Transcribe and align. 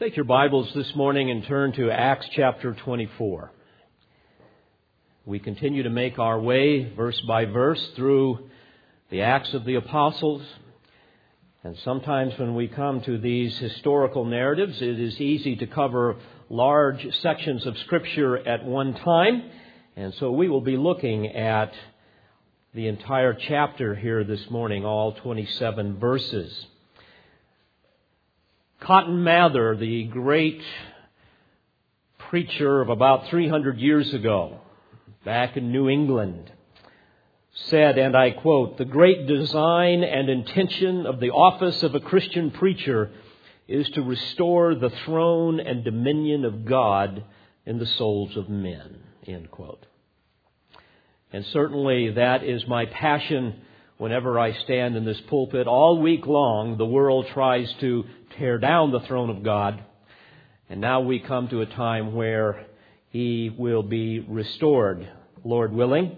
Take 0.00 0.16
your 0.16 0.24
Bibles 0.24 0.72
this 0.74 0.96
morning 0.96 1.30
and 1.30 1.44
turn 1.44 1.72
to 1.72 1.90
Acts 1.90 2.26
chapter 2.34 2.72
24. 2.72 3.52
We 5.26 5.38
continue 5.38 5.82
to 5.82 5.90
make 5.90 6.18
our 6.18 6.40
way 6.40 6.90
verse 6.94 7.20
by 7.28 7.44
verse 7.44 7.86
through 7.96 8.48
the 9.10 9.20
Acts 9.20 9.52
of 9.52 9.66
the 9.66 9.74
Apostles. 9.74 10.40
And 11.62 11.76
sometimes 11.84 12.32
when 12.38 12.54
we 12.54 12.66
come 12.66 13.02
to 13.02 13.18
these 13.18 13.54
historical 13.58 14.24
narratives, 14.24 14.80
it 14.80 14.98
is 14.98 15.20
easy 15.20 15.56
to 15.56 15.66
cover 15.66 16.16
large 16.48 17.06
sections 17.20 17.66
of 17.66 17.76
Scripture 17.80 18.38
at 18.38 18.64
one 18.64 18.94
time. 18.94 19.50
And 19.96 20.14
so 20.14 20.30
we 20.30 20.48
will 20.48 20.62
be 20.62 20.78
looking 20.78 21.26
at 21.26 21.74
the 22.72 22.88
entire 22.88 23.34
chapter 23.34 23.94
here 23.94 24.24
this 24.24 24.48
morning, 24.48 24.86
all 24.86 25.12
27 25.12 25.98
verses. 25.98 26.66
Cotton 28.80 29.22
Mather, 29.22 29.76
the 29.76 30.04
great 30.04 30.62
preacher 32.18 32.80
of 32.80 32.88
about 32.88 33.28
300 33.28 33.78
years 33.78 34.12
ago, 34.14 34.58
back 35.22 35.58
in 35.58 35.70
New 35.70 35.90
England, 35.90 36.50
said, 37.66 37.98
and 37.98 38.16
I 38.16 38.30
quote, 38.30 38.78
the 38.78 38.86
great 38.86 39.26
design 39.26 40.02
and 40.02 40.30
intention 40.30 41.04
of 41.04 41.20
the 41.20 41.30
office 41.30 41.82
of 41.82 41.94
a 41.94 42.00
Christian 42.00 42.50
preacher 42.52 43.10
is 43.68 43.86
to 43.90 44.02
restore 44.02 44.74
the 44.74 44.90
throne 45.04 45.60
and 45.60 45.84
dominion 45.84 46.46
of 46.46 46.64
God 46.64 47.22
in 47.66 47.78
the 47.78 47.86
souls 47.86 48.34
of 48.34 48.48
men, 48.48 48.98
end 49.26 49.50
quote. 49.50 49.84
And 51.34 51.44
certainly 51.52 52.12
that 52.12 52.42
is 52.44 52.66
my 52.66 52.86
passion 52.86 53.60
whenever 53.98 54.38
I 54.38 54.54
stand 54.64 54.96
in 54.96 55.04
this 55.04 55.20
pulpit. 55.28 55.66
All 55.66 55.98
week 56.00 56.26
long, 56.26 56.78
the 56.78 56.86
world 56.86 57.26
tries 57.34 57.70
to 57.80 58.06
tear 58.38 58.58
down 58.58 58.92
the 58.92 59.00
throne 59.00 59.30
of 59.30 59.42
God. 59.42 59.82
And 60.68 60.80
now 60.80 61.00
we 61.00 61.18
come 61.18 61.48
to 61.48 61.62
a 61.62 61.66
time 61.66 62.14
where 62.14 62.66
he 63.10 63.54
will 63.56 63.82
be 63.82 64.20
restored, 64.20 65.08
Lord 65.44 65.72
willing. 65.72 66.16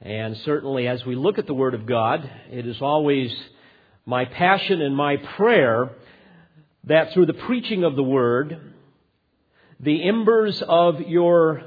And 0.00 0.36
certainly 0.38 0.88
as 0.88 1.04
we 1.04 1.14
look 1.14 1.38
at 1.38 1.46
the 1.46 1.54
Word 1.54 1.74
of 1.74 1.86
God, 1.86 2.28
it 2.50 2.66
is 2.66 2.80
always 2.80 3.32
my 4.04 4.24
passion 4.24 4.80
and 4.80 4.96
my 4.96 5.16
prayer 5.16 5.90
that 6.84 7.12
through 7.12 7.26
the 7.26 7.34
preaching 7.34 7.84
of 7.84 7.94
the 7.94 8.02
Word, 8.02 8.72
the 9.78 10.08
embers 10.08 10.62
of 10.66 11.00
your 11.02 11.62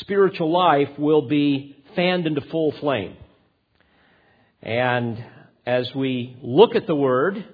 spiritual 0.00 0.50
life 0.50 0.98
will 0.98 1.28
be 1.28 1.76
fanned 1.94 2.26
into 2.26 2.40
full 2.40 2.72
flame. 2.72 3.16
And 4.62 5.22
as 5.64 5.94
we 5.94 6.36
look 6.42 6.74
at 6.74 6.86
the 6.86 6.96
Word, 6.96 7.44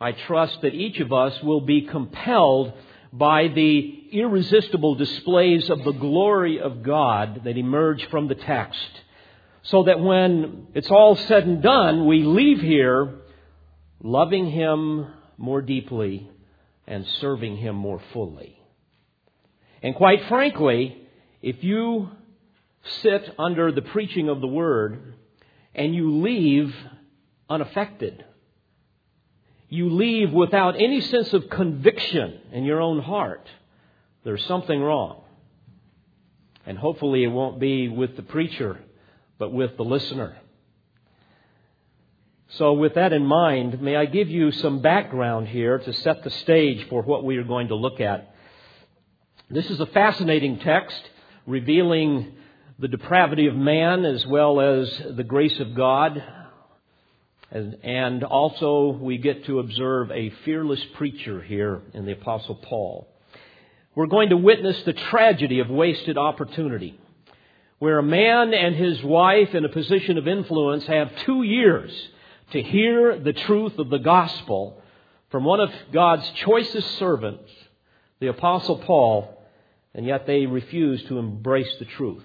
I 0.00 0.12
trust 0.12 0.60
that 0.62 0.74
each 0.74 1.00
of 1.00 1.12
us 1.12 1.42
will 1.42 1.60
be 1.60 1.82
compelled 1.82 2.72
by 3.12 3.48
the 3.48 4.08
irresistible 4.12 4.94
displays 4.94 5.68
of 5.70 5.82
the 5.82 5.92
glory 5.92 6.60
of 6.60 6.82
God 6.82 7.42
that 7.44 7.56
emerge 7.56 8.08
from 8.10 8.28
the 8.28 8.34
text. 8.34 8.90
So 9.62 9.84
that 9.84 10.00
when 10.00 10.68
it's 10.74 10.90
all 10.90 11.16
said 11.16 11.44
and 11.44 11.62
done, 11.62 12.06
we 12.06 12.22
leave 12.22 12.60
here 12.60 13.20
loving 14.02 14.50
Him 14.50 15.06
more 15.36 15.62
deeply 15.62 16.30
and 16.86 17.06
serving 17.20 17.56
Him 17.56 17.74
more 17.74 18.00
fully. 18.12 18.58
And 19.82 19.94
quite 19.94 20.26
frankly, 20.28 20.96
if 21.42 21.62
you 21.64 22.10
sit 23.02 23.34
under 23.38 23.72
the 23.72 23.82
preaching 23.82 24.28
of 24.28 24.40
the 24.40 24.46
Word 24.46 25.14
and 25.74 25.94
you 25.94 26.20
leave 26.22 26.74
unaffected, 27.50 28.24
you 29.68 29.90
leave 29.90 30.32
without 30.32 30.80
any 30.80 31.00
sense 31.00 31.32
of 31.32 31.50
conviction 31.50 32.40
in 32.52 32.64
your 32.64 32.80
own 32.80 33.00
heart, 33.00 33.46
there's 34.24 34.44
something 34.46 34.80
wrong. 34.80 35.22
And 36.66 36.78
hopefully 36.78 37.24
it 37.24 37.28
won't 37.28 37.60
be 37.60 37.88
with 37.88 38.16
the 38.16 38.22
preacher, 38.22 38.78
but 39.38 39.52
with 39.52 39.76
the 39.76 39.84
listener. 39.84 40.36
So, 42.52 42.72
with 42.72 42.94
that 42.94 43.12
in 43.12 43.26
mind, 43.26 43.82
may 43.82 43.94
I 43.94 44.06
give 44.06 44.30
you 44.30 44.52
some 44.52 44.80
background 44.80 45.48
here 45.48 45.78
to 45.78 45.92
set 45.92 46.24
the 46.24 46.30
stage 46.30 46.86
for 46.88 47.02
what 47.02 47.22
we 47.22 47.36
are 47.36 47.44
going 47.44 47.68
to 47.68 47.74
look 47.74 48.00
at. 48.00 48.34
This 49.50 49.68
is 49.68 49.80
a 49.80 49.86
fascinating 49.86 50.58
text 50.58 50.98
revealing 51.46 52.32
the 52.78 52.88
depravity 52.88 53.46
of 53.48 53.54
man 53.54 54.04
as 54.04 54.26
well 54.26 54.60
as 54.60 54.90
the 55.10 55.24
grace 55.24 55.58
of 55.60 55.74
God 55.74 56.22
and 57.50 58.24
also, 58.24 58.90
we 58.90 59.16
get 59.16 59.46
to 59.46 59.58
observe 59.58 60.10
a 60.10 60.30
fearless 60.44 60.84
preacher 60.96 61.40
here 61.40 61.80
in 61.94 62.04
the 62.04 62.12
Apostle 62.12 62.56
Paul. 62.56 63.08
We're 63.94 64.06
going 64.06 64.28
to 64.30 64.36
witness 64.36 64.82
the 64.82 64.92
tragedy 64.92 65.60
of 65.60 65.70
wasted 65.70 66.18
opportunity, 66.18 67.00
where 67.78 67.98
a 67.98 68.02
man 68.02 68.52
and 68.52 68.74
his 68.74 69.02
wife 69.02 69.54
in 69.54 69.64
a 69.64 69.70
position 69.70 70.18
of 70.18 70.28
influence 70.28 70.84
have 70.86 71.10
two 71.24 71.42
years 71.42 71.90
to 72.52 72.62
hear 72.62 73.18
the 73.18 73.32
truth 73.32 73.78
of 73.78 73.88
the 73.88 73.98
gospel 73.98 74.82
from 75.30 75.44
one 75.44 75.60
of 75.60 75.70
God's 75.92 76.28
choicest 76.44 76.98
servants, 76.98 77.50
the 78.20 78.28
Apostle 78.28 78.78
Paul, 78.78 79.42
and 79.94 80.04
yet 80.04 80.26
they 80.26 80.44
refuse 80.44 81.02
to 81.04 81.18
embrace 81.18 81.74
the 81.78 81.86
truth. 81.86 82.24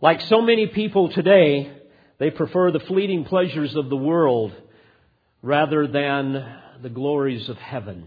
Like 0.00 0.22
so 0.22 0.40
many 0.40 0.66
people 0.66 1.10
today, 1.10 1.70
they 2.22 2.30
prefer 2.30 2.70
the 2.70 2.78
fleeting 2.78 3.24
pleasures 3.24 3.74
of 3.74 3.90
the 3.90 3.96
world 3.96 4.52
rather 5.42 5.88
than 5.88 6.34
the 6.80 6.88
glories 6.88 7.48
of 7.48 7.56
heaven. 7.56 8.06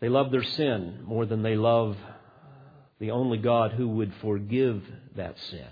They 0.00 0.10
love 0.10 0.30
their 0.30 0.44
sin 0.44 1.04
more 1.06 1.24
than 1.24 1.42
they 1.42 1.56
love 1.56 1.96
the 2.98 3.12
only 3.12 3.38
God 3.38 3.72
who 3.72 3.88
would 3.88 4.12
forgive 4.20 4.82
that 5.16 5.38
sin. 5.48 5.70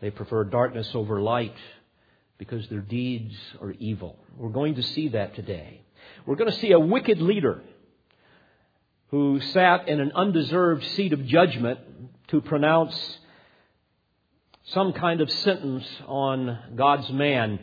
They 0.00 0.10
prefer 0.10 0.42
darkness 0.42 0.90
over 0.94 1.20
light 1.20 1.54
because 2.36 2.66
their 2.66 2.80
deeds 2.80 3.36
are 3.62 3.70
evil. 3.78 4.18
We're 4.36 4.48
going 4.48 4.74
to 4.74 4.82
see 4.82 5.10
that 5.10 5.36
today. 5.36 5.80
We're 6.26 6.34
going 6.34 6.50
to 6.50 6.58
see 6.58 6.72
a 6.72 6.80
wicked 6.80 7.22
leader 7.22 7.62
who 9.12 9.40
sat 9.52 9.86
in 9.86 10.00
an 10.00 10.10
undeserved 10.16 10.82
seat 10.96 11.12
of 11.12 11.24
judgment 11.24 11.78
to 12.30 12.40
pronounce 12.40 13.18
some 14.72 14.92
kind 14.92 15.20
of 15.20 15.30
sentence 15.30 15.86
on 16.06 16.58
God's 16.76 17.10
man, 17.10 17.58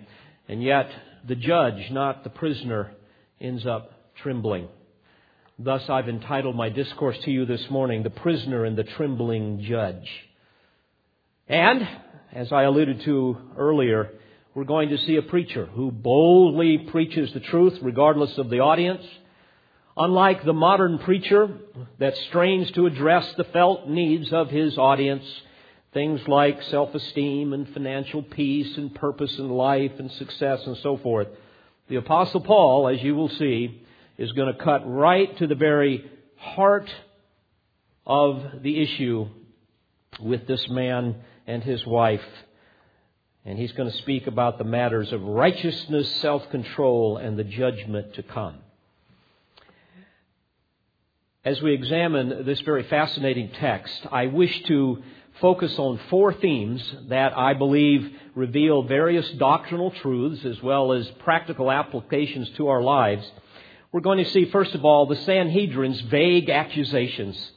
and 0.47 0.63
yet 0.63 0.89
the 1.27 1.35
judge, 1.35 1.91
not 1.91 2.23
the 2.23 2.29
prisoner, 2.29 2.91
ends 3.39 3.66
up 3.66 3.91
trembling. 4.16 4.67
Thus, 5.59 5.88
I've 5.88 6.09
entitled 6.09 6.55
my 6.55 6.69
discourse 6.69 7.17
to 7.19 7.31
you 7.31 7.45
this 7.45 7.69
morning, 7.69 8.03
The 8.03 8.09
Prisoner 8.09 8.65
and 8.65 8.77
the 8.77 8.83
Trembling 8.83 9.61
Judge. 9.61 10.09
And, 11.47 11.88
as 12.33 12.51
I 12.51 12.63
alluded 12.63 13.01
to 13.01 13.38
earlier, 13.55 14.09
we're 14.55 14.63
going 14.63 14.89
to 14.89 14.97
see 14.97 15.17
a 15.17 15.21
preacher 15.21 15.67
who 15.67 15.91
boldly 15.91 16.79
preaches 16.89 17.31
the 17.33 17.39
truth 17.39 17.77
regardless 17.81 18.38
of 18.38 18.49
the 18.49 18.59
audience. 18.59 19.05
Unlike 19.95 20.44
the 20.44 20.53
modern 20.53 20.97
preacher 20.99 21.49
that 21.99 22.17
strains 22.29 22.71
to 22.71 22.85
address 22.88 23.31
the 23.38 23.45
felt 23.45 23.88
needs 23.88 24.33
of 24.33 24.49
his 24.49 24.77
audience, 24.77 25.23
Things 25.95 26.28
like 26.28 26.61
self 26.63 26.94
esteem 26.94 27.53
and 27.53 27.69
financial 27.69 28.22
peace 28.22 28.75
and 28.75 28.94
purpose 28.94 29.39
in 29.39 29.47
life 29.47 29.94
and 29.97 30.11
success 30.11 30.59
and 30.67 30.75
so 30.79 30.97
forth. 30.97 31.29
The 31.88 31.95
Apostle 31.95 32.41
Paul, 32.41 32.89
as 32.89 33.01
you 33.01 33.16
will 33.16 33.29
see, 33.29 33.81
is 34.17 34.33
going 34.33 34.53
to 34.53 34.61
cut 34.61 34.81
right 34.85 35.38
to 35.38 35.47
the 35.47 35.56
very 35.56 36.03
heart 36.35 36.94
of 38.06 38.61
the 38.61 38.81
issue 38.81 39.29
with 40.19 40.45
this 40.47 40.67
man 40.67 41.16
and 41.47 41.63
his 41.63 41.85
wife. 41.85 42.27
And 43.45 43.57
he's 43.57 43.72
going 43.72 43.89
to 43.89 43.97
speak 44.00 44.27
about 44.27 44.57
the 44.57 44.66
matters 44.66 45.13
of 45.13 45.23
righteousness, 45.23 46.13
self 46.17 46.50
control, 46.50 47.16
and 47.16 47.39
the 47.39 47.45
judgment 47.45 48.16
to 48.16 48.23
come. 48.23 48.57
As 51.45 51.62
we 51.62 51.74
examine 51.74 52.44
this 52.45 52.59
very 52.62 52.83
fascinating 52.83 53.51
text, 53.51 54.07
I 54.12 54.25
wish 54.25 54.62
to 54.63 55.01
focus 55.41 55.77
on 55.77 55.99
four 56.09 56.33
themes 56.33 56.81
that 57.09 57.37
I 57.37 57.53
believe 57.53 58.11
reveal 58.35 58.83
various 58.83 59.29
doctrinal 59.31 59.91
truths 59.91 60.45
as 60.45 60.61
well 60.61 60.93
as 60.93 61.07
practical 61.19 61.71
applications 61.71 62.49
to 62.51 62.67
our 62.67 62.81
lives. 62.81 63.29
We're 63.91 64.01
going 64.01 64.23
to 64.23 64.29
see, 64.31 64.45
first 64.45 64.75
of 64.75 64.83
all, 64.83 65.05
the 65.05 65.15
Sanhedrin's 65.15 66.01
vague 66.01 66.49
accusations. 66.49 67.51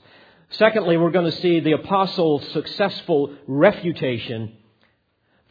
Secondly, 0.51 0.97
we're 0.97 1.11
going 1.11 1.31
to 1.31 1.37
see 1.39 1.61
the 1.61 1.73
apostle's 1.73 2.47
successful 2.53 3.35
refutation. 3.47 4.57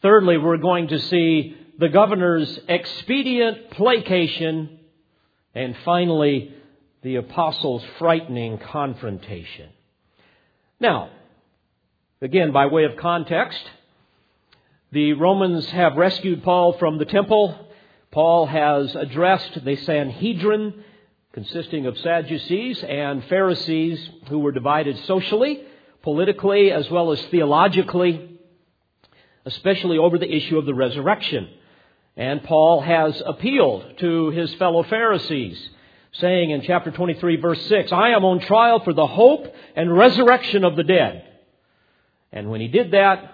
Thirdly, 0.02 0.38
we're 0.38 0.58
going 0.58 0.88
to 0.90 1.00
see 1.00 1.58
the 1.78 1.90
governor's 1.90 2.60
expedient 2.68 3.72
placation. 3.72 4.80
And 5.54 5.76
finally, 5.86 6.54
the 7.04 7.16
apostle's 7.16 7.84
frightening 8.00 8.58
confrontation. 8.58 9.70
Now, 10.80 11.10
Again, 12.20 12.52
by 12.52 12.66
way 12.66 12.86
of 12.86 12.98
context, 12.98 13.62
the 14.92 15.14
Romans 15.14 15.68
have 15.68 15.98
rescued 15.98 16.42
Paul 16.42 16.74
from 16.80 16.98
the 16.98 17.06
temple. 17.06 17.68
Paul 18.10 18.48
has 18.48 18.96
addressed 18.96 19.64
the 19.64 19.76
Sanhedrin, 19.76 20.84
consisting 21.34 21.86
of 21.86 21.96
Sadducees 22.00 22.84
and 22.84 23.24
Pharisees 23.26 24.10
who 24.30 24.40
were 24.40 24.52
divided 24.52 24.98
socially, 25.06 25.62
politically, 26.02 26.72
as 26.72 26.90
well 26.90 27.12
as 27.12 27.22
theologically, 27.26 28.40
especially 29.46 30.00
over 30.00 30.18
the 30.18 30.34
issue 30.34 30.58
of 30.58 30.66
the 30.66 30.74
resurrection. 30.74 31.48
And 32.16 32.44
Paul 32.44 32.82
has 32.82 33.22
appealed 33.28 34.00
to 34.00 34.32
his 34.32 34.52
fellow 34.56 34.82
Pharisees, 34.82 35.70
saying 36.14 36.50
in 36.50 36.64
chapter 36.64 36.90
23, 36.90 37.36
verse 37.36 37.62
6, 37.68 37.92
I 37.92 38.10
am 38.10 38.26
on 38.26 38.40
trial 38.40 38.80
for 38.80 38.94
the 38.94 39.06
hope 39.06 39.54
and 39.76 39.96
resurrection 39.96 40.64
of 40.64 40.76
the 40.76 40.84
dead. 40.84 41.26
And 42.32 42.50
when 42.50 42.62
he 42.62 42.68
did 42.68 42.92
that, 42.92 43.34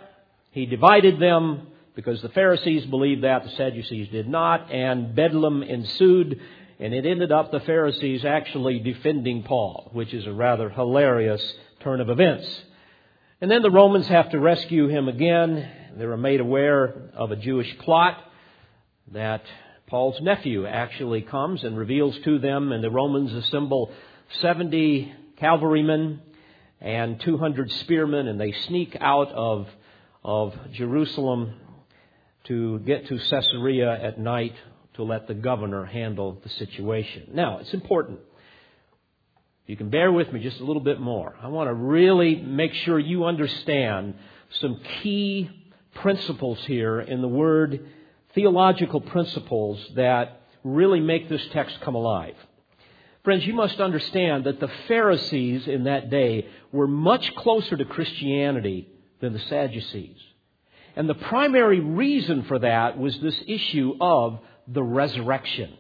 he 0.52 0.66
divided 0.66 1.20
them 1.20 1.68
because 1.96 2.22
the 2.22 2.30
Pharisees 2.30 2.86
believed 2.86 3.24
that, 3.24 3.44
the 3.44 3.50
Sadducees 3.52 4.10
did 4.10 4.28
not, 4.28 4.72
and 4.72 5.16
bedlam 5.16 5.64
ensued, 5.64 6.40
and 6.80 6.94
it 6.94 7.06
ended 7.06 7.32
up 7.32 7.52
the 7.52 7.60
Pharisees 7.60 8.26
actually 8.26 8.80
defending 8.80 9.44
Paul, 9.44 9.90
which 9.94 10.14
is 10.14 10.26
a 10.26 10.34
rather 10.34 10.70
hilarious 10.70 11.42
turn 11.82 12.02
of 12.02 12.10
events. 12.10 12.48
And 13.42 13.52
then 13.52 13.62
the 13.62 13.72
Romans 13.72 14.08
have 14.08 14.32
to 14.32 14.40
rescue 14.40 14.88
him 14.88 15.08
again. 15.08 15.70
They 15.98 16.06
were 16.06 16.18
made 16.18 16.40
aware 16.40 17.12
of 17.14 17.32
a 17.32 17.36
Jewish 17.36 17.78
plot 17.80 18.18
that 19.12 19.44
Paul's 19.88 20.20
nephew 20.22 20.66
actually 20.66 21.22
comes 21.22 21.64
and 21.64 21.78
reveals 21.78 22.18
to 22.24 22.40
them, 22.40 22.72
and 22.72 22.84
the 22.84 22.90
Romans 22.90 23.34
assemble 23.34 23.92
70 24.42 25.14
cavalrymen 25.38 26.22
and 26.84 27.20
200 27.22 27.72
spearmen, 27.72 28.28
and 28.28 28.40
they 28.40 28.52
sneak 28.52 28.98
out 29.00 29.32
of, 29.32 29.68
of 30.24 30.54
Jerusalem 30.74 31.54
to 32.44 32.80
get 32.80 33.08
to 33.08 33.18
Caesarea 33.18 33.90
at 34.04 34.20
night 34.20 34.54
to 34.96 35.04
let 35.04 35.28
the 35.28 35.34
governor 35.34 35.86
handle 35.86 36.40
the 36.44 36.50
situation. 36.50 37.30
Now, 37.34 37.60
it's 37.60 37.74
important. 37.74 38.20
You 39.66 39.78
can 39.78 39.90
bear 39.90 40.12
with 40.12 40.32
me 40.34 40.42
just 40.42 40.60
a 40.60 40.66
little 40.66 40.82
bit 40.82 41.00
more. 41.00 41.36
I 41.42 41.48
want 41.48 41.70
to 41.70 41.74
really 41.74 42.36
make 42.36 42.74
sure 42.74 43.00
you 43.00 43.24
understand 43.24 44.16
some 44.60 44.82
key 45.02 45.50
principles 45.96 46.60
here 46.66 47.00
in 47.00 47.22
the 47.22 47.30
word, 47.30 47.88
theological 48.36 49.00
principles 49.00 49.80
that 49.96 50.42
really 50.66 51.00
make 51.00 51.30
this 51.30 51.42
text 51.54 51.80
come 51.80 51.96
alive. 51.96 52.36
Friends, 53.24 53.46
you 53.46 53.54
must 53.54 53.80
understand 53.80 54.44
that 54.46 54.60
the 54.60 54.72
Pharisees 54.88 55.68
in 55.68 55.86
that 55.86 56.10
day 56.10 56.48
were 56.72 56.88
much 56.88 57.34
closer 57.36 57.78
to 57.78 57.86
Christianity 57.86 58.90
than 59.22 59.32
the 59.32 59.40
Sadducees. 59.40 60.18
And 60.96 61.10
the 61.10 61.16
primary 61.16 61.80
reason 61.80 62.44
for 62.44 62.60
that 62.60 62.98
was 62.98 63.18
this 63.20 63.42
issue 63.48 63.96
of 64.02 64.40
the 64.68 64.84
resurrection. 64.84 65.74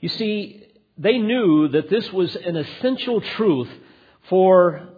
You 0.00 0.10
see, 0.10 0.66
they 0.98 1.18
knew 1.18 1.68
that 1.68 1.88
this 1.88 2.12
was 2.12 2.36
an 2.36 2.56
essential 2.56 3.20
truth 3.20 3.70
for 4.28 4.88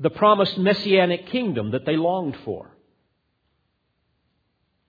the 0.00 0.10
promised 0.10 0.58
messianic 0.58 1.28
kingdom 1.28 1.70
that 1.70 1.86
they 1.86 1.96
longed 1.96 2.36
for. 2.44 2.70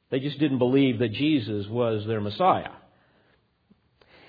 They 0.10 0.19
just 0.19 0.39
didn't 0.39 0.57
believe 0.57 1.00
that 1.00 1.13
Jesus 1.13 1.68
was 1.68 2.06
their 2.07 2.22
Messiah. 2.22 2.72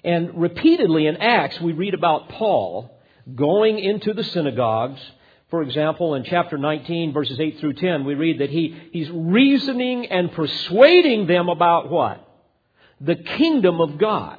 And 0.05 0.41
repeatedly 0.41 1.07
in 1.07 1.17
Acts, 1.17 1.61
we 1.61 1.73
read 1.73 1.95
about 1.95 2.31
Paul 2.31 2.99
going 3.35 3.79
into 3.79 4.15
the 4.15 4.25
synagogues 4.25 5.01
for 5.51 5.63
example, 5.63 6.15
in 6.15 6.23
chapter 6.23 6.57
19, 6.57 7.13
verses 7.13 7.39
8 7.39 7.59
through 7.59 7.73
10, 7.73 8.05
we 8.05 8.15
read 8.15 8.39
that 8.39 8.51
he, 8.51 8.77
he's 8.93 9.11
reasoning 9.11 10.07
and 10.07 10.31
persuading 10.31 11.27
them 11.27 11.49
about 11.49 11.91
what? 11.91 12.25
The 13.01 13.17
kingdom 13.17 13.81
of 13.81 13.99
God. 13.99 14.39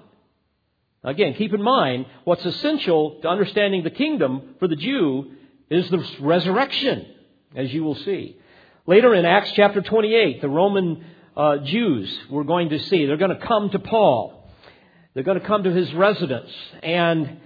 Again, 1.03 1.33
keep 1.33 1.53
in 1.53 1.61
mind, 1.61 2.05
what's 2.23 2.45
essential 2.45 3.19
to 3.21 3.27
understanding 3.27 3.83
the 3.83 3.89
kingdom 3.89 4.55
for 4.59 4.69
the 4.69 4.75
Jew 4.77 5.31
is 5.69 5.89
the 5.89 6.05
resurrection, 6.21 7.05
as 7.55 7.73
you 7.73 7.83
will 7.83 7.95
see. 7.95 8.37
Later 8.87 9.13
in 9.13 9.25
Acts 9.25 9.51
chapter 9.53 9.81
28, 9.81 10.41
the 10.41 10.49
Roman 10.49 11.03
uh, 11.35 11.57
Jews 11.57 12.19
we're 12.29 12.43
going 12.43 12.69
to 12.69 12.79
see, 12.79 13.05
they're 13.05 13.17
going 13.17 13.37
to 13.37 13.45
come 13.45 13.69
to 13.71 13.79
Paul. 13.79 14.40
They're 15.13 15.23
going 15.23 15.39
to 15.39 15.45
come 15.45 15.63
to 15.63 15.71
his 15.71 15.93
residence, 15.93 16.51
and 16.81 17.39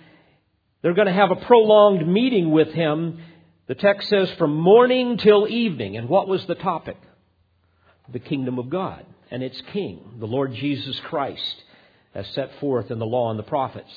they're 0.82 0.94
going 0.94 1.08
to 1.08 1.14
have 1.14 1.32
a 1.32 1.36
prolonged 1.36 2.08
meeting 2.08 2.52
with 2.52 2.70
him 2.70 3.20
the 3.68 3.76
text 3.76 4.10
says 4.10 4.30
from 4.38 4.56
morning 4.56 5.18
till 5.18 5.48
evening. 5.48 5.98
And 5.98 6.08
what 6.08 6.28
was 6.28 6.46
the 6.46 6.56
topic? 6.56 6.98
The 8.10 8.20
kingdom 8.20 8.60
of 8.60 8.70
God 8.70 9.06
and 9.32 9.42
its 9.42 9.60
king, 9.74 10.18
the 10.20 10.28
Lord 10.28 10.54
Jesus 10.54 11.00
Christ, 11.02 11.64
as 12.14 12.28
set 12.30 12.60
forth 12.60 12.92
in 12.92 13.00
the 13.00 13.06
law 13.06 13.32
and 13.32 13.40
the 13.40 13.44
prophets. 13.44 13.92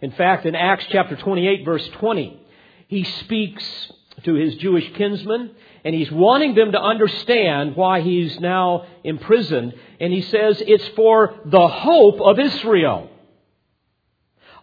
In 0.00 0.12
fact, 0.12 0.46
in 0.46 0.54
Acts 0.54 0.86
chapter 0.90 1.16
28 1.16 1.64
verse 1.64 1.86
20, 1.94 2.40
he 2.86 3.02
speaks 3.02 3.92
to 4.22 4.34
his 4.34 4.54
Jewish 4.56 4.88
kinsmen 4.94 5.50
and 5.84 5.94
he's 5.94 6.10
wanting 6.10 6.54
them 6.54 6.72
to 6.72 6.80
understand 6.80 7.76
why 7.76 8.00
he's 8.00 8.38
now 8.40 8.86
imprisoned. 9.04 9.74
And 10.00 10.12
he 10.12 10.22
says 10.22 10.62
it's 10.66 10.88
for 10.88 11.40
the 11.44 11.68
hope 11.68 12.20
of 12.20 12.38
Israel. 12.38 13.10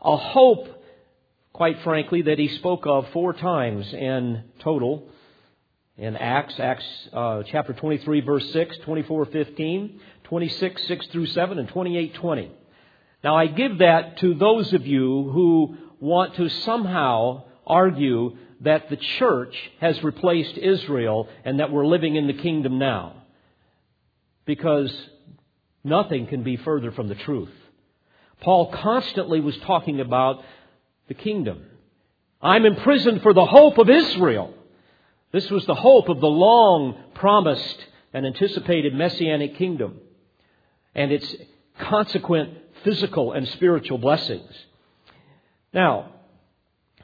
A 0.01 0.17
hope 0.17 0.75
quite 1.55 1.81
frankly, 1.83 2.21
that 2.23 2.37
he 2.37 2.49
spoke 2.49 2.85
of 2.85 3.07
four 3.13 3.31
times 3.31 3.93
in 3.93 4.43
total 4.59 5.07
in 5.97 6.17
Acts, 6.17 6.59
Acts 6.59 6.83
uh, 7.13 7.43
chapter 7.49 7.71
23, 7.71 8.19
verse 8.19 8.51
6, 8.51 8.77
24, 8.79 9.25
15, 9.27 10.01
26, 10.25 10.85
6 10.85 11.07
through 11.07 11.25
7, 11.27 11.57
and 11.57 11.69
28, 11.69 12.13
20. 12.13 12.51
Now, 13.23 13.37
I 13.37 13.47
give 13.47 13.77
that 13.77 14.17
to 14.17 14.33
those 14.33 14.73
of 14.73 14.85
you 14.85 15.29
who 15.31 15.77
want 16.01 16.35
to 16.35 16.49
somehow 16.49 17.45
argue 17.65 18.35
that 18.61 18.89
the 18.89 18.97
church 18.97 19.55
has 19.79 20.01
replaced 20.03 20.57
Israel 20.57 21.27
and 21.43 21.59
that 21.59 21.71
we're 21.71 21.85
living 21.85 22.15
in 22.15 22.27
the 22.27 22.33
kingdom 22.33 22.77
now. 22.79 23.23
Because 24.45 24.93
nothing 25.83 26.27
can 26.27 26.43
be 26.43 26.57
further 26.57 26.91
from 26.91 27.07
the 27.07 27.15
truth. 27.15 27.51
Paul 28.41 28.71
constantly 28.71 29.39
was 29.39 29.57
talking 29.57 29.99
about 29.99 30.43
the 31.07 31.13
kingdom. 31.13 31.63
I'm 32.41 32.65
imprisoned 32.65 33.21
for 33.21 33.33
the 33.33 33.45
hope 33.45 33.77
of 33.77 33.89
Israel. 33.89 34.53
This 35.31 35.49
was 35.49 35.65
the 35.65 35.75
hope 35.75 36.09
of 36.09 36.21
the 36.21 36.27
long 36.27 36.95
promised 37.15 37.85
and 38.13 38.25
anticipated 38.25 38.93
messianic 38.93 39.57
kingdom 39.57 39.99
and 40.93 41.11
its 41.11 41.35
consequent 41.79 42.51
physical 42.83 43.33
and 43.33 43.47
spiritual 43.49 43.97
blessings. 43.97 44.51
Now, 45.73 46.11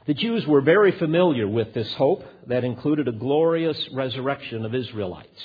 the 0.06 0.14
Jews 0.14 0.46
were 0.46 0.60
very 0.60 0.92
familiar 0.92 1.46
with 1.46 1.74
this 1.74 1.92
hope 1.94 2.24
that 2.48 2.64
included 2.64 3.08
a 3.08 3.12
glorious 3.12 3.78
resurrection 3.92 4.64
of 4.64 4.74
Israelites. 4.74 5.42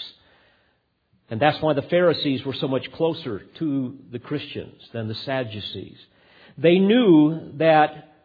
And 1.29 1.39
that's 1.39 1.61
why 1.61 1.73
the 1.73 1.81
Pharisees 1.83 2.45
were 2.45 2.53
so 2.53 2.67
much 2.67 2.91
closer 2.93 3.39
to 3.59 3.97
the 4.11 4.19
Christians 4.19 4.81
than 4.93 5.07
the 5.07 5.15
Sadducees. 5.15 5.97
They 6.57 6.79
knew 6.79 7.51
that 7.57 8.15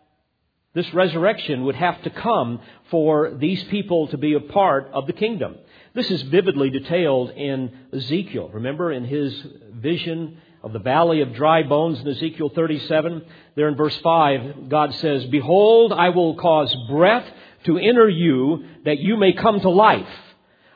this 0.74 0.92
resurrection 0.94 1.64
would 1.64 1.74
have 1.74 2.02
to 2.02 2.10
come 2.10 2.60
for 2.90 3.34
these 3.34 3.62
people 3.64 4.08
to 4.08 4.16
be 4.16 4.32
a 4.34 4.40
part 4.40 4.88
of 4.94 5.06
the 5.06 5.12
kingdom. 5.12 5.56
This 5.94 6.10
is 6.10 6.22
vividly 6.22 6.70
detailed 6.70 7.30
in 7.30 7.76
Ezekiel. 7.92 8.48
Remember 8.54 8.90
in 8.90 9.04
his 9.04 9.38
vision 9.74 10.38
of 10.62 10.72
the 10.72 10.78
valley 10.78 11.20
of 11.22 11.34
dry 11.34 11.62
bones 11.62 12.00
in 12.00 12.08
Ezekiel 12.08 12.50
37, 12.54 13.22
there 13.56 13.68
in 13.68 13.76
verse 13.76 13.98
5, 13.98 14.68
God 14.68 14.94
says, 14.94 15.24
Behold, 15.26 15.92
I 15.92 16.10
will 16.10 16.36
cause 16.36 16.74
breath 16.88 17.26
to 17.64 17.78
enter 17.78 18.08
you 18.08 18.64
that 18.84 18.98
you 18.98 19.16
may 19.16 19.32
come 19.32 19.60
to 19.60 19.70
life. 19.70 20.06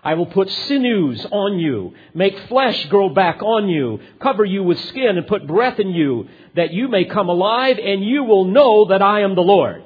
I 0.03 0.15
will 0.15 0.27
put 0.27 0.49
sinews 0.49 1.25
on 1.33 1.59
you, 1.59 1.95
make 2.15 2.39
flesh 2.49 2.85
grow 2.87 3.09
back 3.09 3.43
on 3.43 3.69
you, 3.69 4.01
cover 4.21 4.45
you 4.45 4.63
with 4.63 4.79
skin 4.87 5.19
and 5.19 5.27
put 5.27 5.49
breath 5.49 5.81
in 5.81 5.91
you 5.91 6.29
that 6.55 6.73
you 6.73 6.87
may 6.89 7.05
come 7.07 7.29
alive 7.29 7.79
and 7.79 8.05
you 8.05 8.23
will 8.23 8.45
know 8.45 8.87
that 8.87 9.03
I 9.03 9.23
am 9.23 9.35
the 9.35 9.41
Lord. 9.41 9.83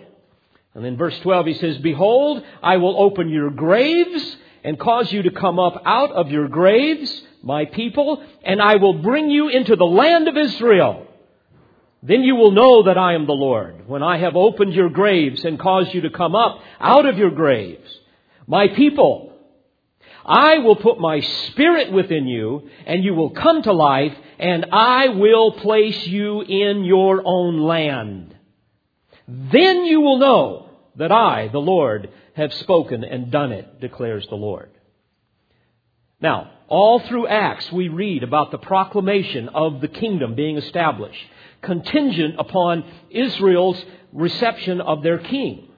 And 0.75 0.85
in 0.85 0.97
verse 0.97 1.19
12 1.21 1.47
he 1.47 1.55
says, 1.55 1.79
Behold, 1.79 2.43
I 2.63 2.77
will 2.77 3.01
open 3.03 3.31
your 3.31 3.51
graves 3.51 4.37
and 4.63 4.79
cause 4.79 5.11
you 5.11 5.23
to 5.23 5.31
come 5.31 5.59
up 5.59 5.83
out 5.87 6.13
of 6.13 6.31
your 6.31 6.49
graves, 6.49 7.23
my 7.43 7.65
people, 7.65 8.23
and 8.45 8.61
I 8.61 8.77
will 8.77 8.95
bring 8.95 9.31
you 9.31 9.49
into 9.49 9.77
the 9.77 9.85
land 9.85 10.29
of 10.29 10.37
Israel. 10.37 11.07
Then 12.03 12.23
you 12.23 12.35
will 12.35 12.53
know 12.53 12.85
that 12.85 12.97
I 12.97 13.15
am 13.15 13.27
the 13.27 13.33
Lord, 13.33 13.87
when 13.87 14.03
I 14.03 14.19
have 14.19 14.37
opened 14.37 14.75
your 14.75 14.89
graves 14.89 15.45
and 15.45 15.59
caused 15.59 15.95
you 15.95 16.03
to 16.03 16.11
come 16.11 16.35
up 16.35 16.61
out 16.79 17.07
of 17.07 17.19
your 17.19 17.31
graves. 17.31 17.91
My 18.47 18.69
people, 18.69 19.33
I 20.25 20.59
will 20.59 20.77
put 20.77 20.99
my 20.99 21.21
spirit 21.21 21.93
within 21.93 22.27
you, 22.27 22.69
and 22.87 23.05
you 23.05 23.15
will 23.15 23.31
come 23.31 23.63
to 23.63 23.73
life, 23.73 24.15
and 24.39 24.67
I 24.73 25.09
will 25.09 25.53
place 25.53 26.07
you 26.07 26.41
in 26.41 26.85
your 26.85 27.23
own 27.25 27.61
land. 27.61 28.35
Then 29.29 29.85
you 29.85 30.01
will 30.01 30.19
know 30.19 30.71
that 30.97 31.13
I, 31.13 31.49
the 31.49 31.59
Lord, 31.59 32.11
have 32.35 32.53
spoken 32.55 33.05
and 33.05 33.31
done 33.31 33.53
it, 33.53 33.81
declares 33.81 34.27
the 34.29 34.37
Lord. 34.37 34.71
Now, 36.21 36.51
all 36.71 37.01
through 37.01 37.27
Acts, 37.27 37.71
we 37.73 37.89
read 37.89 38.23
about 38.23 38.53
the 38.53 38.59
proclamation 38.59 39.49
of 39.49 39.81
the 39.81 39.89
kingdom 39.89 40.35
being 40.37 40.57
established, 40.57 41.21
contingent 41.63 42.37
upon 42.39 42.85
Israel's 43.11 43.85
reception 44.13 44.81
of 44.81 45.03
their 45.03 45.19
king. 45.19 45.69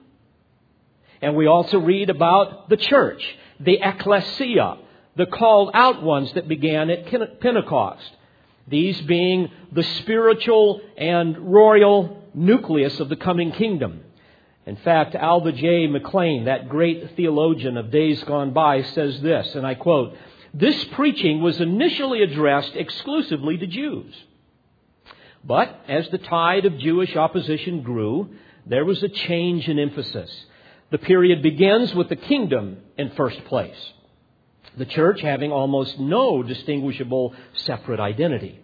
And 1.21 1.35
we 1.35 1.47
also 1.47 1.79
read 1.79 2.09
about 2.09 2.69
the 2.69 2.77
church, 2.77 3.23
the 3.59 3.79
ecclesia, 3.81 4.77
the 5.15 5.25
called 5.25 5.71
out 5.73 6.03
ones 6.03 6.31
that 6.33 6.47
began 6.47 6.89
at 6.89 7.09
Pentecost. 7.39 8.11
These 8.67 9.01
being 9.01 9.49
the 9.71 9.83
spiritual 9.83 10.79
and 10.97 11.37
royal 11.51 12.23
nucleus 12.33 12.99
of 12.99 13.09
the 13.09 13.15
coming 13.15 13.51
kingdom. 13.51 14.01
In 14.65 14.77
fact, 14.77 15.15
Alva 15.15 15.51
J. 15.51 15.87
McClain, 15.87 16.45
that 16.45 16.69
great 16.69 17.15
theologian 17.15 17.77
of 17.77 17.91
days 17.91 18.23
gone 18.23 18.53
by, 18.53 18.83
says 18.83 19.21
this, 19.21 19.55
and 19.55 19.67
I 19.67 19.75
quote, 19.75 20.15
This 20.53 20.83
preaching 20.93 21.41
was 21.41 21.59
initially 21.59 22.21
addressed 22.21 22.75
exclusively 22.75 23.57
to 23.57 23.67
Jews. 23.67 24.13
But 25.43 25.81
as 25.87 26.07
the 26.09 26.19
tide 26.19 26.65
of 26.65 26.77
Jewish 26.77 27.15
opposition 27.15 27.81
grew, 27.81 28.29
there 28.65 28.85
was 28.85 29.01
a 29.03 29.09
change 29.09 29.67
in 29.67 29.79
emphasis. 29.79 30.31
The 30.91 30.99
period 30.99 31.41
begins 31.41 31.93
with 31.93 32.09
the 32.09 32.15
kingdom 32.15 32.77
in 32.97 33.11
first 33.11 33.43
place 33.45 33.93
the 34.77 34.85
church 34.85 35.21
having 35.21 35.51
almost 35.51 35.99
no 35.99 36.41
distinguishable 36.43 37.33
separate 37.53 37.99
identity. 37.99 38.59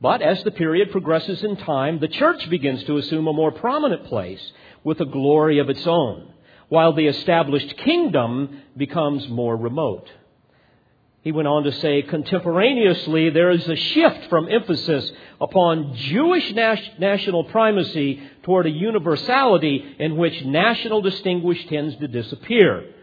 But 0.00 0.22
as 0.22 0.42
the 0.42 0.50
period 0.50 0.90
progresses 0.90 1.42
in 1.42 1.56
time, 1.56 1.98
the 1.98 2.08
church 2.08 2.48
begins 2.48 2.84
to 2.84 2.96
assume 2.96 3.26
a 3.26 3.32
more 3.32 3.52
prominent 3.52 4.04
place 4.06 4.40
with 4.82 5.00
a 5.00 5.06
glory 5.06 5.58
of 5.58 5.68
its 5.68 5.86
own, 5.86 6.32
while 6.68 6.92
the 6.92 7.06
established 7.06 7.76
kingdom 7.78 8.62
becomes 8.76 9.28
more 9.28 9.56
remote. 9.56 10.08
He 11.22 11.32
went 11.32 11.48
on 11.48 11.64
to 11.64 11.72
say, 11.72 12.00
contemporaneously, 12.00 13.28
there 13.30 13.50
is 13.50 13.68
a 13.68 13.76
shift 13.76 14.30
from 14.30 14.48
emphasis 14.48 15.10
upon 15.38 15.94
Jewish 15.94 16.50
national 16.54 17.44
primacy 17.44 18.22
toward 18.42 18.66
a 18.66 18.70
universality 18.70 19.96
in 19.98 20.16
which 20.16 20.44
national 20.46 21.02
distinguish 21.02 21.66
tends 21.66 21.94
to 21.96 22.08
disappear. 22.08 22.94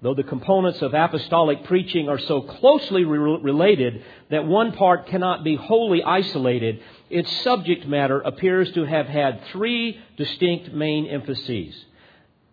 Though 0.00 0.14
the 0.14 0.22
components 0.22 0.80
of 0.80 0.94
apostolic 0.94 1.64
preaching 1.64 2.08
are 2.08 2.18
so 2.18 2.42
closely 2.42 3.04
re- 3.04 3.40
related 3.42 4.02
that 4.30 4.46
one 4.46 4.72
part 4.72 5.08
cannot 5.08 5.44
be 5.44 5.56
wholly 5.56 6.02
isolated, 6.02 6.80
its 7.10 7.30
subject 7.42 7.86
matter 7.86 8.20
appears 8.20 8.70
to 8.72 8.84
have 8.84 9.06
had 9.06 9.44
three 9.52 9.98
distinct 10.16 10.72
main 10.72 11.06
emphases. 11.06 11.74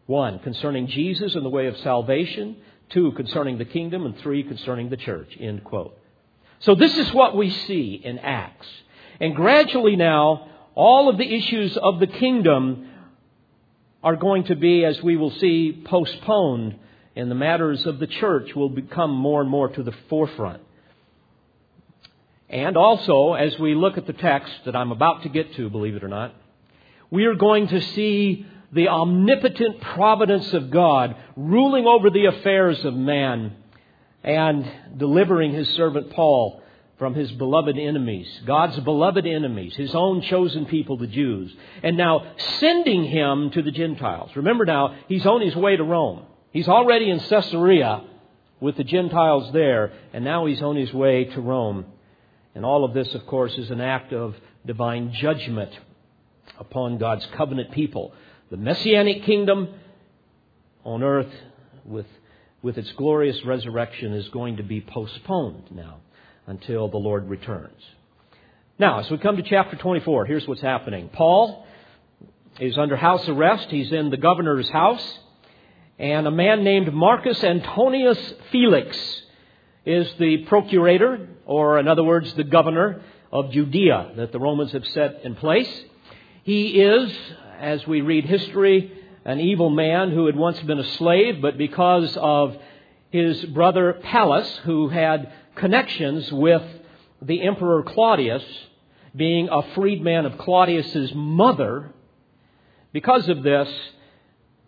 One, 0.05 0.39
concerning 0.39 0.87
Jesus 0.87 1.35
and 1.35 1.45
the 1.45 1.49
way 1.49 1.67
of 1.67 1.77
salvation. 1.77 2.57
Two, 2.93 3.11
concerning 3.13 3.57
the 3.57 3.65
kingdom. 3.65 4.05
And 4.05 4.17
three, 4.19 4.43
concerning 4.43 4.89
the 4.89 4.97
church. 4.97 5.35
End 5.39 5.63
quote. 5.63 5.97
So 6.59 6.75
this 6.75 6.97
is 6.97 7.13
what 7.13 7.35
we 7.35 7.49
see 7.49 8.01
in 8.03 8.19
Acts. 8.19 8.67
And 9.19 9.35
gradually 9.35 9.95
now, 9.95 10.49
all 10.75 11.09
of 11.09 11.17
the 11.17 11.35
issues 11.35 11.75
of 11.77 11.99
the 11.99 12.07
kingdom 12.07 12.89
are 14.03 14.15
going 14.15 14.45
to 14.45 14.55
be, 14.55 14.85
as 14.85 15.01
we 15.01 15.17
will 15.17 15.31
see, 15.31 15.83
postponed 15.85 16.79
and 17.15 17.29
the 17.29 17.35
matters 17.35 17.85
of 17.85 17.99
the 17.99 18.07
church 18.07 18.55
will 18.55 18.69
become 18.69 19.11
more 19.11 19.41
and 19.41 19.49
more 19.49 19.69
to 19.69 19.83
the 19.83 19.93
forefront. 20.09 20.61
And 22.49 22.75
also, 22.75 23.33
as 23.33 23.57
we 23.59 23.75
look 23.75 23.97
at 23.97 24.07
the 24.07 24.13
text 24.13 24.51
that 24.65 24.75
I'm 24.75 24.91
about 24.91 25.23
to 25.23 25.29
get 25.29 25.53
to, 25.55 25.69
believe 25.69 25.95
it 25.95 26.03
or 26.03 26.07
not, 26.07 26.33
we 27.09 27.25
are 27.25 27.35
going 27.35 27.67
to 27.67 27.81
see 27.81 28.45
the 28.73 28.87
omnipotent 28.87 29.81
providence 29.81 30.51
of 30.53 30.71
God 30.71 31.15
ruling 31.35 31.85
over 31.85 32.09
the 32.09 32.25
affairs 32.25 32.83
of 32.83 32.95
man 32.95 33.55
and 34.23 34.69
delivering 34.97 35.51
his 35.51 35.67
servant 35.75 36.11
Paul 36.11 36.61
from 36.97 37.13
his 37.13 37.31
beloved 37.33 37.77
enemies, 37.77 38.27
God's 38.45 38.79
beloved 38.79 39.25
enemies, 39.25 39.75
his 39.75 39.93
own 39.93 40.21
chosen 40.21 40.65
people, 40.65 40.97
the 40.97 41.07
Jews, 41.07 41.53
and 41.81 41.97
now 41.97 42.33
sending 42.59 43.03
him 43.03 43.51
to 43.51 43.61
the 43.61 43.71
Gentiles. 43.71 44.31
Remember 44.35 44.65
now, 44.65 44.95
he's 45.07 45.25
on 45.25 45.41
his 45.41 45.55
way 45.55 45.75
to 45.75 45.83
Rome. 45.83 46.25
He's 46.51 46.67
already 46.67 47.09
in 47.09 47.19
Caesarea 47.19 48.03
with 48.59 48.77
the 48.77 48.83
Gentiles 48.83 49.51
there, 49.51 49.91
and 50.13 50.23
now 50.23 50.45
he's 50.45 50.61
on 50.61 50.75
his 50.75 50.93
way 50.93 51.25
to 51.25 51.41
Rome. 51.41 51.85
And 52.55 52.63
all 52.63 52.85
of 52.85 52.93
this, 52.93 53.13
of 53.15 53.25
course, 53.25 53.53
is 53.57 53.71
an 53.71 53.81
act 53.81 54.13
of 54.13 54.35
divine 54.65 55.11
judgment 55.13 55.71
upon 56.59 56.99
God's 56.99 57.25
covenant 57.35 57.71
people. 57.71 58.13
The 58.53 58.57
Messianic 58.57 59.23
kingdom 59.23 59.67
on 60.83 61.01
earth 61.01 61.33
with, 61.85 62.05
with 62.61 62.77
its 62.77 62.91
glorious 62.91 63.43
resurrection 63.43 64.13
is 64.13 64.29
going 64.29 64.57
to 64.57 64.63
be 64.63 64.79
postponed 64.79 65.71
now 65.71 66.01
until 66.45 66.87
the 66.87 66.97
Lord 66.97 67.27
returns. 67.27 67.81
Now, 68.77 68.99
as 68.99 69.09
we 69.09 69.17
come 69.17 69.37
to 69.37 69.41
chapter 69.41 69.75
24, 69.75 70.27
here's 70.27 70.47
what's 70.47 70.61
happening. 70.61 71.09
Paul 71.11 71.65
is 72.59 72.77
under 72.77 72.95
house 72.95 73.27
arrest. 73.27 73.71
He's 73.71 73.91
in 73.91 74.11
the 74.11 74.17
governor's 74.17 74.69
house. 74.69 75.19
And 75.97 76.27
a 76.27 76.31
man 76.31 76.63
named 76.63 76.93
Marcus 76.93 77.43
Antonius 77.43 78.35
Felix 78.51 78.95
is 79.83 80.13
the 80.19 80.45
procurator, 80.45 81.27
or 81.47 81.79
in 81.79 81.87
other 81.87 82.03
words, 82.03 82.31
the 82.35 82.43
governor 82.43 83.01
of 83.31 83.49
Judea 83.49 84.11
that 84.17 84.31
the 84.31 84.39
Romans 84.39 84.73
have 84.73 84.85
set 84.89 85.21
in 85.23 85.33
place. 85.33 85.85
He 86.43 86.79
is, 86.79 87.11
as 87.59 87.85
we 87.87 88.01
read 88.01 88.25
history, 88.25 88.91
an 89.25 89.39
evil 89.39 89.69
man 89.69 90.11
who 90.11 90.25
had 90.25 90.35
once 90.35 90.59
been 90.61 90.79
a 90.79 90.91
slave, 90.97 91.41
but 91.41 91.57
because 91.57 92.15
of 92.17 92.57
his 93.09 93.43
brother 93.45 93.93
Pallas, 94.03 94.49
who 94.63 94.89
had 94.89 95.31
connections 95.55 96.31
with 96.31 96.63
the 97.21 97.41
Emperor 97.41 97.83
Claudius, 97.83 98.43
being 99.15 99.49
a 99.49 99.61
freedman 99.75 100.25
of 100.25 100.37
Claudius's 100.37 101.13
mother, 101.13 101.91
because 102.91 103.29
of 103.29 103.43
this, 103.43 103.69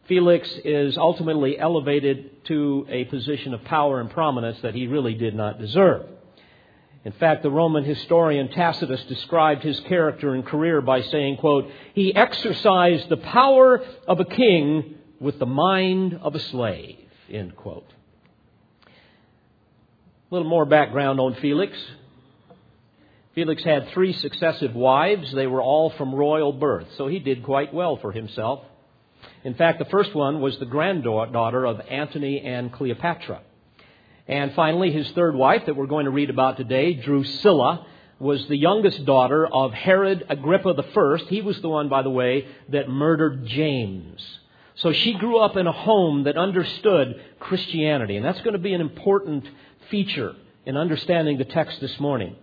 Felix 0.08 0.48
is 0.64 0.98
ultimately 0.98 1.58
elevated 1.58 2.46
to 2.46 2.86
a 2.90 3.06
position 3.06 3.54
of 3.54 3.64
power 3.64 4.00
and 4.00 4.10
prominence 4.10 4.60
that 4.62 4.76
he 4.76 4.88
really 4.88 5.16
did 5.16 5.34
not 5.34 5.60
deserve. 5.60 6.06
In 7.06 7.12
fact, 7.12 7.44
the 7.44 7.52
Roman 7.52 7.84
historian 7.84 8.50
Tacitus 8.50 9.04
described 9.04 9.62
his 9.62 9.80
character 9.82 10.34
and 10.34 10.44
career 10.44 10.82
by 10.82 11.04
saying, 11.04 11.38
quote, 11.38 11.70
he 11.94 12.16
exercised 12.16 13.10
the 13.10 13.18
power 13.18 13.86
of 14.08 14.20
a 14.20 14.26
king 14.26 14.96
with 15.20 15.38
the 15.38 15.46
mind 15.46 16.20
of 16.24 16.34
a 16.34 16.40
slave, 16.40 16.98
end 17.32 17.56
quote. 17.56 17.88
A 18.88 20.34
little 20.34 20.50
more 20.50 20.66
background 20.66 21.20
on 21.20 21.36
Felix. 21.36 21.78
Felix 23.36 23.64
had 23.64 23.90
three 23.90 24.14
successive 24.14 24.74
wives. 24.74 25.32
They 25.32 25.46
were 25.46 25.62
all 25.62 25.92
from 25.92 26.16
royal 26.16 26.54
birth, 26.54 26.88
so 26.98 27.06
he 27.06 27.20
did 27.20 27.44
quite 27.44 27.72
well 27.72 27.98
for 27.98 28.14
himself. 28.14 28.64
In 29.44 29.54
fact, 29.54 29.78
the 29.78 29.86
first 29.86 30.16
one 30.16 30.42
was 30.42 30.58
the 30.58 30.66
granddaughter 30.66 31.66
of 31.66 31.80
Antony 31.88 32.42
and 32.42 32.74
Cleopatra. 32.74 33.42
And 34.28 34.54
finally, 34.54 34.92
his 34.92 35.10
third 35.12 35.36
wife 35.36 35.66
that 35.66 35.76
we're 35.76 35.86
going 35.86 36.06
to 36.06 36.12
read 36.12 36.30
about 36.30 36.58
today, 36.58 36.94
Drusilla, 36.94 37.86
was 38.18 38.48
the 38.48 38.58
youngest 38.58 39.06
daughter 39.06 39.46
of 39.46 39.74
Herod 39.74 40.26
Agrippa 40.30 40.74
I. 40.78 41.18
He 41.28 41.42
was 41.42 41.60
the 41.62 41.70
one, 41.70 41.90
by 41.90 42.02
the 42.02 42.10
way, 42.10 42.48
that 42.70 42.90
murdered 42.90 43.46
James. 43.46 44.22
So 44.76 44.94
she 44.94 45.14
grew 45.14 45.38
up 45.38 45.58
in 45.58 45.68
a 45.68 45.72
home 45.72 46.24
that 46.24 46.38
understood 46.38 47.22
Christianity. 47.40 48.16
And 48.18 48.26
that's 48.26 48.42
going 48.42 48.54
to 48.54 48.60
be 48.60 48.74
an 48.74 48.82
important 48.82 49.48
feature 49.90 50.36
in 50.66 50.76
understanding 50.76 51.38
the 51.38 51.46
text 51.46 51.80
this 51.80 52.00
morning. 52.00 52.36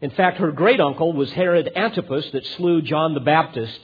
In 0.00 0.10
fact, 0.10 0.38
her 0.38 0.50
great 0.50 0.80
uncle 0.80 1.12
was 1.12 1.30
Herod 1.32 1.70
Antipas 1.74 2.30
that 2.32 2.46
slew 2.56 2.82
John 2.82 3.14
the 3.14 3.20
Baptist 3.20 3.78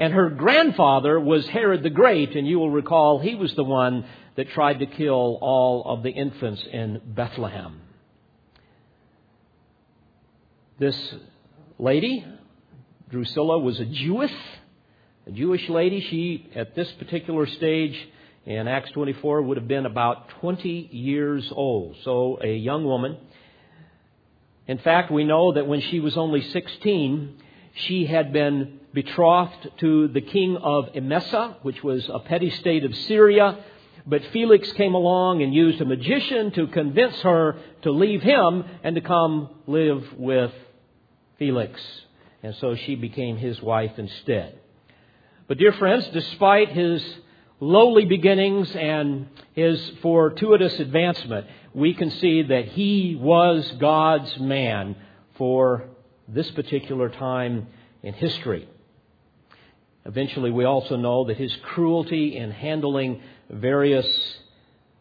and 0.00 0.14
her 0.14 0.30
grandfather 0.30 1.20
was 1.20 1.46
Herod 1.48 1.82
the 1.82 1.90
Great, 1.90 2.34
and 2.34 2.48
you 2.48 2.58
will 2.58 2.70
recall 2.70 3.18
he 3.18 3.34
was 3.34 3.54
the 3.54 3.64
one 3.64 4.06
that 4.40 4.48
tried 4.52 4.78
to 4.78 4.86
kill 4.86 5.38
all 5.42 5.84
of 5.84 6.02
the 6.02 6.08
infants 6.08 6.64
in 6.72 6.98
Bethlehem. 7.04 7.78
This 10.78 10.96
lady, 11.78 12.24
Drusilla, 13.10 13.58
was 13.58 13.78
a 13.80 13.84
Jewess, 13.84 14.32
a 15.26 15.30
Jewish 15.30 15.68
lady. 15.68 16.00
She, 16.00 16.50
at 16.54 16.74
this 16.74 16.90
particular 16.92 17.46
stage 17.46 17.94
in 18.46 18.66
Acts 18.66 18.90
24, 18.92 19.42
would 19.42 19.58
have 19.58 19.68
been 19.68 19.84
about 19.84 20.30
20 20.40 20.88
years 20.90 21.52
old, 21.54 21.96
so 22.02 22.38
a 22.42 22.56
young 22.56 22.86
woman. 22.86 23.18
In 24.66 24.78
fact, 24.78 25.10
we 25.10 25.24
know 25.24 25.52
that 25.52 25.66
when 25.66 25.82
she 25.82 26.00
was 26.00 26.16
only 26.16 26.40
16, 26.40 27.42
she 27.74 28.06
had 28.06 28.32
been 28.32 28.80
betrothed 28.94 29.68
to 29.80 30.08
the 30.08 30.22
king 30.22 30.56
of 30.56 30.86
Emesa, 30.94 31.56
which 31.60 31.84
was 31.84 32.08
a 32.08 32.20
petty 32.20 32.48
state 32.48 32.84
of 32.84 32.94
Syria. 32.94 33.62
But 34.10 34.24
Felix 34.32 34.70
came 34.72 34.94
along 34.94 35.40
and 35.40 35.54
used 35.54 35.80
a 35.80 35.84
magician 35.84 36.50
to 36.52 36.66
convince 36.66 37.20
her 37.20 37.56
to 37.82 37.92
leave 37.92 38.22
him 38.22 38.64
and 38.82 38.96
to 38.96 39.00
come 39.00 39.50
live 39.68 40.04
with 40.18 40.50
Felix. 41.38 41.80
And 42.42 42.56
so 42.56 42.74
she 42.74 42.96
became 42.96 43.36
his 43.36 43.62
wife 43.62 43.92
instead. 43.98 44.58
But 45.46 45.58
dear 45.58 45.72
friends, 45.74 46.08
despite 46.08 46.70
his 46.70 47.04
lowly 47.60 48.04
beginnings 48.04 48.74
and 48.74 49.28
his 49.52 49.80
fortuitous 50.02 50.80
advancement, 50.80 51.46
we 51.72 51.94
can 51.94 52.10
see 52.10 52.42
that 52.42 52.66
he 52.66 53.16
was 53.16 53.70
God's 53.78 54.40
man 54.40 54.96
for 55.38 55.84
this 56.26 56.50
particular 56.50 57.10
time 57.10 57.68
in 58.02 58.14
history. 58.14 58.68
Eventually, 60.04 60.50
we 60.50 60.64
also 60.64 60.96
know 60.96 61.26
that 61.26 61.36
his 61.36 61.54
cruelty 61.62 62.36
in 62.36 62.50
handling 62.50 63.22
various 63.50 64.06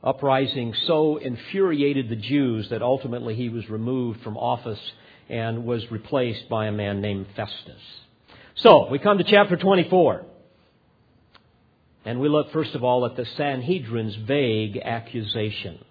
uprisings 0.03 0.77
so 0.87 1.17
infuriated 1.17 2.09
the 2.09 2.15
Jews 2.15 2.69
that 2.69 2.81
ultimately 2.81 3.35
he 3.35 3.49
was 3.49 3.69
removed 3.69 4.21
from 4.21 4.37
office 4.37 4.79
and 5.29 5.65
was 5.65 5.89
replaced 5.91 6.49
by 6.49 6.67
a 6.67 6.71
man 6.71 7.01
named 7.01 7.27
Festus. 7.35 7.81
So, 8.55 8.89
we 8.89 8.99
come 8.99 9.17
to 9.17 9.23
chapter 9.23 9.55
24. 9.55 10.25
And 12.05 12.19
we 12.19 12.29
look, 12.29 12.51
first 12.51 12.75
of 12.75 12.83
all, 12.83 13.05
at 13.05 13.15
the 13.15 13.25
Sanhedrin's 13.37 14.15
vague 14.15 14.77
accusations. 14.83 15.83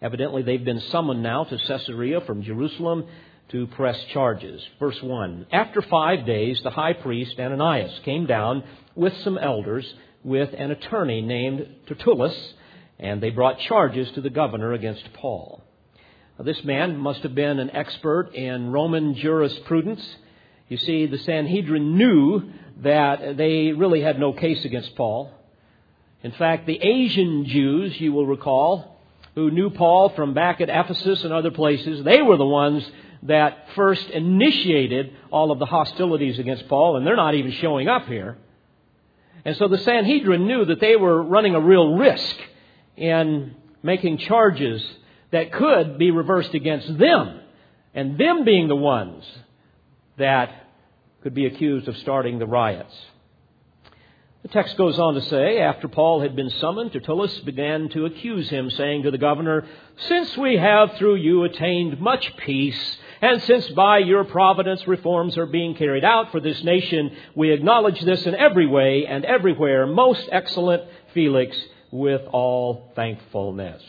Evidently, 0.00 0.42
they've 0.42 0.64
been 0.64 0.80
summoned 0.80 1.22
now 1.22 1.44
to 1.44 1.56
Caesarea 1.56 2.20
from 2.22 2.42
Jerusalem 2.42 3.06
to 3.50 3.66
press 3.68 4.02
charges. 4.12 4.62
Verse 4.80 5.00
1 5.00 5.46
After 5.52 5.82
five 5.82 6.26
days, 6.26 6.60
the 6.62 6.70
high 6.70 6.94
priest 6.94 7.38
Ananias 7.38 8.00
came 8.04 8.26
down 8.26 8.64
with 8.94 9.12
some 9.22 9.38
elders 9.38 9.86
with 10.24 10.50
an 10.56 10.70
attorney 10.70 11.20
named 11.20 11.66
Tertullus, 11.86 12.54
and 12.98 13.20
they 13.22 13.30
brought 13.30 13.58
charges 13.60 14.10
to 14.12 14.20
the 14.20 14.30
governor 14.30 14.72
against 14.72 15.12
Paul. 15.14 15.62
Now, 16.38 16.44
this 16.44 16.62
man 16.64 16.96
must 16.96 17.22
have 17.22 17.34
been 17.34 17.58
an 17.58 17.70
expert 17.70 18.34
in 18.34 18.70
Roman 18.70 19.14
jurisprudence. 19.14 20.16
You 20.68 20.76
see, 20.76 21.06
the 21.06 21.18
Sanhedrin 21.18 21.96
knew 21.96 22.50
that 22.78 23.36
they 23.36 23.72
really 23.72 24.00
had 24.00 24.18
no 24.18 24.32
case 24.32 24.64
against 24.64 24.94
Paul. 24.96 25.32
In 26.22 26.32
fact, 26.32 26.66
the 26.66 26.80
Asian 26.80 27.44
Jews, 27.46 28.00
you 28.00 28.12
will 28.12 28.26
recall, 28.26 29.00
who 29.34 29.50
knew 29.50 29.70
Paul 29.70 30.10
from 30.10 30.34
back 30.34 30.60
at 30.60 30.68
Ephesus 30.68 31.24
and 31.24 31.32
other 31.32 31.50
places, 31.50 32.04
they 32.04 32.22
were 32.22 32.36
the 32.36 32.46
ones 32.46 32.88
that 33.24 33.66
first 33.74 34.08
initiated 34.10 35.12
all 35.30 35.50
of 35.50 35.58
the 35.58 35.66
hostilities 35.66 36.38
against 36.38 36.68
Paul, 36.68 36.96
and 36.96 37.06
they're 37.06 37.16
not 37.16 37.34
even 37.34 37.52
showing 37.52 37.88
up 37.88 38.06
here. 38.06 38.36
And 39.44 39.56
so 39.56 39.68
the 39.68 39.78
Sanhedrin 39.78 40.46
knew 40.46 40.64
that 40.64 40.80
they 40.80 40.96
were 40.96 41.22
running 41.22 41.54
a 41.54 41.60
real 41.60 41.94
risk 41.94 42.36
in 42.96 43.54
making 43.82 44.18
charges 44.18 44.84
that 45.32 45.52
could 45.52 45.98
be 45.98 46.10
reversed 46.10 46.54
against 46.54 46.98
them, 46.98 47.40
and 47.94 48.18
them 48.18 48.44
being 48.44 48.68
the 48.68 48.76
ones 48.76 49.24
that 50.18 50.68
could 51.22 51.34
be 51.34 51.46
accused 51.46 51.88
of 51.88 51.96
starting 51.98 52.38
the 52.38 52.46
riots. 52.46 52.94
The 54.42 54.48
text 54.48 54.76
goes 54.76 54.98
on 54.98 55.14
to 55.14 55.22
say, 55.22 55.60
after 55.60 55.86
Paul 55.86 56.20
had 56.20 56.34
been 56.34 56.50
summoned, 56.50 56.92
Tertullus 56.92 57.38
began 57.40 57.88
to 57.90 58.06
accuse 58.06 58.50
him, 58.50 58.70
saying 58.70 59.04
to 59.04 59.12
the 59.12 59.18
governor, 59.18 59.64
Since 60.08 60.36
we 60.36 60.56
have 60.56 60.94
through 60.96 61.16
you 61.16 61.44
attained 61.44 62.00
much 62.00 62.36
peace, 62.38 62.96
and 63.22 63.40
since 63.44 63.68
by 63.68 63.98
your 63.98 64.24
providence 64.24 64.84
reforms 64.88 65.38
are 65.38 65.46
being 65.46 65.76
carried 65.76 66.04
out 66.04 66.32
for 66.32 66.40
this 66.40 66.60
nation, 66.64 67.16
we 67.36 67.52
acknowledge 67.52 68.00
this 68.00 68.26
in 68.26 68.34
every 68.34 68.66
way 68.66 69.06
and 69.06 69.24
everywhere, 69.24 69.86
most 69.86 70.28
excellent 70.32 70.82
Felix, 71.14 71.56
with 71.92 72.22
all 72.32 72.90
thankfulness. 72.96 73.80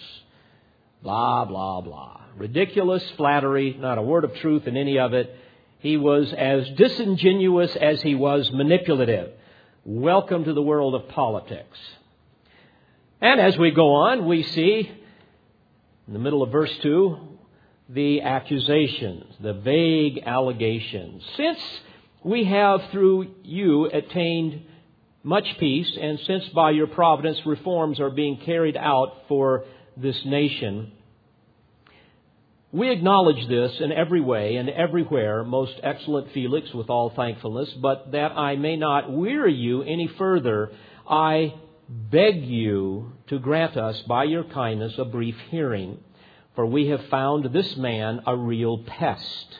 Blah, 1.01 1.45
blah, 1.45 1.81
blah. 1.81 2.21
Ridiculous 2.37 3.03
flattery, 3.17 3.75
not 3.79 3.97
a 3.97 4.03
word 4.03 4.23
of 4.23 4.35
truth 4.35 4.67
in 4.67 4.77
any 4.77 4.99
of 4.99 5.15
it. 5.15 5.35
He 5.79 5.97
was 5.97 6.31
as 6.31 6.69
disingenuous 6.77 7.75
as 7.75 8.03
he 8.03 8.13
was 8.13 8.51
manipulative. 8.53 9.31
Welcome 9.83 10.43
to 10.43 10.53
the 10.53 10.61
world 10.61 10.93
of 10.93 11.09
politics. 11.09 11.79
And 13.19 13.41
as 13.41 13.57
we 13.57 13.71
go 13.71 13.93
on, 13.93 14.27
we 14.27 14.43
see 14.43 14.91
in 16.07 16.13
the 16.13 16.19
middle 16.19 16.43
of 16.43 16.51
verse 16.51 16.71
2 16.83 17.32
the 17.93 18.21
accusations, 18.21 19.25
the 19.39 19.53
vague 19.53 20.23
allegations. 20.25 21.23
Since 21.37 21.59
we 22.23 22.45
have 22.45 22.81
through 22.91 23.35
you 23.43 23.85
attained 23.85 24.65
much 25.23 25.45
peace, 25.59 25.97
and 25.99 26.19
since 26.25 26.47
by 26.49 26.71
your 26.71 26.87
providence 26.87 27.39
reforms 27.45 27.99
are 27.99 28.09
being 28.09 28.41
carried 28.45 28.75
out 28.75 29.23
for 29.27 29.65
this 29.95 30.19
nation, 30.25 30.91
we 32.71 32.89
acknowledge 32.89 33.47
this 33.47 33.71
in 33.79 33.91
every 33.91 34.19
way 34.19 34.55
and 34.55 34.67
everywhere, 34.67 35.43
most 35.43 35.79
excellent 35.83 36.31
Felix, 36.33 36.73
with 36.73 36.89
all 36.89 37.11
thankfulness, 37.11 37.69
but 37.73 38.11
that 38.13 38.31
I 38.31 38.55
may 38.55 38.75
not 38.75 39.11
weary 39.11 39.53
you 39.53 39.83
any 39.83 40.07
further, 40.17 40.71
I 41.07 41.53
beg 41.87 42.43
you 42.43 43.13
to 43.27 43.37
grant 43.37 43.77
us 43.77 44.01
by 44.07 44.23
your 44.23 44.43
kindness 44.43 44.93
a 44.97 45.05
brief 45.05 45.35
hearing, 45.51 45.99
for 46.55 46.65
we 46.65 46.87
have 46.87 47.05
found 47.07 47.45
this 47.45 47.75
man 47.77 48.21
a 48.27 48.35
real 48.35 48.77
pest, 48.79 49.59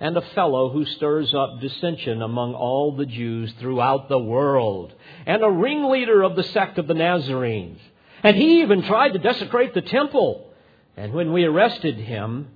and 0.00 0.16
a 0.16 0.22
fellow 0.34 0.70
who 0.70 0.84
stirs 0.84 1.32
up 1.32 1.60
dissension 1.60 2.22
among 2.22 2.54
all 2.54 2.96
the 2.96 3.06
Jews 3.06 3.52
throughout 3.60 4.08
the 4.08 4.18
world, 4.18 4.92
and 5.26 5.42
a 5.42 5.50
ringleader 5.50 6.22
of 6.22 6.34
the 6.34 6.42
sect 6.42 6.78
of 6.78 6.88
the 6.88 6.94
Nazarenes. 6.94 7.78
And 8.24 8.36
he 8.36 8.62
even 8.62 8.82
tried 8.82 9.12
to 9.12 9.18
desecrate 9.18 9.74
the 9.74 9.82
temple. 9.82 10.52
And 10.96 11.12
when 11.12 11.32
we 11.32 11.44
arrested 11.44 11.96
him, 11.96 12.48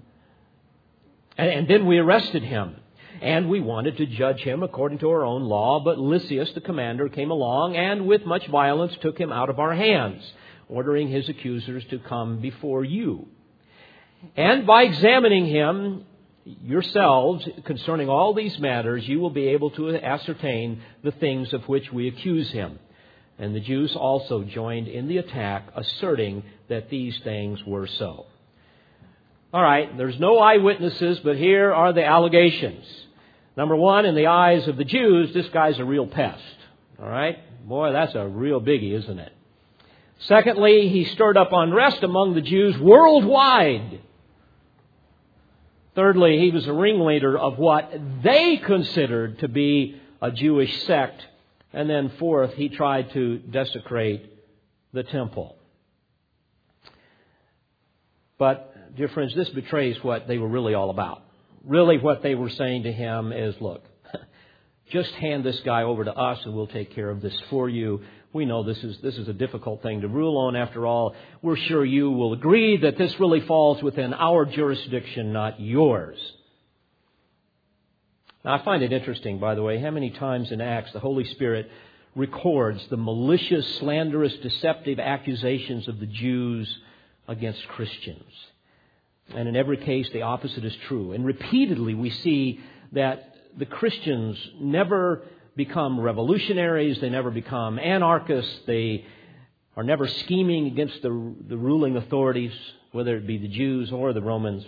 and 1.38 1.68
then 1.68 1.86
we 1.86 1.98
arrested 1.98 2.42
him. 2.42 2.76
And 3.20 3.48
we 3.48 3.60
wanted 3.60 3.96
to 3.96 4.06
judge 4.06 4.40
him 4.40 4.62
according 4.62 4.98
to 4.98 5.10
our 5.10 5.24
own 5.24 5.42
law, 5.44 5.80
but 5.80 5.98
Lysias, 5.98 6.52
the 6.52 6.60
commander, 6.60 7.08
came 7.08 7.30
along 7.30 7.74
and 7.74 8.06
with 8.06 8.26
much 8.26 8.46
violence 8.48 8.94
took 9.00 9.18
him 9.18 9.32
out 9.32 9.48
of 9.48 9.58
our 9.58 9.74
hands, 9.74 10.22
ordering 10.68 11.08
his 11.08 11.28
accusers 11.28 11.84
to 11.86 11.98
come 11.98 12.40
before 12.40 12.84
you. 12.84 13.28
And 14.36 14.66
by 14.66 14.84
examining 14.84 15.46
him 15.46 16.04
yourselves 16.44 17.48
concerning 17.64 18.08
all 18.08 18.34
these 18.34 18.58
matters, 18.58 19.06
you 19.06 19.20
will 19.20 19.30
be 19.30 19.48
able 19.48 19.70
to 19.70 19.94
ascertain 19.96 20.82
the 21.02 21.12
things 21.12 21.52
of 21.52 21.68
which 21.68 21.92
we 21.92 22.08
accuse 22.08 22.50
him. 22.50 22.78
And 23.38 23.54
the 23.54 23.60
Jews 23.60 23.94
also 23.94 24.44
joined 24.44 24.88
in 24.88 25.08
the 25.08 25.18
attack, 25.18 25.68
asserting 25.74 26.42
that 26.68 26.88
these 26.88 27.18
things 27.20 27.62
were 27.66 27.86
so. 27.86 28.26
All 29.52 29.62
right, 29.62 29.96
there's 29.96 30.18
no 30.18 30.38
eyewitnesses, 30.38 31.20
but 31.20 31.36
here 31.36 31.72
are 31.72 31.92
the 31.92 32.04
allegations. 32.04 32.84
Number 33.56 33.76
one, 33.76 34.04
in 34.04 34.14
the 34.14 34.26
eyes 34.26 34.66
of 34.68 34.76
the 34.76 34.84
Jews, 34.84 35.32
this 35.32 35.48
guy's 35.48 35.78
a 35.78 35.84
real 35.84 36.06
pest. 36.06 36.42
All 37.00 37.08
right? 37.08 37.38
Boy, 37.66 37.92
that's 37.92 38.14
a 38.14 38.26
real 38.26 38.60
biggie, 38.60 38.92
isn't 38.92 39.18
it? 39.18 39.32
Secondly, 40.20 40.88
he 40.88 41.04
stirred 41.04 41.36
up 41.36 41.50
unrest 41.52 42.02
among 42.02 42.34
the 42.34 42.40
Jews 42.40 42.78
worldwide. 42.78 44.00
Thirdly, 45.96 46.38
he 46.38 46.50
was 46.50 46.66
a 46.66 46.74
ringleader 46.74 47.38
of 47.38 47.58
what 47.58 47.90
they 48.22 48.58
considered 48.58 49.38
to 49.38 49.48
be 49.48 49.98
a 50.20 50.30
Jewish 50.30 50.82
sect. 50.82 51.26
And 51.72 51.88
then 51.88 52.12
fourth, 52.18 52.52
he 52.52 52.68
tried 52.68 53.12
to 53.12 53.38
desecrate 53.38 54.30
the 54.92 55.02
temple. 55.02 55.56
But 58.38 58.94
dear 58.94 59.08
friends, 59.08 59.34
this 59.34 59.48
betrays 59.48 59.96
what 60.04 60.28
they 60.28 60.36
were 60.36 60.48
really 60.48 60.74
all 60.74 60.90
about. 60.90 61.22
Really, 61.64 61.96
what 61.96 62.22
they 62.22 62.34
were 62.34 62.50
saying 62.50 62.82
to 62.82 62.92
him 62.92 63.32
is 63.32 63.54
look, 63.60 63.82
just 64.90 65.10
hand 65.12 65.44
this 65.44 65.58
guy 65.60 65.82
over 65.82 66.04
to 66.04 66.14
us 66.14 66.38
and 66.44 66.54
we'll 66.54 66.66
take 66.66 66.94
care 66.94 67.08
of 67.08 67.22
this 67.22 67.36
for 67.48 67.70
you. 67.70 68.02
We 68.36 68.44
know 68.44 68.62
this 68.62 68.84
is, 68.84 68.98
this 68.98 69.16
is 69.16 69.28
a 69.28 69.32
difficult 69.32 69.82
thing 69.82 70.02
to 70.02 70.08
rule 70.08 70.36
on 70.36 70.56
after 70.56 70.86
all. 70.86 71.16
We're 71.40 71.56
sure 71.56 71.82
you 71.82 72.10
will 72.10 72.34
agree 72.34 72.76
that 72.82 72.98
this 72.98 73.18
really 73.18 73.40
falls 73.40 73.82
within 73.82 74.12
our 74.12 74.44
jurisdiction, 74.44 75.32
not 75.32 75.58
yours. 75.58 76.18
Now, 78.44 78.52
I 78.52 78.62
find 78.62 78.82
it 78.82 78.92
interesting, 78.92 79.38
by 79.38 79.54
the 79.54 79.62
way, 79.62 79.80
how 79.80 79.90
many 79.90 80.10
times 80.10 80.52
in 80.52 80.60
Acts 80.60 80.92
the 80.92 81.00
Holy 81.00 81.24
Spirit 81.24 81.70
records 82.14 82.86
the 82.90 82.98
malicious, 82.98 83.66
slanderous, 83.76 84.34
deceptive 84.42 85.00
accusations 85.00 85.88
of 85.88 85.98
the 85.98 86.06
Jews 86.06 86.78
against 87.26 87.66
Christians. 87.68 88.30
And 89.34 89.48
in 89.48 89.56
every 89.56 89.78
case, 89.78 90.10
the 90.10 90.22
opposite 90.22 90.66
is 90.66 90.76
true. 90.86 91.12
And 91.12 91.24
repeatedly, 91.24 91.94
we 91.94 92.10
see 92.10 92.60
that 92.92 93.34
the 93.56 93.64
Christians 93.64 94.36
never 94.60 95.22
become 95.56 95.98
revolutionaries, 95.98 97.00
they 97.00 97.08
never 97.08 97.30
become 97.30 97.78
anarchists, 97.78 98.60
they 98.66 99.04
are 99.76 99.84
never 99.84 100.06
scheming 100.06 100.66
against 100.66 101.02
the, 101.02 101.34
the 101.48 101.56
ruling 101.56 101.96
authorities, 101.96 102.52
whether 102.92 103.16
it 103.16 103.26
be 103.26 103.38
the 103.38 103.48
Jews 103.48 103.90
or 103.90 104.12
the 104.12 104.22
Romans. 104.22 104.64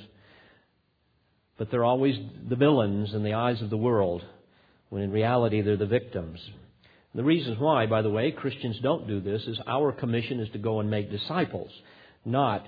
But 1.57 1.71
they're 1.71 1.85
always 1.85 2.19
the 2.49 2.57
villains 2.57 3.13
in 3.15 3.23
the 3.23 3.35
eyes 3.35 3.61
of 3.61 3.71
the 3.71 3.77
world, 3.77 4.25
when 4.91 5.03
in 5.03 5.11
reality 5.11 5.61
they're 5.61 5.77
the 5.77 5.87
victims. 5.87 6.41
The 7.15 7.25
reasons 7.25 7.59
why, 7.59 7.87
by 7.87 8.03
the 8.03 8.11
way, 8.11 8.31
Christians 8.31 8.79
don't 8.81 9.09
do 9.09 9.21
this 9.21 9.43
is 9.45 9.59
our 9.67 9.93
commission 9.93 10.41
is 10.41 10.51
to 10.51 10.59
go 10.59 10.81
and 10.81 10.91
make 10.91 11.11
disciples, 11.11 11.71
not 12.25 12.67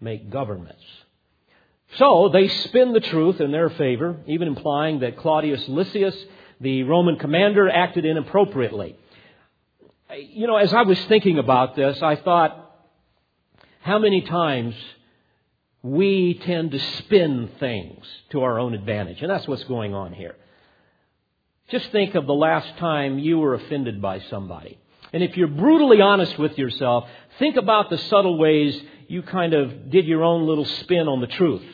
make 0.00 0.30
governments. 0.30 0.84
So 1.96 2.30
they 2.32 2.48
spin 2.48 2.92
the 2.92 3.00
truth 3.00 3.40
in 3.40 3.50
their 3.50 3.70
favor, 3.70 4.16
even 4.26 4.48
implying 4.48 5.00
that 5.00 5.18
Claudius 5.18 5.68
Lysias, 5.68 6.16
the 6.62 6.84
Roman 6.84 7.18
commander, 7.18 7.68
acted 7.68 8.06
inappropriately. 8.06 8.96
You 10.16 10.46
know, 10.46 10.56
as 10.56 10.72
I 10.72 10.82
was 10.82 10.98
thinking 11.06 11.38
about 11.38 11.76
this, 11.76 12.00
I 12.02 12.16
thought, 12.16 12.58
how 13.80 13.98
many 13.98 14.22
times 14.22 14.74
we 15.82 16.34
tend 16.44 16.70
to 16.70 16.78
spin 16.78 17.50
things 17.58 18.06
to 18.30 18.42
our 18.42 18.58
own 18.58 18.74
advantage. 18.74 19.20
And 19.20 19.30
that's 19.30 19.48
what's 19.48 19.64
going 19.64 19.94
on 19.94 20.12
here. 20.12 20.36
Just 21.70 21.90
think 21.90 22.14
of 22.14 22.26
the 22.26 22.34
last 22.34 22.76
time 22.78 23.18
you 23.18 23.38
were 23.38 23.54
offended 23.54 24.00
by 24.00 24.20
somebody. 24.30 24.78
And 25.12 25.22
if 25.22 25.36
you're 25.36 25.48
brutally 25.48 26.00
honest 26.00 26.38
with 26.38 26.56
yourself, 26.56 27.08
think 27.38 27.56
about 27.56 27.90
the 27.90 27.98
subtle 27.98 28.38
ways 28.38 28.80
you 29.08 29.22
kind 29.22 29.54
of 29.54 29.90
did 29.90 30.06
your 30.06 30.22
own 30.22 30.46
little 30.46 30.64
spin 30.64 31.08
on 31.08 31.20
the 31.20 31.26
truth. 31.26 31.64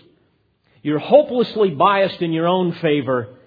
You're 0.83 0.99
hopelessly 0.99 1.71
biased 1.71 2.23
in 2.23 2.33
your 2.33 2.47
own 2.47 2.73
favor 2.77 3.38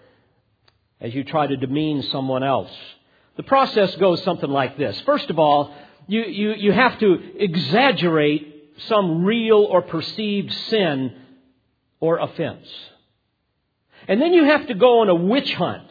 as 1.02 1.14
you 1.14 1.24
try 1.24 1.48
to 1.48 1.58
demean 1.58 2.04
someone 2.04 2.44
else. 2.44 2.72
The 3.36 3.44
process 3.44 3.96
goes 3.96 4.24
something 4.24 4.50
like 4.50 4.78
this. 4.78 5.00
First 5.02 5.30
of 5.30 5.40
all, 5.40 5.74
you, 6.08 6.24
you, 6.24 6.54
you 6.54 6.72
have 6.72 7.00
to 7.00 7.20
exaggerate 7.38 8.74
some 8.88 9.26
real 9.26 9.58
or 9.58 9.82
perceived 9.82 10.54
sin 10.70 11.16
or 12.00 12.20
offense. 12.20 12.68
And 14.08 14.22
then 14.22 14.34
you 14.34 14.46
have 14.46 14.68
to 14.68 14.74
go 14.74 15.02
on 15.02 15.10
a 15.10 15.16
witch 15.16 15.54
hunt 15.54 15.88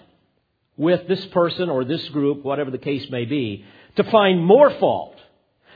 with 0.76 1.06
this 1.08 1.24
person 1.26 1.68
or 1.68 1.84
this 1.84 2.08
group, 2.08 2.42
whatever 2.42 2.70
the 2.70 2.78
case 2.78 3.08
may 3.10 3.24
be, 3.24 3.64
to 3.96 4.04
find 4.04 4.44
more 4.44 4.70
fault. 4.70 5.19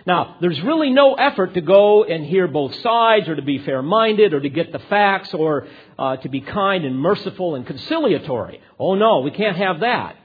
Now, 0.06 0.36
there's 0.40 0.60
really 0.60 0.90
no 0.90 1.14
effort 1.14 1.54
to 1.54 1.62
go 1.62 2.04
and 2.04 2.26
hear 2.26 2.46
both 2.46 2.74
sides 2.82 3.26
or 3.28 3.36
to 3.36 3.42
be 3.42 3.58
fair 3.58 3.80
minded 3.80 4.34
or 4.34 4.40
to 4.40 4.50
get 4.50 4.70
the 4.70 4.78
facts 4.78 5.32
or 5.32 5.66
uh, 5.98 6.16
to 6.18 6.28
be 6.28 6.42
kind 6.42 6.84
and 6.84 6.98
merciful 6.98 7.54
and 7.54 7.66
conciliatory. 7.66 8.60
Oh 8.78 8.96
no, 8.96 9.20
we 9.20 9.30
can't 9.30 9.56
have 9.56 9.80
that. 9.80 10.16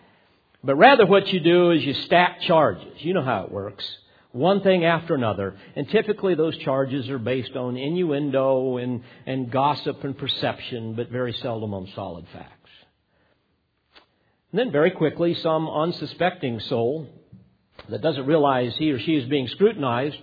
But 0.61 0.75
rather 0.75 1.05
what 1.05 1.31
you 1.31 1.39
do 1.39 1.71
is 1.71 1.83
you 1.83 1.93
stack 1.93 2.41
charges. 2.41 2.93
You 2.97 3.13
know 3.13 3.23
how 3.23 3.45
it 3.45 3.51
works. 3.51 3.85
One 4.31 4.61
thing 4.61 4.83
after 4.83 5.15
another. 5.15 5.57
And 5.75 5.89
typically 5.89 6.35
those 6.35 6.57
charges 6.57 7.09
are 7.09 7.17
based 7.17 7.55
on 7.55 7.77
innuendo 7.77 8.77
and, 8.77 9.03
and 9.25 9.49
gossip 9.49 10.03
and 10.03 10.17
perception, 10.17 10.93
but 10.93 11.09
very 11.09 11.33
seldom 11.33 11.73
on 11.73 11.87
solid 11.95 12.25
facts. 12.33 12.53
And 14.51 14.59
then 14.59 14.71
very 14.71 14.91
quickly, 14.91 15.35
some 15.35 15.69
unsuspecting 15.69 16.59
soul 16.59 17.07
that 17.89 18.01
doesn't 18.01 18.25
realize 18.25 18.75
he 18.77 18.91
or 18.91 18.99
she 18.99 19.15
is 19.15 19.27
being 19.29 19.47
scrutinized 19.47 20.17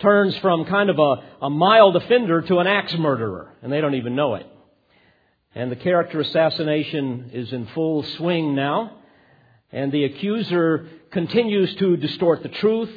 turns 0.00 0.36
from 0.38 0.64
kind 0.66 0.90
of 0.90 0.98
a, 0.98 1.46
a 1.46 1.50
mild 1.50 1.96
offender 1.96 2.42
to 2.42 2.58
an 2.58 2.66
axe 2.66 2.94
murderer, 2.98 3.52
and 3.62 3.72
they 3.72 3.80
don't 3.80 3.94
even 3.94 4.14
know 4.14 4.34
it. 4.34 4.46
And 5.54 5.72
the 5.72 5.76
character 5.76 6.20
assassination 6.20 7.30
is 7.32 7.52
in 7.52 7.66
full 7.68 8.02
swing 8.02 8.54
now, 8.54 8.98
and 9.72 9.90
the 9.90 10.04
accuser 10.04 10.88
continues 11.10 11.74
to 11.76 11.96
distort 11.96 12.42
the 12.42 12.50
truth 12.50 12.90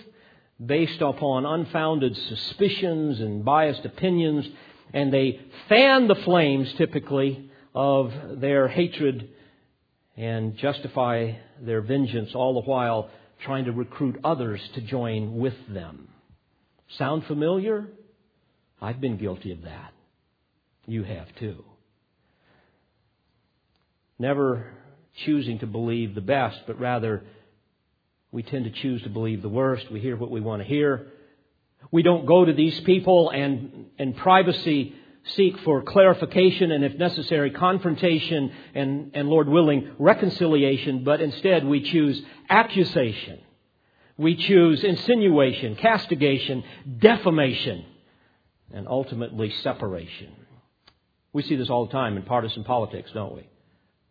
based 0.64 1.02
upon 1.02 1.46
unfounded 1.46 2.18
suspicions 2.18 3.22
and 3.22 3.46
biased 3.46 3.86
opinions, 3.86 4.46
and 4.94 5.14
they 5.14 5.40
fan 5.70 6.08
the 6.08 6.16
flames 6.16 6.72
typically 6.74 7.50
of 7.74 8.12
their 8.42 8.68
hatred 8.68 9.30
and 10.18 10.58
justify 10.58 11.32
their 11.62 11.82
vengeance 11.82 12.32
all 12.36 12.56
the 12.56 12.70
while 12.70 13.10
trying 13.44 13.66
to 13.66 13.72
recruit 13.72 14.20
others 14.24 14.62
to 14.76 14.82
join 14.82 15.38
with 15.38 15.54
them. 15.70 16.10
Sound 16.98 17.26
familiar? 17.26 17.88
I've 18.82 19.00
been 19.00 19.18
guilty 19.18 19.52
of 19.52 19.64
that. 19.64 19.94
You 20.86 21.04
have 21.04 21.28
too. 21.40 21.64
Never 24.18 24.74
choosing 25.26 25.60
to 25.60 25.68
believe 25.68 26.16
the 26.16 26.22
best, 26.22 26.60
but 26.68 26.80
rather 26.80 27.24
we 28.32 28.44
tend 28.44 28.66
to 28.66 28.72
choose 28.72 29.02
to 29.04 29.10
believe 29.10 29.42
the 29.42 29.50
worst. 29.50 29.92
We 29.92 30.00
hear 30.00 30.16
what 30.16 30.32
we 30.32 30.42
want 30.42 30.62
to 30.62 30.68
hear. 30.68 31.08
We 31.92 32.04
don't 32.04 32.26
go 32.26 32.46
to 32.46 32.54
these 32.54 32.80
people 32.82 33.30
and 33.30 33.86
in 33.98 34.14
privacy 34.14 34.94
seek 35.36 35.60
for 35.60 35.82
clarification 35.82 36.72
and, 36.72 36.84
if 36.84 36.96
necessary, 36.96 37.52
confrontation 37.52 38.52
and, 38.74 39.12
and, 39.14 39.30
Lord 39.30 39.48
willing, 39.48 39.92
reconciliation, 40.00 41.04
but 41.04 41.22
instead 41.22 41.66
we 41.66 41.82
choose 41.82 42.22
accusation. 42.50 43.40
We 44.18 44.36
choose 44.36 44.84
insinuation, 44.84 45.76
castigation, 45.76 46.64
defamation, 46.98 47.86
and 48.74 48.88
ultimately 48.88 49.50
separation. 49.64 50.36
We 51.32 51.44
see 51.44 51.56
this 51.56 51.70
all 51.70 51.86
the 51.86 51.92
time 51.92 52.18
in 52.18 52.24
partisan 52.24 52.64
politics, 52.64 53.12
don't 53.14 53.36
we? 53.36 53.48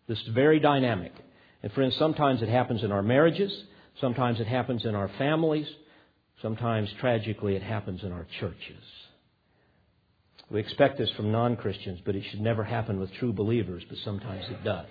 This 0.06 0.20
is 0.20 0.28
very 0.28 0.60
dynamic. 0.60 1.12
And 1.62 1.72
friends, 1.72 1.96
sometimes 1.96 2.40
it 2.42 2.48
happens 2.48 2.82
in 2.82 2.92
our 2.92 3.02
marriages, 3.02 3.52
sometimes 4.00 4.40
it 4.40 4.46
happens 4.46 4.84
in 4.84 4.94
our 4.94 5.08
families, 5.18 5.68
sometimes 6.40 6.90
tragically 7.00 7.56
it 7.56 7.62
happens 7.62 8.02
in 8.02 8.12
our 8.12 8.26
churches. 8.38 8.84
We 10.50 10.60
expect 10.60 10.96
this 10.96 11.10
from 11.10 11.30
non 11.30 11.56
Christians, 11.56 12.00
but 12.04 12.16
it 12.16 12.24
should 12.30 12.40
never 12.40 12.64
happen 12.64 12.98
with 12.98 13.12
true 13.14 13.32
believers, 13.32 13.84
but 13.88 13.98
sometimes 13.98 14.46
it 14.48 14.64
does. 14.64 14.86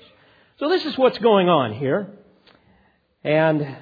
So 0.60 0.70
this 0.70 0.86
is 0.86 0.98
what's 0.98 1.17
going 1.17 1.50
on 1.50 1.74
here. 1.74 2.12
And 3.24 3.78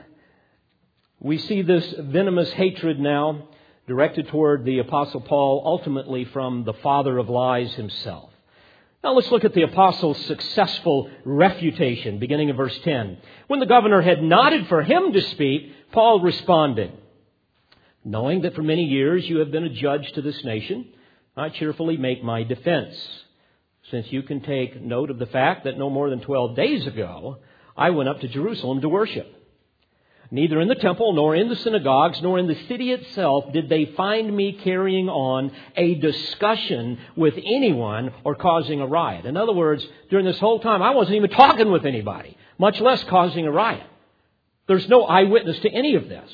we 1.19 1.37
see 1.37 1.61
this 1.61 1.85
venomous 1.99 2.51
hatred 2.53 2.99
now 2.99 3.49
directed 3.87 4.27
toward 4.29 4.63
the 4.65 4.79
Apostle 4.79 5.21
Paul, 5.21 5.61
ultimately 5.65 6.25
from 6.25 6.63
the 6.63 6.73
father 6.73 7.17
of 7.17 7.29
lies 7.29 7.73
himself. 7.73 8.31
Now 9.03 9.13
let's 9.13 9.29
look 9.29 9.45
at 9.45 9.53
the 9.53 9.61
apostle's 9.61 10.17
successful 10.25 11.11
refutation, 11.23 12.17
beginning 12.17 12.49
in 12.49 12.55
verse 12.55 12.77
10. 12.79 13.19
When 13.47 13.59
the 13.59 13.67
governor 13.67 14.01
had 14.01 14.23
nodded 14.23 14.67
for 14.67 14.81
him 14.81 15.13
to 15.13 15.21
speak, 15.29 15.71
Paul 15.91 16.21
responded, 16.21 16.91
Knowing 18.03 18.41
that 18.41 18.55
for 18.55 18.63
many 18.63 18.85
years 18.85 19.27
you 19.29 19.37
have 19.39 19.51
been 19.51 19.63
a 19.63 19.69
judge 19.69 20.11
to 20.13 20.23
this 20.23 20.43
nation, 20.43 20.87
I 21.37 21.49
cheerfully 21.49 21.97
make 21.97 22.23
my 22.23 22.43
defense, 22.43 22.95
since 23.91 24.09
you 24.09 24.23
can 24.23 24.39
take 24.41 24.81
note 24.81 25.09
of 25.09 25.19
the 25.19 25.25
fact 25.25 25.65
that 25.65 25.77
no 25.77 25.89
more 25.89 26.09
than 26.09 26.21
12 26.21 26.55
days 26.55 26.87
ago, 26.87 27.39
I 27.75 27.89
went 27.89 28.07
up 28.07 28.21
to 28.21 28.27
Jerusalem 28.29 28.79
to 28.81 28.89
worship. 28.89 29.31
Neither 30.31 30.59
in 30.59 30.69
the 30.69 30.75
temple, 30.75 31.13
nor 31.13 31.35
in 31.35 31.49
the 31.49 31.55
synagogues, 31.57 32.21
nor 32.21 32.39
in 32.39 32.47
the 32.47 32.57
city 32.67 32.91
itself 32.91 33.51
did 33.51 33.69
they 33.69 33.85
find 33.97 34.35
me 34.35 34.53
carrying 34.53 35.09
on 35.09 35.51
a 35.75 35.95
discussion 35.95 36.99
with 37.15 37.35
anyone 37.37 38.11
or 38.23 38.35
causing 38.35 38.79
a 38.79 38.87
riot. 38.87 39.25
In 39.25 39.37
other 39.37 39.53
words, 39.53 39.85
during 40.09 40.25
this 40.25 40.39
whole 40.39 40.59
time, 40.59 40.81
I 40.81 40.91
wasn't 40.91 41.17
even 41.17 41.29
talking 41.29 41.69
with 41.69 41.85
anybody, 41.85 42.37
much 42.57 42.79
less 42.79 43.03
causing 43.03 43.45
a 43.45 43.51
riot. 43.51 43.85
There's 44.67 44.87
no 44.89 45.03
eyewitness 45.03 45.59
to 45.59 45.69
any 45.69 45.95
of 45.95 46.09
this. 46.09 46.31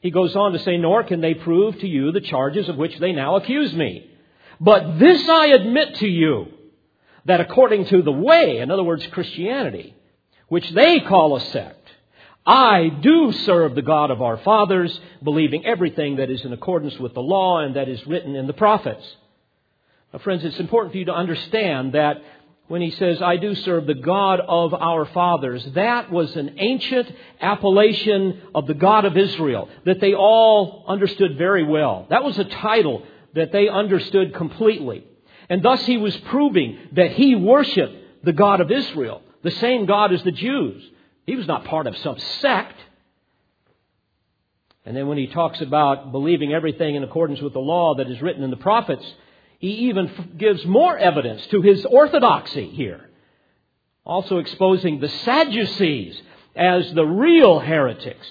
He 0.00 0.10
goes 0.10 0.36
on 0.36 0.52
to 0.52 0.58
say, 0.60 0.76
Nor 0.76 1.04
can 1.04 1.20
they 1.20 1.34
prove 1.34 1.78
to 1.80 1.88
you 1.88 2.12
the 2.12 2.20
charges 2.20 2.68
of 2.68 2.76
which 2.76 2.98
they 2.98 3.12
now 3.12 3.36
accuse 3.36 3.72
me. 3.74 4.10
But 4.60 4.98
this 4.98 5.28
I 5.28 5.46
admit 5.48 5.96
to 5.96 6.08
you, 6.08 6.48
that 7.24 7.40
according 7.40 7.84
to 7.86 8.02
the 8.02 8.12
way, 8.12 8.58
in 8.58 8.70
other 8.70 8.82
words, 8.82 9.06
Christianity, 9.08 9.94
which 10.48 10.68
they 10.70 11.00
call 11.00 11.36
a 11.36 11.40
sect, 11.40 11.88
I 12.46 12.88
do 12.88 13.32
serve 13.32 13.74
the 13.74 13.82
God 13.82 14.10
of 14.10 14.22
our 14.22 14.38
fathers, 14.38 14.98
believing 15.22 15.66
everything 15.66 16.16
that 16.16 16.30
is 16.30 16.42
in 16.44 16.52
accordance 16.52 16.98
with 16.98 17.12
the 17.12 17.20
law 17.20 17.60
and 17.60 17.76
that 17.76 17.88
is 17.88 18.04
written 18.06 18.34
in 18.34 18.46
the 18.46 18.54
prophets. 18.54 19.04
Now, 20.12 20.20
friends, 20.20 20.42
it's 20.44 20.58
important 20.58 20.92
for 20.92 20.98
you 20.98 21.04
to 21.06 21.14
understand 21.14 21.92
that 21.92 22.22
when 22.68 22.82
he 22.82 22.90
says, 22.92 23.20
I 23.22 23.38
do 23.38 23.54
serve 23.54 23.86
the 23.86 23.94
God 23.94 24.40
of 24.40 24.74
our 24.74 25.06
fathers, 25.06 25.64
that 25.74 26.12
was 26.12 26.36
an 26.36 26.56
ancient 26.58 27.10
appellation 27.40 28.42
of 28.54 28.66
the 28.66 28.74
God 28.74 29.06
of 29.06 29.16
Israel 29.16 29.68
that 29.86 30.00
they 30.00 30.14
all 30.14 30.84
understood 30.86 31.38
very 31.38 31.64
well. 31.64 32.06
That 32.10 32.24
was 32.24 32.38
a 32.38 32.44
title 32.44 33.02
that 33.34 33.52
they 33.52 33.68
understood 33.68 34.34
completely. 34.34 35.04
And 35.48 35.62
thus 35.62 35.84
he 35.86 35.96
was 35.96 36.14
proving 36.28 36.78
that 36.92 37.12
he 37.12 37.34
worshiped 37.34 38.24
the 38.24 38.34
God 38.34 38.60
of 38.60 38.70
Israel, 38.70 39.22
the 39.42 39.50
same 39.52 39.86
God 39.86 40.12
as 40.12 40.22
the 40.22 40.32
Jews. 40.32 40.82
He 41.26 41.36
was 41.36 41.46
not 41.46 41.64
part 41.64 41.86
of 41.86 41.96
some 41.98 42.18
sect. 42.18 42.78
And 44.84 44.94
then 44.96 45.06
when 45.06 45.18
he 45.18 45.26
talks 45.26 45.60
about 45.62 46.12
believing 46.12 46.52
everything 46.52 46.96
in 46.96 47.02
accordance 47.02 47.40
with 47.40 47.54
the 47.54 47.58
law 47.60 47.94
that 47.94 48.10
is 48.10 48.20
written 48.20 48.42
in 48.42 48.50
the 48.50 48.56
prophets, 48.56 49.04
he 49.58 49.88
even 49.88 50.34
gives 50.36 50.64
more 50.64 50.96
evidence 50.96 51.44
to 51.48 51.60
his 51.60 51.84
orthodoxy 51.84 52.70
here. 52.70 53.08
Also 54.04 54.38
exposing 54.38 55.00
the 55.00 55.08
Sadducees 55.08 56.20
as 56.56 56.92
the 56.94 57.04
real 57.04 57.58
heretics 57.58 58.26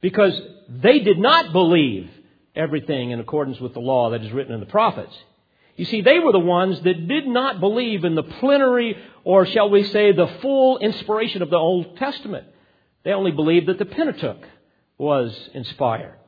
because 0.00 0.38
they 0.68 0.98
did 0.98 1.18
not 1.18 1.52
believe 1.52 2.10
everything 2.54 3.10
in 3.10 3.20
accordance 3.20 3.60
with 3.60 3.72
the 3.72 3.80
law 3.80 4.10
that 4.10 4.22
is 4.22 4.32
written 4.32 4.52
in 4.52 4.60
the 4.60 4.66
prophets. 4.66 5.16
You 5.76 5.86
see, 5.86 6.02
they 6.02 6.18
were 6.18 6.32
the 6.32 6.38
ones 6.38 6.80
that 6.82 7.08
did 7.08 7.26
not 7.26 7.60
believe 7.60 8.04
in 8.04 8.14
the 8.14 8.22
plenary, 8.22 8.96
or 9.24 9.46
shall 9.46 9.70
we 9.70 9.84
say, 9.84 10.12
the 10.12 10.26
full 10.42 10.78
inspiration 10.78 11.40
of 11.40 11.48
the 11.48 11.56
Old 11.56 11.96
Testament. 11.96 12.46
They 13.04 13.12
only 13.12 13.30
believed 13.30 13.68
that 13.68 13.78
the 13.78 13.86
Pentateuch 13.86 14.44
was 14.98 15.34
inspired. 15.54 16.18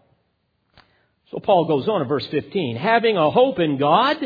So 1.31 1.41
Paul 1.41 1.67
goes 1.67 1.89
on 1.89 2.01
in 2.01 2.09
verse 2.09 2.27
15, 2.29 2.77
having 2.77 3.17
a 3.17 3.31
hope 3.31 3.59
in 3.59 3.77
God, 3.77 4.17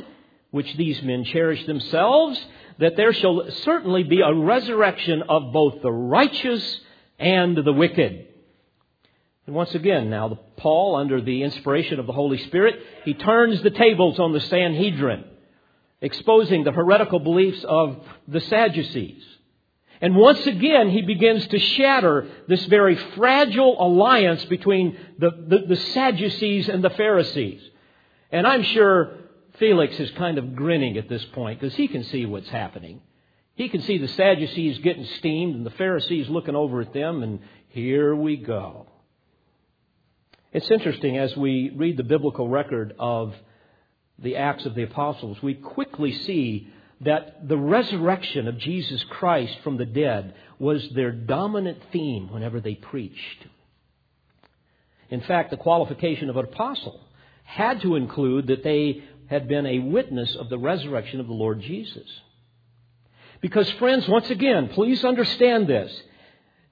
which 0.50 0.76
these 0.76 1.02
men 1.02 1.24
cherish 1.24 1.64
themselves, 1.66 2.40
that 2.78 2.96
there 2.96 3.12
shall 3.12 3.50
certainly 3.64 4.02
be 4.02 4.20
a 4.20 4.32
resurrection 4.32 5.22
of 5.28 5.52
both 5.52 5.82
the 5.82 5.92
righteous 5.92 6.80
and 7.18 7.56
the 7.56 7.72
wicked. 7.72 8.26
And 9.46 9.54
once 9.54 9.74
again, 9.74 10.10
now, 10.10 10.38
Paul, 10.56 10.96
under 10.96 11.20
the 11.20 11.42
inspiration 11.42 11.98
of 11.98 12.06
the 12.06 12.12
Holy 12.12 12.38
Spirit, 12.38 12.80
he 13.04 13.14
turns 13.14 13.62
the 13.62 13.70
tables 13.70 14.18
on 14.18 14.32
the 14.32 14.40
Sanhedrin, 14.40 15.24
exposing 16.00 16.64
the 16.64 16.72
heretical 16.72 17.18
beliefs 17.18 17.64
of 17.64 17.96
the 18.26 18.40
Sadducees. 18.40 19.24
And 20.00 20.14
once 20.14 20.46
again, 20.46 20.90
he 20.90 21.02
begins 21.02 21.46
to 21.48 21.58
shatter 21.58 22.28
this 22.46 22.64
very 22.66 22.94
fragile 23.16 23.82
alliance 23.84 24.44
between 24.44 24.96
the, 25.18 25.30
the, 25.30 25.58
the, 25.66 25.76
Sadducees 25.76 26.68
and 26.68 26.84
the 26.84 26.90
Pharisees. 26.90 27.60
And 28.30 28.46
I'm 28.46 28.62
sure 28.62 29.16
Felix 29.58 29.98
is 29.98 30.10
kind 30.12 30.38
of 30.38 30.54
grinning 30.54 30.96
at 30.98 31.08
this 31.08 31.24
point 31.26 31.60
because 31.60 31.74
he 31.74 31.88
can 31.88 32.04
see 32.04 32.26
what's 32.26 32.48
happening. 32.48 33.00
He 33.54 33.68
can 33.68 33.82
see 33.82 33.98
the 33.98 34.08
Sadducees 34.08 34.78
getting 34.78 35.04
steamed 35.18 35.56
and 35.56 35.66
the 35.66 35.70
Pharisees 35.70 36.28
looking 36.28 36.54
over 36.54 36.80
at 36.80 36.92
them, 36.92 37.22
and 37.22 37.40
here 37.70 38.14
we 38.14 38.36
go. 38.36 38.86
It's 40.52 40.70
interesting 40.70 41.18
as 41.18 41.36
we 41.36 41.72
read 41.74 41.96
the 41.96 42.04
biblical 42.04 42.48
record 42.48 42.94
of 42.98 43.34
the 44.18 44.36
Acts 44.36 44.64
of 44.64 44.74
the 44.74 44.84
Apostles, 44.84 45.42
we 45.42 45.54
quickly 45.54 46.12
see 46.12 46.68
that 47.00 47.46
the 47.48 47.56
resurrection 47.56 48.48
of 48.48 48.58
Jesus 48.58 49.04
Christ 49.10 49.56
from 49.62 49.76
the 49.76 49.86
dead 49.86 50.34
was 50.58 50.88
their 50.94 51.12
dominant 51.12 51.78
theme 51.92 52.32
whenever 52.32 52.60
they 52.60 52.74
preached. 52.74 53.46
In 55.10 55.20
fact, 55.20 55.50
the 55.50 55.56
qualification 55.56 56.28
of 56.28 56.36
an 56.36 56.44
apostle 56.44 57.00
had 57.44 57.80
to 57.82 57.94
include 57.94 58.48
that 58.48 58.64
they 58.64 59.02
had 59.28 59.48
been 59.48 59.66
a 59.66 59.78
witness 59.78 60.34
of 60.36 60.48
the 60.48 60.58
resurrection 60.58 61.20
of 61.20 61.26
the 61.26 61.32
Lord 61.32 61.60
Jesus. 61.60 62.08
Because, 63.40 63.70
friends, 63.72 64.08
once 64.08 64.30
again, 64.30 64.68
please 64.68 65.04
understand 65.04 65.68
this. 65.68 66.02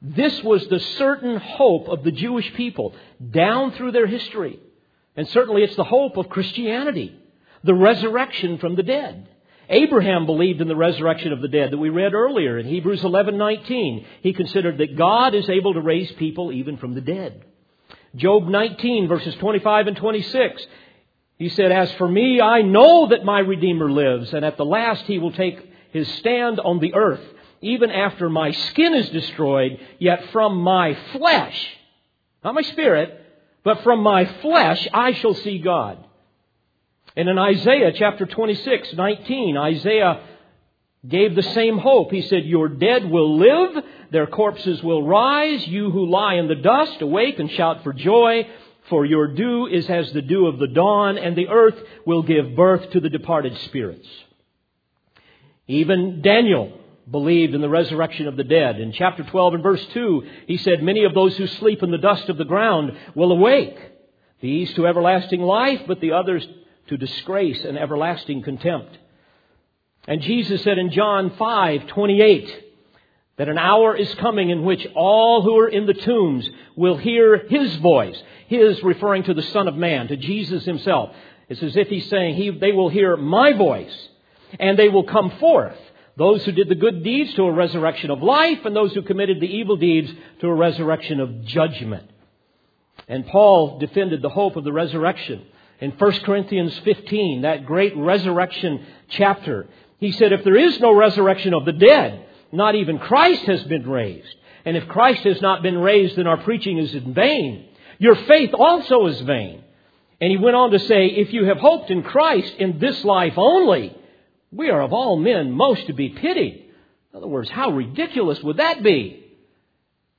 This 0.02 0.42
was 0.42 0.66
the 0.66 0.80
certain 0.80 1.36
hope 1.36 1.88
of 1.88 2.02
the 2.02 2.12
Jewish 2.12 2.52
people 2.54 2.94
down 3.30 3.72
through 3.72 3.92
their 3.92 4.06
history. 4.06 4.58
And 5.16 5.28
certainly 5.28 5.62
it's 5.62 5.76
the 5.76 5.84
hope 5.84 6.16
of 6.16 6.28
Christianity, 6.28 7.16
the 7.64 7.74
resurrection 7.74 8.58
from 8.58 8.76
the 8.76 8.82
dead. 8.82 9.28
Abraham 9.68 10.26
believed 10.26 10.60
in 10.60 10.68
the 10.68 10.76
resurrection 10.76 11.32
of 11.32 11.40
the 11.40 11.48
dead 11.48 11.72
that 11.72 11.78
we 11.78 11.88
read 11.88 12.14
earlier 12.14 12.58
in 12.58 12.66
Hebrews 12.66 13.02
11:19. 13.02 14.04
He 14.22 14.32
considered 14.32 14.78
that 14.78 14.96
God 14.96 15.34
is 15.34 15.48
able 15.50 15.74
to 15.74 15.80
raise 15.80 16.12
people 16.12 16.52
even 16.52 16.76
from 16.76 16.94
the 16.94 17.00
dead. 17.00 17.44
Job 18.14 18.46
19 18.46 19.08
verses 19.08 19.34
25 19.36 19.88
and 19.88 19.96
26. 19.96 20.66
He 21.38 21.48
said, 21.50 21.70
"As 21.70 21.92
for 21.94 22.08
me, 22.08 22.40
I 22.40 22.62
know 22.62 23.08
that 23.08 23.24
my 23.24 23.40
redeemer 23.40 23.90
lives, 23.90 24.32
and 24.32 24.44
at 24.44 24.56
the 24.56 24.64
last 24.64 25.06
he 25.06 25.18
will 25.18 25.32
take 25.32 25.58
his 25.90 26.08
stand 26.14 26.60
on 26.60 26.78
the 26.78 26.94
earth, 26.94 27.24
even 27.60 27.90
after 27.90 28.28
my 28.30 28.50
skin 28.52 28.94
is 28.94 29.08
destroyed, 29.10 29.78
yet 29.98 30.24
from 30.30 30.60
my 30.60 30.94
flesh, 31.12 31.76
not 32.42 32.54
my 32.54 32.62
spirit, 32.62 33.20
but 33.62 33.82
from 33.82 34.02
my 34.02 34.24
flesh 34.24 34.88
I 34.92 35.12
shall 35.12 35.34
see 35.34 35.58
God." 35.58 35.98
And 37.16 37.28
in 37.28 37.38
Isaiah 37.38 37.92
chapter 37.92 38.26
26, 38.26 38.92
19, 38.92 39.56
Isaiah 39.56 40.20
gave 41.08 41.34
the 41.34 41.42
same 41.42 41.78
hope. 41.78 42.10
He 42.10 42.22
said, 42.22 42.44
Your 42.44 42.68
dead 42.68 43.10
will 43.10 43.38
live, 43.38 43.84
their 44.10 44.26
corpses 44.26 44.82
will 44.82 45.02
rise, 45.02 45.66
you 45.66 45.90
who 45.90 46.10
lie 46.10 46.34
in 46.34 46.48
the 46.48 46.54
dust, 46.56 47.00
awake 47.00 47.38
and 47.38 47.50
shout 47.50 47.82
for 47.82 47.92
joy, 47.92 48.46
for 48.88 49.04
your 49.04 49.28
dew 49.28 49.66
is 49.66 49.88
as 49.88 50.12
the 50.12 50.22
dew 50.22 50.46
of 50.46 50.58
the 50.58 50.68
dawn, 50.68 51.18
and 51.18 51.36
the 51.36 51.48
earth 51.48 51.78
will 52.04 52.22
give 52.22 52.54
birth 52.54 52.90
to 52.90 53.00
the 53.00 53.10
departed 53.10 53.56
spirits. 53.64 54.06
Even 55.66 56.22
Daniel 56.22 56.80
believed 57.10 57.54
in 57.54 57.60
the 57.60 57.68
resurrection 57.68 58.26
of 58.26 58.36
the 58.36 58.44
dead. 58.44 58.80
In 58.80 58.92
chapter 58.92 59.22
12 59.24 59.54
and 59.54 59.62
verse 59.62 59.84
2, 59.92 60.24
he 60.46 60.56
said, 60.56 60.82
Many 60.82 61.04
of 61.04 61.14
those 61.14 61.36
who 61.36 61.46
sleep 61.46 61.82
in 61.82 61.90
the 61.90 61.98
dust 61.98 62.28
of 62.28 62.36
the 62.36 62.44
ground 62.44 62.96
will 63.14 63.32
awake, 63.32 63.78
these 64.40 64.72
to 64.74 64.86
everlasting 64.86 65.40
life, 65.40 65.82
but 65.86 66.00
the 66.00 66.12
others 66.12 66.46
to 66.88 66.96
disgrace 66.96 67.64
and 67.64 67.78
everlasting 67.78 68.42
contempt. 68.42 68.96
And 70.06 70.22
Jesus 70.22 70.62
said 70.62 70.78
in 70.78 70.92
John 70.92 71.34
5, 71.36 71.86
28, 71.88 72.65
that 73.36 73.48
an 73.48 73.58
hour 73.58 73.94
is 73.96 74.12
coming 74.16 74.50
in 74.50 74.64
which 74.64 74.86
all 74.94 75.42
who 75.42 75.58
are 75.58 75.68
in 75.68 75.86
the 75.86 75.94
tombs 75.94 76.48
will 76.74 76.96
hear 76.96 77.46
His 77.48 77.76
voice. 77.76 78.20
His 78.48 78.82
referring 78.82 79.24
to 79.24 79.34
the 79.34 79.42
Son 79.42 79.68
of 79.68 79.76
Man, 79.76 80.08
to 80.08 80.16
Jesus 80.16 80.64
Himself. 80.64 81.14
It's 81.48 81.62
as 81.62 81.76
if 81.76 81.88
He's 81.88 82.08
saying, 82.08 82.36
he, 82.36 82.50
they 82.50 82.72
will 82.72 82.88
hear 82.88 83.16
my 83.16 83.52
voice 83.52 84.08
and 84.58 84.78
they 84.78 84.88
will 84.88 85.04
come 85.04 85.30
forth. 85.38 85.78
Those 86.16 86.44
who 86.44 86.52
did 86.52 86.68
the 86.68 86.74
good 86.74 87.04
deeds 87.04 87.34
to 87.34 87.42
a 87.42 87.52
resurrection 87.52 88.10
of 88.10 88.22
life 88.22 88.64
and 88.64 88.74
those 88.74 88.94
who 88.94 89.02
committed 89.02 89.40
the 89.40 89.54
evil 89.54 89.76
deeds 89.76 90.10
to 90.40 90.46
a 90.46 90.54
resurrection 90.54 91.20
of 91.20 91.44
judgment. 91.44 92.10
And 93.06 93.26
Paul 93.26 93.78
defended 93.78 94.22
the 94.22 94.30
hope 94.30 94.56
of 94.56 94.64
the 94.64 94.72
resurrection 94.72 95.44
in 95.80 95.90
1 95.90 96.12
Corinthians 96.20 96.76
15, 96.84 97.42
that 97.42 97.66
great 97.66 97.96
resurrection 97.96 98.84
chapter, 99.08 99.66
he 99.98 100.12
said, 100.12 100.32
if 100.32 100.42
there 100.42 100.56
is 100.56 100.80
no 100.80 100.94
resurrection 100.94 101.52
of 101.52 101.64
the 101.64 101.72
dead, 101.72 102.25
not 102.52 102.74
even 102.74 102.98
Christ 102.98 103.42
has 103.44 103.62
been 103.64 103.88
raised. 103.88 104.34
And 104.64 104.76
if 104.76 104.88
Christ 104.88 105.22
has 105.24 105.40
not 105.40 105.62
been 105.62 105.78
raised, 105.78 106.16
then 106.16 106.26
our 106.26 106.38
preaching 106.38 106.78
is 106.78 106.94
in 106.94 107.14
vain. 107.14 107.68
Your 107.98 108.16
faith 108.16 108.52
also 108.52 109.06
is 109.06 109.20
vain. 109.20 109.62
And 110.20 110.30
he 110.30 110.36
went 110.36 110.56
on 110.56 110.70
to 110.70 110.78
say, 110.78 111.06
if 111.06 111.32
you 111.32 111.44
have 111.44 111.58
hoped 111.58 111.90
in 111.90 112.02
Christ 112.02 112.54
in 112.58 112.78
this 112.78 113.04
life 113.04 113.34
only, 113.36 113.96
we 114.50 114.70
are 114.70 114.80
of 114.80 114.92
all 114.92 115.16
men 115.16 115.52
most 115.52 115.86
to 115.86 115.92
be 115.92 116.08
pitied. 116.08 116.64
In 117.12 117.18
other 117.18 117.26
words, 117.26 117.50
how 117.50 117.70
ridiculous 117.70 118.42
would 118.42 118.56
that 118.56 118.82
be? 118.82 119.24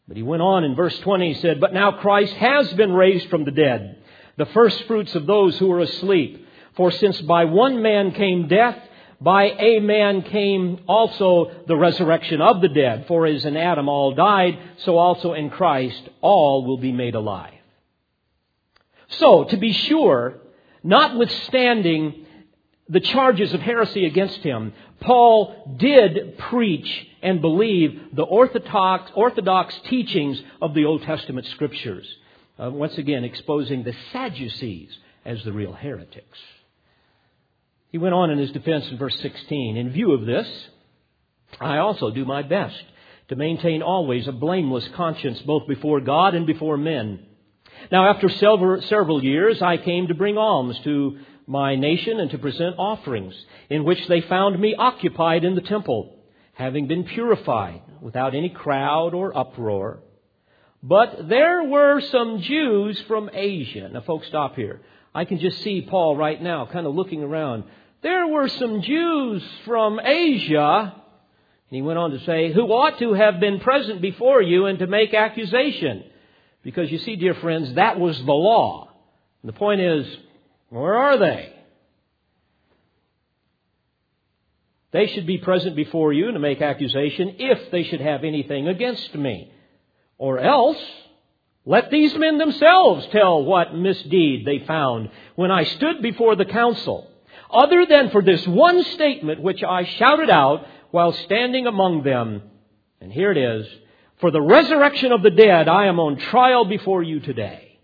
But 0.08 0.18
he 0.18 0.24
went 0.24 0.42
on 0.42 0.64
in 0.64 0.76
verse 0.76 0.98
20, 1.00 1.34
he 1.34 1.42
said, 1.42 1.60
But 1.60 1.74
now 1.74 1.94
Christ 1.94 2.34
has 2.34 2.72
been 2.74 2.94
raised 2.94 3.30
from 3.30 3.44
the 3.44 3.52
dead 3.52 3.98
the 4.38 4.46
first 4.48 4.84
fruits 4.84 5.14
of 5.16 5.26
those 5.26 5.58
who 5.58 5.72
are 5.72 5.80
asleep. 5.80 6.48
For 6.76 6.92
since 6.92 7.20
by 7.22 7.46
one 7.46 7.82
man 7.82 8.12
came 8.12 8.48
death, 8.48 8.78
by 9.20 9.46
a 9.46 9.80
man 9.80 10.22
came 10.22 10.80
also 10.88 11.52
the 11.68 11.76
resurrection 11.76 12.42
of 12.42 12.62
the 12.62 12.68
dead. 12.68 13.06
For 13.08 13.26
as 13.26 13.46
in 13.46 13.58
Adam 13.58 13.90
all 13.90 14.14
died, 14.14 14.60
so 14.78 14.98
also 14.98 15.34
in 15.34 15.50
Christ 15.50 16.02
all 16.22 16.66
will 16.66 16.78
be 16.78 16.92
made 16.92 17.16
alive. 17.16 17.54
So, 19.10 19.46
to 19.46 19.58
be 19.58 19.72
sure, 19.72 20.36
notwithstanding 20.84 22.26
the 22.90 23.00
charges 23.00 23.54
of 23.54 23.62
heresy 23.62 24.06
against 24.06 24.40
him, 24.40 24.74
Paul 25.00 25.76
did 25.78 26.38
preach 26.38 27.08
and 27.22 27.42
believe 27.42 28.16
the 28.16 28.24
orthodox, 28.24 29.12
orthodox 29.16 29.80
teachings 29.86 30.42
of 30.62 30.74
the 30.74 30.86
Old 30.86 31.04
Testament 31.04 31.48
scriptures 31.48 32.08
uh, 32.60 32.70
once 32.70 32.98
again 32.98 33.24
exposing 33.24 33.84
the 33.84 33.96
Sadducees 34.12 34.98
as 35.26 35.44
the 35.44 35.52
real 35.52 35.74
heretics. 35.74 36.40
He 37.98 38.04
went 38.04 38.14
on 38.14 38.30
in 38.30 38.38
his 38.38 38.52
defense 38.52 38.88
in 38.92 39.00
verse 39.00 39.20
16 39.22 39.76
In 39.76 39.90
view 39.90 40.12
of 40.12 40.24
this, 40.24 40.48
I 41.60 41.80
also 41.80 42.12
do 42.12 42.26
my 42.26 42.44
best 42.44 42.80
to 43.30 43.36
maintain 43.36 43.82
always 43.82 44.28
a 44.28 44.32
blameless 44.32 44.88
conscience 44.90 45.42
both 45.42 45.68
before 45.68 46.00
God 46.00 46.36
and 46.36 46.46
before 46.46 46.78
men. 46.78 47.26
Now, 47.92 48.08
after 48.08 48.30
several, 48.30 49.24
years, 49.24 49.64
I 49.64 49.78
came 49.78 50.10
to 50.10 50.14
bring 50.14 50.38
alms 50.38 50.78
to 50.84 51.18
my 51.48 51.76
nation 51.76 52.20
and 52.20 52.30
to 52.30 52.38
present 52.38 52.76
offerings, 52.78 53.34
in 53.68 53.84
which 53.84 54.08
they 54.08 54.22
found 54.22 54.60
me 54.60 54.76
occupied 54.76 55.44
in 55.44 55.56
the 55.56 55.62
temple, 55.62 56.20
having 56.54 56.86
been 56.86 57.04
purified, 57.04 57.82
without 58.00 58.36
any 58.36 58.50
crowd 58.50 59.16
or 59.16 59.36
uproar. 59.36 60.04
But 60.84 61.28
there 61.28 61.64
were 61.64 62.00
some 62.00 62.42
Jews 62.42 63.02
from 63.08 63.32
Asia. 63.34 63.90
Now, 63.92 64.02
folks, 64.02 64.28
stop 64.28 64.56
here. 64.56 64.82
I 65.16 65.26
can 65.26 65.40
just 65.40 65.64
see 65.64 65.82
Paul 65.82 66.16
right 66.16 66.40
now 66.40 66.68
kind 66.72 66.86
of 66.86 66.94
looking 66.94 67.24
around. 67.24 67.64
There 68.02 68.28
were 68.28 68.48
some 68.48 68.82
Jews 68.82 69.44
from 69.66 70.00
Asia, 70.00 70.94
and 71.70 71.76
he 71.76 71.82
went 71.82 72.00
on 72.00 72.12
to 72.12 72.20
say, 72.26 72.54
who 72.54 72.68
ought 72.68 73.00
to 73.00 73.14
have 73.14 73.40
been 73.40 73.60
present 73.60 74.02
before 74.02 74.42
you 74.42 74.68
and 74.68 74.80
to 74.80 74.88
make 74.88 75.14
accusation. 75.14 76.04
Because 76.64 76.92
you 76.92 77.00
see, 77.00 77.16
dear 77.16 77.34
friends, 77.36 77.74
that 77.76 78.00
was 78.00 78.18
the 78.18 78.32
law. 78.32 78.90
And 79.42 79.50
the 79.50 79.58
point 79.58 79.82
is, 79.82 80.06
where 80.70 80.96
are 80.96 81.18
they? 81.18 81.54
They 84.92 85.08
should 85.08 85.28
be 85.28 85.38
present 85.38 85.76
before 85.76 86.14
you 86.14 86.32
to 86.32 86.40
make 86.40 86.62
accusation 86.62 87.36
if 87.40 87.72
they 87.72 87.84
should 87.84 88.02
have 88.02 88.24
anything 88.24 88.68
against 88.68 89.14
me. 89.16 89.52
Or 90.18 90.40
else, 90.40 90.82
let 91.66 91.92
these 91.92 92.16
men 92.16 92.38
themselves 92.38 93.06
tell 93.12 93.44
what 93.44 93.76
misdeed 93.76 94.46
they 94.46 94.66
found 94.66 95.10
when 95.36 95.52
I 95.52 95.66
stood 95.66 96.02
before 96.02 96.36
the 96.36 96.46
council, 96.46 97.12
other 97.52 97.86
than 97.86 98.10
for 98.10 98.22
this 98.22 98.46
one 98.48 98.84
statement 98.84 99.42
which 99.42 99.64
I 99.64 99.86
shouted 99.86 100.30
out 100.30 100.66
while 100.92 101.14
standing 101.14 101.68
among 101.68 102.04
them. 102.04 102.42
And 103.02 103.12
here 103.12 103.32
it 103.32 103.38
is. 103.38 103.68
For 104.20 104.32
the 104.32 104.42
resurrection 104.42 105.12
of 105.12 105.22
the 105.22 105.30
dead, 105.30 105.68
I 105.68 105.86
am 105.86 106.00
on 106.00 106.18
trial 106.18 106.66
before 106.66 107.04
you 107.04 107.20
today. 107.20 107.80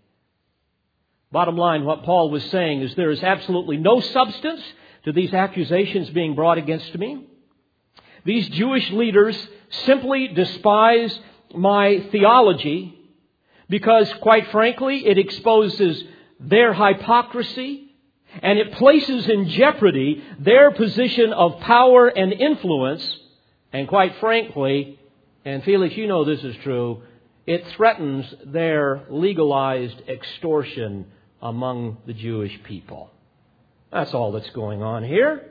Bottom 1.30 1.56
line, 1.56 1.84
what 1.84 2.04
Paul 2.04 2.30
was 2.30 2.44
saying 2.50 2.82
is 2.82 2.94
there 2.94 3.10
is 3.10 3.22
absolutely 3.22 3.76
no 3.76 4.00
substance 4.00 4.62
to 5.04 5.12
these 5.12 5.32
accusations 5.34 6.10
being 6.10 6.34
brought 6.34 6.58
against 6.58 6.96
me. 6.96 7.26
These 8.24 8.48
Jewish 8.50 8.90
leaders 8.90 9.36
simply 9.84 10.28
despise 10.28 11.18
my 11.54 12.06
theology. 12.10 12.98
because, 13.68 14.12
quite 14.20 14.50
frankly, 14.50 15.06
it 15.06 15.18
exposes 15.18 16.02
their 16.38 16.74
hypocrisy 16.74 17.83
and 18.42 18.58
it 18.58 18.72
places 18.72 19.28
in 19.28 19.48
jeopardy 19.48 20.22
their 20.38 20.70
position 20.70 21.32
of 21.32 21.60
power 21.60 22.08
and 22.08 22.32
influence. 22.32 23.18
And 23.72 23.88
quite 23.88 24.16
frankly, 24.20 24.98
and 25.44 25.62
Felix, 25.64 25.96
you 25.96 26.06
know 26.06 26.24
this 26.24 26.42
is 26.42 26.56
true, 26.62 27.02
it 27.46 27.66
threatens 27.76 28.32
their 28.46 29.04
legalized 29.10 30.00
extortion 30.08 31.06
among 31.42 31.98
the 32.06 32.14
Jewish 32.14 32.58
people. 32.64 33.10
That's 33.92 34.14
all 34.14 34.32
that's 34.32 34.50
going 34.50 34.82
on 34.82 35.04
here. 35.04 35.50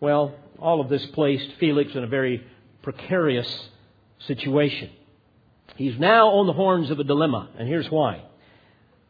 Well, 0.00 0.34
all 0.58 0.80
of 0.80 0.88
this 0.88 1.04
placed 1.06 1.50
Felix 1.58 1.94
in 1.94 2.04
a 2.04 2.06
very 2.06 2.46
precarious 2.82 3.48
situation. 4.26 4.90
He's 5.76 5.98
now 5.98 6.28
on 6.28 6.46
the 6.46 6.52
horns 6.52 6.90
of 6.90 7.00
a 7.00 7.04
dilemma, 7.04 7.48
and 7.58 7.66
here's 7.66 7.90
why. 7.90 8.22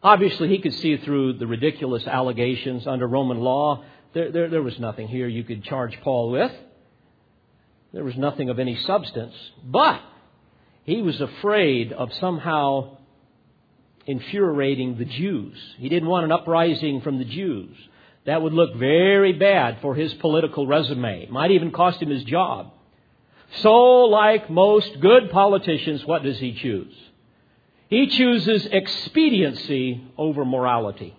Obviously, 0.05 0.49
he 0.49 0.59
could 0.59 0.75
see 0.75 0.99
through 0.99 1.33
the 1.33 1.47
ridiculous 1.47 2.07
allegations 2.07 2.87
under 2.87 3.07
Roman 3.09 3.41
law. 3.41 3.83
There, 4.13 4.31
there, 4.31 4.51
there, 4.51 4.63
was 4.63 4.79
nothing 4.79 5.09
here 5.09 5.27
you 5.27 5.45
could 5.45 5.65
charge 5.65 5.99
Paul 6.03 6.31
with. 6.31 6.53
There 7.95 8.05
was 8.05 8.15
nothing 8.15 8.51
of 8.51 8.59
any 8.59 8.77
substance. 8.81 9.35
But 9.65 10.03
he 10.85 11.01
was 11.01 11.19
afraid 11.23 11.95
of 11.95 12.13
somehow 12.21 12.99
infuriating 14.05 14.99
the 14.99 15.07
Jews. 15.07 15.57
He 15.79 15.89
didn't 15.89 16.09
want 16.11 16.27
an 16.27 16.33
uprising 16.33 17.01
from 17.01 17.19
the 17.19 17.25
Jews. 17.25 17.75
That 18.27 18.43
would 18.43 18.53
look 18.53 18.77
very 18.77 19.33
bad 19.33 19.79
for 19.81 19.95
his 19.95 20.13
political 20.15 20.67
resume. 20.67 21.23
It 21.23 21.31
might 21.31 21.53
even 21.53 21.71
cost 21.71 22.03
him 22.03 22.11
his 22.11 22.25
job. 22.25 22.73
So, 23.61 23.71
like 23.71 24.51
most 24.51 25.01
good 25.01 25.31
politicians, 25.31 26.05
what 26.05 26.23
does 26.23 26.39
he 26.39 26.53
choose? 26.53 26.95
He 27.95 28.09
chooses 28.09 28.67
expediency 28.67 30.05
over 30.19 30.45
morality. 30.45 31.17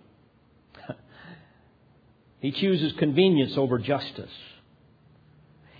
he 2.41 2.51
chooses 2.51 2.91
convenience 2.99 3.55
over 3.55 3.79
justice. 3.79 4.33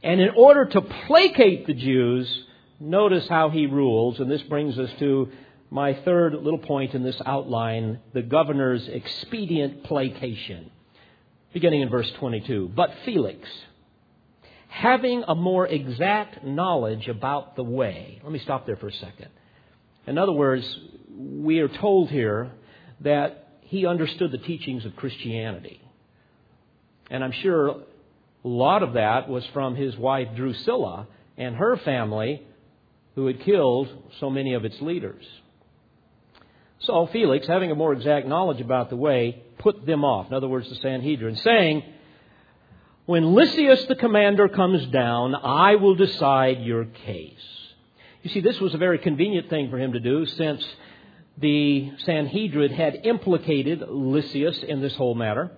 And 0.01 0.21
in 0.21 0.29
order 0.38 0.63
to 0.63 0.79
placate 0.79 1.67
the 1.67 1.73
Jews, 1.73 2.45
notice 2.79 3.27
how 3.27 3.49
he 3.49 3.65
rules, 3.65 4.21
and 4.21 4.31
this 4.31 4.43
brings 4.43 4.79
us 4.79 4.89
to 4.99 5.34
my 5.69 5.95
third 6.05 6.34
little 6.34 6.60
point 6.60 6.93
in 6.93 7.03
this 7.03 7.21
outline 7.25 7.99
the 8.13 8.21
governor's 8.21 8.88
expedient 8.88 9.84
placation. 9.84 10.71
Beginning 11.51 11.81
in 11.81 11.89
verse 11.89 12.10
22. 12.19 12.71
But 12.73 12.93
Felix, 13.03 13.45
having 14.69 15.25
a 15.27 15.36
more 15.36 15.67
exact 15.67 16.45
knowledge 16.45 17.10
about 17.10 17.58
the 17.58 17.65
way. 17.65 18.21
Let 18.23 18.31
me 18.31 18.39
stop 18.39 18.65
there 18.65 18.77
for 18.77 18.88
a 18.88 18.93
second. 18.93 19.27
In 20.07 20.17
other 20.17 20.31
words, 20.31 20.79
we 21.09 21.59
are 21.59 21.67
told 21.67 22.09
here 22.09 22.51
that 23.01 23.59
he 23.61 23.85
understood 23.85 24.31
the 24.31 24.37
teachings 24.37 24.85
of 24.85 24.95
Christianity. 24.95 25.81
And 27.09 27.23
I'm 27.23 27.31
sure 27.31 27.69
a 27.69 28.47
lot 28.47 28.83
of 28.83 28.93
that 28.93 29.27
was 29.27 29.45
from 29.53 29.75
his 29.75 29.97
wife 29.97 30.29
Drusilla 30.35 31.07
and 31.37 31.55
her 31.55 31.77
family, 31.77 32.43
who 33.15 33.27
had 33.27 33.41
killed 33.41 33.89
so 34.19 34.29
many 34.29 34.53
of 34.53 34.65
its 34.65 34.79
leaders. 34.81 35.25
So 36.79 37.07
Felix, 37.11 37.47
having 37.47 37.71
a 37.71 37.75
more 37.75 37.93
exact 37.93 38.27
knowledge 38.27 38.61
about 38.61 38.89
the 38.89 38.95
way, 38.95 39.41
put 39.57 39.85
them 39.85 40.03
off. 40.03 40.27
In 40.27 40.33
other 40.33 40.47
words, 40.47 40.69
the 40.69 40.75
Sanhedrin, 40.75 41.35
saying, 41.37 41.83
when 43.05 43.33
Lysias 43.33 43.85
the 43.87 43.95
commander 43.95 44.47
comes 44.47 44.85
down, 44.87 45.35
I 45.35 45.75
will 45.75 45.95
decide 45.95 46.61
your 46.61 46.85
case. 46.85 47.64
You 48.25 48.31
see, 48.31 48.41
this 48.41 48.59
was 48.59 48.73
a 48.73 48.79
very 48.79 48.97
convenient 48.97 49.51
thing 49.51 49.69
for 49.69 49.77
him 49.77 49.93
to 49.93 49.99
do 49.99 50.25
since 50.25 50.65
the 51.38 51.91
Sanhedrin 52.05 52.73
had 52.73 53.05
implicated 53.05 53.83
Lysias 53.88 54.63
in 54.63 54.81
this 54.81 54.95
whole 54.95 55.13
matter 55.13 55.51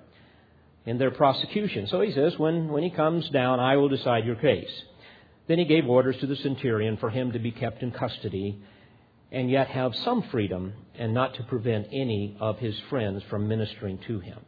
in 0.86 0.97
their 0.97 1.12
prosecution. 1.12 1.88
So 1.88 2.01
he 2.01 2.12
says, 2.12 2.38
when, 2.38 2.67
when 2.67 2.84
he 2.84 2.89
comes 2.89 3.30
down, 3.30 3.62
I 3.62 3.77
will 3.77 3.88
decide 3.88 4.25
your 4.25 4.36
case. 4.36 4.69
Then 5.47 5.60
he 5.60 5.63
gave 5.63 5.88
orders 5.88 6.17
to 6.17 6.27
the 6.27 6.36
centurion 6.36 6.97
for 6.97 7.10
him 7.10 7.32
to 7.32 7.39
be 7.39 7.51
kept 7.51 7.84
in 7.84 7.91
custody 7.91 8.62
and 9.32 9.49
yet 9.49 9.69
have 9.69 9.95
some 10.03 10.23
freedom 10.23 10.73
and 10.99 11.13
not 11.13 11.36
to 11.36 11.43
prevent 11.43 11.88
any 11.93 12.36
of 12.41 12.60
his 12.60 12.77
friends 12.89 13.23
from 13.30 13.47
ministering 13.47 13.97
to 14.08 14.19
him. 14.19 14.39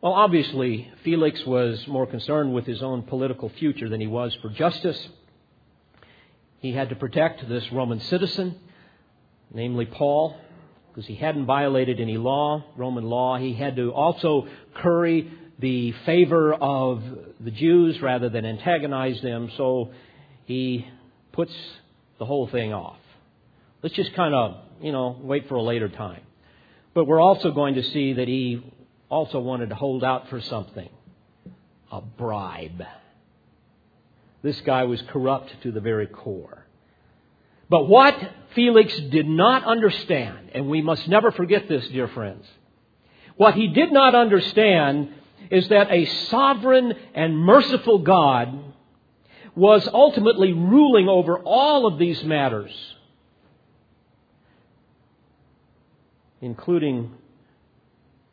Well, 0.00 0.14
obviously, 0.14 0.90
Felix 1.04 1.46
was 1.46 1.86
more 1.86 2.08
concerned 2.08 2.52
with 2.52 2.66
his 2.66 2.82
own 2.82 3.04
political 3.04 3.50
future 3.50 3.88
than 3.88 4.00
he 4.00 4.08
was 4.08 4.36
for 4.42 4.48
justice. 4.48 4.98
He 6.64 6.72
had 6.72 6.88
to 6.88 6.96
protect 6.96 7.46
this 7.46 7.70
Roman 7.72 8.00
citizen, 8.00 8.58
namely 9.52 9.84
Paul, 9.84 10.34
because 10.88 11.06
he 11.06 11.14
hadn't 11.14 11.44
violated 11.44 12.00
any 12.00 12.16
law, 12.16 12.64
Roman 12.74 13.04
law. 13.04 13.36
He 13.36 13.52
had 13.52 13.76
to 13.76 13.92
also 13.92 14.48
curry 14.72 15.30
the 15.58 15.92
favor 16.06 16.54
of 16.54 17.02
the 17.38 17.50
Jews 17.50 18.00
rather 18.00 18.30
than 18.30 18.46
antagonize 18.46 19.20
them, 19.20 19.50
so 19.58 19.90
he 20.46 20.88
puts 21.32 21.52
the 22.18 22.24
whole 22.24 22.46
thing 22.46 22.72
off. 22.72 22.96
Let's 23.82 23.94
just 23.94 24.14
kind 24.14 24.34
of, 24.34 24.56
you 24.80 24.90
know, 24.90 25.18
wait 25.20 25.46
for 25.50 25.56
a 25.56 25.62
later 25.62 25.90
time. 25.90 26.22
But 26.94 27.04
we're 27.04 27.20
also 27.20 27.50
going 27.50 27.74
to 27.74 27.82
see 27.82 28.14
that 28.14 28.26
he 28.26 28.72
also 29.10 29.38
wanted 29.38 29.68
to 29.68 29.74
hold 29.74 30.02
out 30.02 30.30
for 30.30 30.40
something 30.40 30.88
a 31.92 32.00
bribe. 32.00 32.84
This 34.44 34.60
guy 34.60 34.84
was 34.84 35.00
corrupt 35.08 35.54
to 35.62 35.72
the 35.72 35.80
very 35.80 36.06
core. 36.06 36.66
But 37.70 37.88
what 37.88 38.14
Felix 38.54 38.94
did 39.10 39.26
not 39.26 39.64
understand, 39.64 40.50
and 40.52 40.68
we 40.68 40.82
must 40.82 41.08
never 41.08 41.32
forget 41.32 41.66
this, 41.66 41.88
dear 41.88 42.08
friends, 42.08 42.44
what 43.38 43.54
he 43.54 43.68
did 43.68 43.90
not 43.90 44.14
understand 44.14 45.08
is 45.50 45.66
that 45.68 45.90
a 45.90 46.04
sovereign 46.28 46.92
and 47.14 47.38
merciful 47.38 48.00
God 48.00 48.74
was 49.56 49.88
ultimately 49.90 50.52
ruling 50.52 51.08
over 51.08 51.38
all 51.38 51.86
of 51.86 51.98
these 51.98 52.22
matters, 52.22 52.70
including 56.42 57.14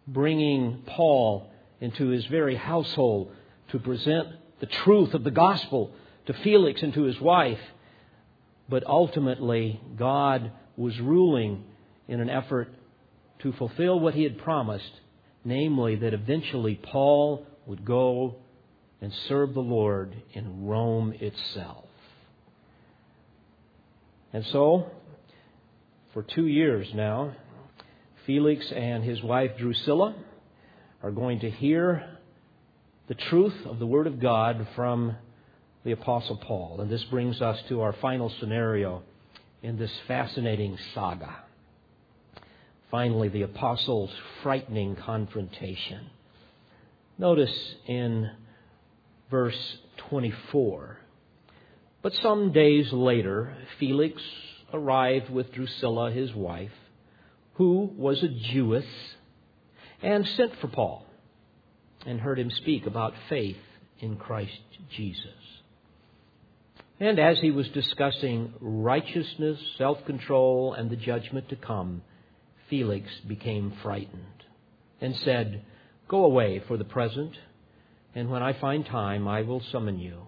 bringing 0.06 0.84
Paul 0.86 1.50
into 1.80 2.10
his 2.10 2.26
very 2.26 2.58
household 2.58 3.32
to 3.70 3.80
present 3.80 4.28
the 4.60 4.66
truth 4.66 5.14
of 5.14 5.24
the 5.24 5.32
gospel 5.32 5.94
to 6.32 6.44
Felix 6.44 6.82
and 6.82 6.94
to 6.94 7.04
his 7.04 7.20
wife. 7.20 7.60
But 8.70 8.86
ultimately, 8.86 9.82
God 9.98 10.52
was 10.78 10.98
ruling 11.00 11.64
in 12.08 12.22
an 12.22 12.30
effort 12.30 12.70
to 13.40 13.52
fulfill 13.54 14.00
what 14.00 14.14
he 14.14 14.24
had 14.24 14.38
promised, 14.38 14.92
namely 15.44 15.96
that 15.98 16.14
eventually 16.14 16.76
Paul 16.76 17.46
would 17.66 17.86
go 17.86 18.36
and 19.02 19.12
serve 19.28 19.54
the 19.54 19.62
Lord 19.62 20.16
in 20.34 20.66
Rome 20.66 21.14
itself. 21.20 21.86
And 24.32 24.46
so, 24.52 24.90
for 26.14 26.24
two 26.24 26.48
years 26.48 26.88
now, 26.94 27.36
Felix 28.26 28.72
and 28.72 29.04
his 29.04 29.22
wife 29.22 29.52
Drusilla 29.58 30.16
are 31.04 31.12
going 31.12 31.40
to 31.40 31.50
hear 31.50 32.18
the 33.08 33.16
truth 33.16 33.66
of 33.66 33.80
the 33.80 33.88
Word 33.88 34.08
of 34.08 34.20
God 34.22 34.68
from 34.76 35.16
the 35.84 35.92
Apostle 35.92 36.38
Paul. 36.38 36.82
And 36.82 36.90
this 36.90 37.04
brings 37.06 37.42
us 37.42 37.60
to 37.70 37.82
our 37.82 37.94
final 37.94 38.30
scenario 38.40 39.04
in 39.62 39.78
this 39.78 39.92
fascinating 40.08 40.78
saga. 40.94 41.36
Finally, 42.90 43.30
the 43.30 43.44
Apostle's 43.44 44.12
frightening 44.44 44.96
confrontation. 44.96 46.08
Notice 47.18 47.76
in 47.88 48.30
verse 49.30 49.78
24. 50.10 50.98
But 52.02 52.14
some 52.16 52.52
days 52.52 52.92
later, 52.92 53.56
Felix 53.80 54.22
arrived 54.74 55.30
with 55.30 55.52
Drusilla, 55.54 56.12
his 56.12 56.34
wife 56.34 56.72
who 57.62 57.92
was 57.96 58.24
a 58.24 58.28
Jewess, 58.28 58.86
and 60.02 60.28
sent 60.28 60.56
for 60.60 60.68
Paul 60.68 61.06
and 62.06 62.20
heard 62.20 62.40
him 62.40 62.50
speak 62.50 62.88
about 62.88 63.14
faith 63.30 63.58
in 64.00 64.16
Christ 64.16 64.60
Jesus. 64.90 65.41
And 67.02 67.20
as 67.20 67.38
he 67.40 67.52
was 67.52 67.68
discussing 67.70 68.54
righteousness, 68.62 69.60
self 69.78 70.06
control, 70.06 70.74
and 70.74 70.90
the 70.90 70.96
judgment 70.96 71.50
to 71.50 71.58
come, 71.58 72.02
Felix 72.70 73.10
became 73.28 73.74
frightened 73.84 74.46
and 75.02 75.14
said, 75.18 75.66
Go 76.08 76.24
away 76.24 76.64
for 76.66 76.78
the 76.78 76.86
present, 76.86 77.34
and 78.16 78.30
when 78.30 78.42
I 78.42 78.54
find 78.54 78.86
time, 78.86 79.28
I 79.28 79.42
will 79.42 79.62
summon 79.74 80.00
you. 80.00 80.28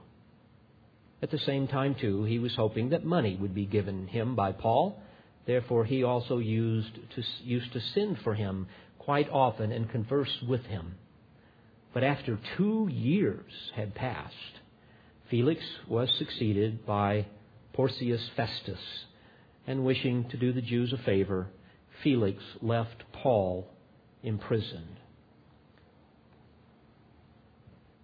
At 1.22 1.32
the 1.32 1.40
same 1.40 1.70
time, 1.70 1.96
too, 1.96 2.26
he 2.26 2.40
was 2.40 2.56
hoping 2.58 2.90
that 2.90 3.06
money 3.06 3.38
would 3.40 3.56
be 3.56 3.66
given 3.66 4.08
him 4.08 4.36
by 4.36 4.52
Paul 4.52 5.02
Therefore, 5.46 5.84
he 5.86 6.04
also 6.04 6.38
used 6.38 6.96
to, 7.16 7.24
used 7.44 7.74
to 7.74 7.82
send 7.94 8.20
for 8.20 8.34
him 8.34 8.68
quite 8.98 9.30
often 9.30 9.72
and 9.72 9.90
converse 9.90 10.42
with 10.48 10.66
him. 10.66 10.96
But 11.94 12.04
after 12.04 12.40
two 12.58 12.88
years 12.92 13.52
had 13.76 13.94
passed, 13.94 14.34
Felix 15.34 15.64
was 15.88 16.12
succeeded 16.20 16.86
by 16.86 17.26
Porcius 17.74 18.22
Festus 18.36 18.78
and 19.66 19.84
wishing 19.84 20.30
to 20.30 20.38
do 20.38 20.54
the 20.54 20.62
Jews 20.62 20.94
a 20.94 20.98
favor, 21.00 21.48
Felix 22.04 22.38
left 22.62 23.04
Paul 23.14 23.68
imprisoned. 24.22 25.00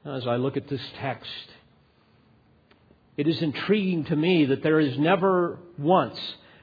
As 0.04 0.26
I 0.26 0.38
look 0.38 0.58
at 0.58 0.70
this 0.70 0.82
text, 1.00 1.30
it 3.16 3.28
is 3.28 3.40
intriguing 3.44 4.06
to 4.06 4.16
me 4.16 4.46
that 4.46 4.64
there 4.64 4.80
is 4.80 4.98
never 4.98 5.60
once 5.78 6.18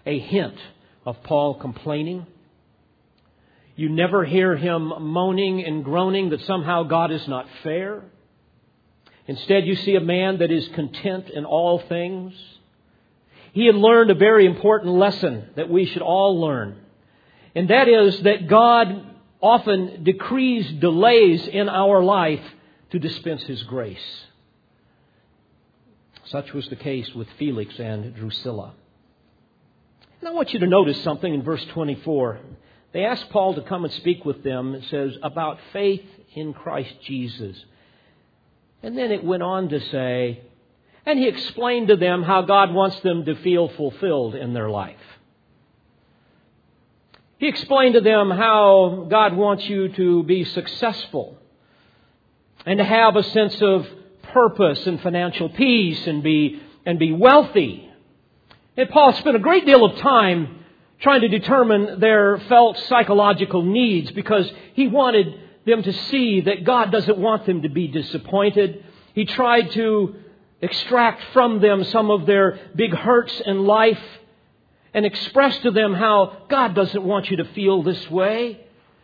a 0.05 0.19
hint 0.19 0.59
of 1.05 1.23
Paul 1.23 1.61
complaining. 1.61 2.27
You 3.77 3.89
never 3.89 4.25
hear 4.25 4.57
him 4.57 4.93
moaning 4.99 5.65
and 5.65 5.85
groaning 5.85 6.31
that 6.31 6.41
somehow 6.41 6.83
God 6.83 7.13
is 7.13 7.29
not 7.29 7.47
fair. 7.63 8.03
Instead, 9.29 9.67
you 9.67 9.75
see 9.77 9.97
a 9.97 10.01
man 10.01 10.39
that 10.39 10.53
is 10.53 10.69
content 10.69 11.31
in 11.31 11.45
all 11.45 11.81
things. 11.81 12.33
He 13.53 13.67
had 13.67 13.75
learned 13.75 14.11
a 14.11 14.15
very 14.15 14.47
important 14.47 14.95
lesson 14.95 15.51
that 15.57 15.69
we 15.69 15.87
should 15.87 16.03
all 16.03 16.41
learn. 16.41 16.77
And 17.55 17.71
that 17.71 17.89
is 17.89 18.21
that 18.21 18.49
God 18.49 19.05
often 19.41 20.05
decrees 20.05 20.71
delays 20.81 21.47
in 21.47 21.69
our 21.69 22.03
life 22.03 22.43
to 22.91 22.99
dispense 22.99 23.43
His 23.45 23.63
grace. 23.65 24.25
Such 26.27 26.53
was 26.53 26.69
the 26.69 26.77
case 26.77 27.15
with 27.15 27.29
Felix 27.39 27.79
and 27.79 28.15
Drusilla. 28.15 28.75
And 30.21 30.29
I 30.29 30.33
want 30.33 30.53
you 30.53 30.61
to 30.61 30.67
notice 30.67 31.03
something 31.03 31.33
in 31.33 31.43
verse 31.43 31.65
24. 31.67 32.41
They 32.93 33.05
asked 33.05 33.31
Paul 33.31 33.55
to 33.55 33.63
come 33.63 33.85
and 33.85 33.93
speak 33.95 34.25
with 34.25 34.43
them. 34.43 34.75
It 34.75 34.85
says, 34.91 35.17
about 35.23 35.59
faith 35.73 36.05
in 36.35 36.53
Christ 36.53 36.95
Jesus. 37.03 37.57
And 38.83 38.97
then 38.97 39.11
it 39.11 39.25
went 39.25 39.43
on 39.43 39.69
to 39.71 39.81
say, 39.91 40.41
and 41.05 41.19
he 41.19 41.29
explained 41.29 41.89
to 41.89 41.97
them 41.97 42.23
how 42.23 42.43
God 42.43 42.73
wants 42.73 42.99
them 43.01 43.25
to 43.25 43.37
feel 43.37 43.69
fulfilled 43.69 44.35
in 44.35 44.53
their 44.53 44.69
life. 44.69 44.97
He 47.39 47.49
explained 47.49 47.95
to 47.95 48.01
them 48.01 48.31
how 48.31 49.07
God 49.09 49.37
wants 49.37 49.65
you 49.69 49.89
to 49.91 50.23
be 50.23 50.45
successful 50.45 51.37
and 52.65 52.79
to 52.79 52.85
have 52.85 53.15
a 53.15 53.23
sense 53.23 53.61
of 53.61 53.87
purpose 54.23 54.87
and 54.87 55.01
financial 55.01 55.49
peace 55.51 56.07
and 56.07 56.23
be, 56.23 56.61
and 56.85 56.99
be 56.99 57.13
wealthy. 57.13 57.89
And 58.77 58.89
Paul 58.89 59.13
spent 59.15 59.37
a 59.37 59.41
great 59.41 59.65
deal 59.67 59.85
of 59.85 59.99
time 59.99 60.65
trying 61.01 61.21
to 61.21 61.29
determine 61.29 62.01
their 62.01 62.39
felt 62.49 62.79
psychological 62.89 63.63
needs 63.63 64.11
because 64.11 64.51
he 64.75 64.89
wanted 64.89 65.39
them 65.67 65.83
to 65.83 65.93
see 65.93 66.43
that 66.43 66.65
God 66.65 66.91
doesn't 66.93 67.19
want 67.19 67.45
them 67.45 67.63
to 67.63 67.69
be 67.69 67.89
disappointed. 67.89 68.85
He 69.15 69.25
tried 69.25 69.73
to 69.73 70.15
extract 70.63 71.23
from 71.33 71.61
them 71.61 71.85
some 71.85 72.11
of 72.11 72.25
their 72.25 72.59
big 72.75 72.95
hurts 72.95 73.41
in 73.45 73.65
life 73.67 74.01
and 74.95 75.05
express 75.05 75.59
to 75.59 75.71
them 75.71 75.93
how 75.93 76.45
God 76.49 76.75
doesn't 76.75 77.05
want 77.05 77.31
you 77.31 77.37
to 77.39 77.45
feel 77.47 77.83
this 77.83 78.11
way. 78.11 78.61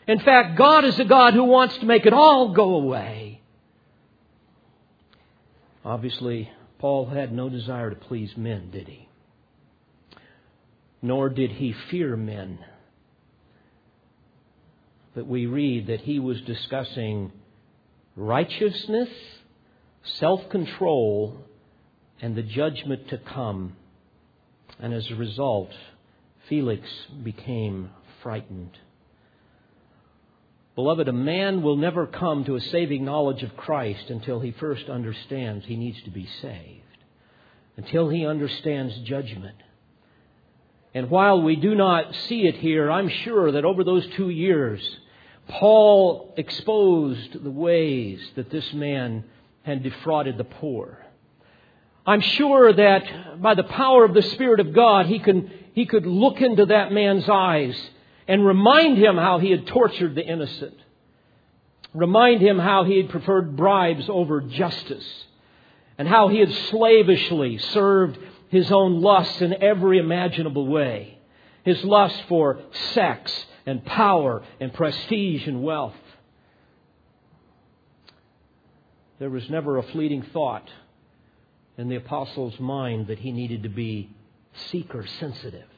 In 0.06 0.20
fact, 0.20 0.56
God 0.56 0.84
is 0.84 0.98
a 0.98 1.04
God 1.04 1.34
who 1.34 1.44
wants 1.44 1.76
to 1.78 1.86
make 1.86 2.06
it 2.06 2.12
all 2.12 2.52
go 2.52 2.76
away. 2.76 3.40
Obviously, 5.84 6.50
Paul 6.78 7.06
had 7.06 7.32
no 7.32 7.48
desire 7.48 7.90
to 7.90 7.96
please 7.96 8.36
men, 8.36 8.70
did 8.70 8.88
he? 8.88 9.08
Nor 11.02 11.28
did 11.28 11.50
he 11.52 11.72
fear 11.90 12.16
men. 12.16 12.58
But 15.14 15.26
we 15.26 15.46
read 15.46 15.88
that 15.88 16.00
he 16.00 16.18
was 16.18 16.40
discussing 16.42 17.32
righteousness, 18.16 19.08
self 20.18 20.48
control, 20.50 21.44
and 22.20 22.34
the 22.34 22.42
judgment 22.42 23.08
to 23.08 23.18
come 23.18 23.76
and 24.82 24.92
as 24.92 25.08
a 25.10 25.14
result, 25.14 25.70
Felix 26.48 26.82
became 27.22 27.90
frightened. 28.22 28.78
Beloved, 30.74 31.06
a 31.08 31.12
man 31.12 31.62
will 31.62 31.76
never 31.76 32.06
come 32.06 32.44
to 32.44 32.56
a 32.56 32.60
saving 32.60 33.04
knowledge 33.04 33.42
of 33.42 33.56
Christ 33.56 34.08
until 34.08 34.40
he 34.40 34.52
first 34.52 34.88
understands 34.88 35.66
he 35.66 35.76
needs 35.76 36.02
to 36.04 36.10
be 36.10 36.26
saved, 36.40 36.80
until 37.76 38.08
he 38.08 38.26
understands 38.26 38.98
judgment. 39.04 39.56
And 40.94 41.08
while 41.08 41.42
we 41.42 41.56
do 41.56 41.74
not 41.74 42.14
see 42.28 42.46
it 42.46 42.56
here, 42.56 42.90
I'm 42.90 43.08
sure 43.08 43.52
that 43.52 43.64
over 43.64 43.82
those 43.82 44.06
two 44.08 44.28
years, 44.28 44.80
Paul 45.48 46.34
exposed 46.36 47.42
the 47.42 47.50
ways 47.50 48.20
that 48.36 48.50
this 48.50 48.72
man 48.72 49.24
had 49.62 49.82
defrauded 49.82 50.36
the 50.36 50.44
poor. 50.44 50.98
I'm 52.06 52.20
sure 52.20 52.72
that 52.72 53.40
by 53.40 53.54
the 53.54 53.62
power 53.62 54.04
of 54.04 54.12
the 54.12 54.22
Spirit 54.22 54.60
of 54.60 54.74
God, 54.74 55.06
he, 55.06 55.18
can, 55.18 55.50
he 55.72 55.86
could 55.86 56.04
look 56.04 56.40
into 56.40 56.66
that 56.66 56.92
man's 56.92 57.28
eyes 57.28 57.80
and 58.28 58.44
remind 58.44 58.98
him 58.98 59.16
how 59.16 59.38
he 59.38 59.50
had 59.50 59.66
tortured 59.66 60.14
the 60.14 60.24
innocent. 60.24 60.76
Remind 61.94 62.40
him 62.40 62.58
how 62.58 62.84
he 62.84 62.96
had 62.96 63.10
preferred 63.10 63.56
bribes 63.56 64.06
over 64.08 64.40
justice. 64.40 65.06
And 65.98 66.08
how 66.08 66.28
he 66.28 66.38
had 66.38 66.52
slavishly 66.70 67.58
served 67.58 68.18
his 68.52 68.70
own 68.70 69.00
lusts 69.00 69.40
in 69.40 69.62
every 69.62 69.98
imaginable 69.98 70.66
way. 70.66 71.18
His 71.64 71.82
lust 71.84 72.22
for 72.28 72.60
sex 72.92 73.46
and 73.64 73.82
power 73.82 74.44
and 74.60 74.74
prestige 74.74 75.46
and 75.46 75.62
wealth. 75.62 75.96
There 79.18 79.30
was 79.30 79.48
never 79.48 79.78
a 79.78 79.82
fleeting 79.82 80.22
thought 80.34 80.68
in 81.78 81.88
the 81.88 81.96
apostle's 81.96 82.60
mind 82.60 83.06
that 83.06 83.20
he 83.20 83.32
needed 83.32 83.62
to 83.62 83.70
be 83.70 84.10
seeker 84.70 85.06
sensitive 85.18 85.68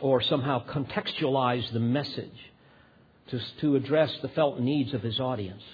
or 0.00 0.20
somehow 0.20 0.64
contextualize 0.66 1.68
the 1.72 1.80
message 1.80 2.52
to, 3.26 3.40
to 3.60 3.74
address 3.74 4.16
the 4.22 4.28
felt 4.28 4.60
needs 4.60 4.94
of 4.94 5.02
his 5.02 5.18
audience. 5.18 5.64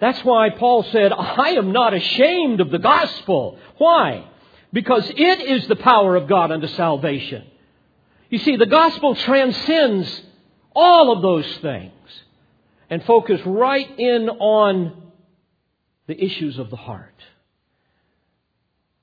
That's 0.00 0.24
why 0.24 0.48
Paul 0.50 0.82
said, 0.84 1.12
I 1.12 1.50
am 1.50 1.72
not 1.72 1.92
ashamed 1.92 2.60
of 2.60 2.70
the 2.70 2.78
gospel. 2.78 3.58
Why? 3.76 4.26
Because 4.72 5.08
it 5.10 5.40
is 5.42 5.68
the 5.68 5.76
power 5.76 6.16
of 6.16 6.26
God 6.26 6.50
unto 6.50 6.68
salvation. 6.68 7.44
You 8.30 8.38
see, 8.38 8.56
the 8.56 8.66
gospel 8.66 9.14
transcends 9.14 10.22
all 10.74 11.12
of 11.12 11.20
those 11.20 11.58
things 11.58 11.92
and 12.88 13.04
focus 13.04 13.40
right 13.44 13.98
in 13.98 14.30
on 14.30 15.12
the 16.06 16.24
issues 16.24 16.58
of 16.58 16.70
the 16.70 16.76
heart, 16.76 17.14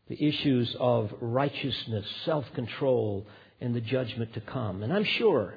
the 0.09 0.21
issues 0.25 0.75
of 0.79 1.13
righteousness, 1.21 2.05
self 2.25 2.51
control, 2.53 3.27
and 3.61 3.75
the 3.75 3.81
judgment 3.81 4.33
to 4.33 4.41
come. 4.41 4.81
And 4.81 4.91
I'm 4.91 5.03
sure 5.03 5.55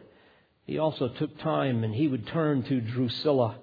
he 0.64 0.78
also 0.78 1.08
took 1.08 1.38
time 1.40 1.82
and 1.82 1.94
he 1.94 2.08
would 2.08 2.26
turn 2.26 2.62
to 2.64 2.80
Drusilla 2.80 3.56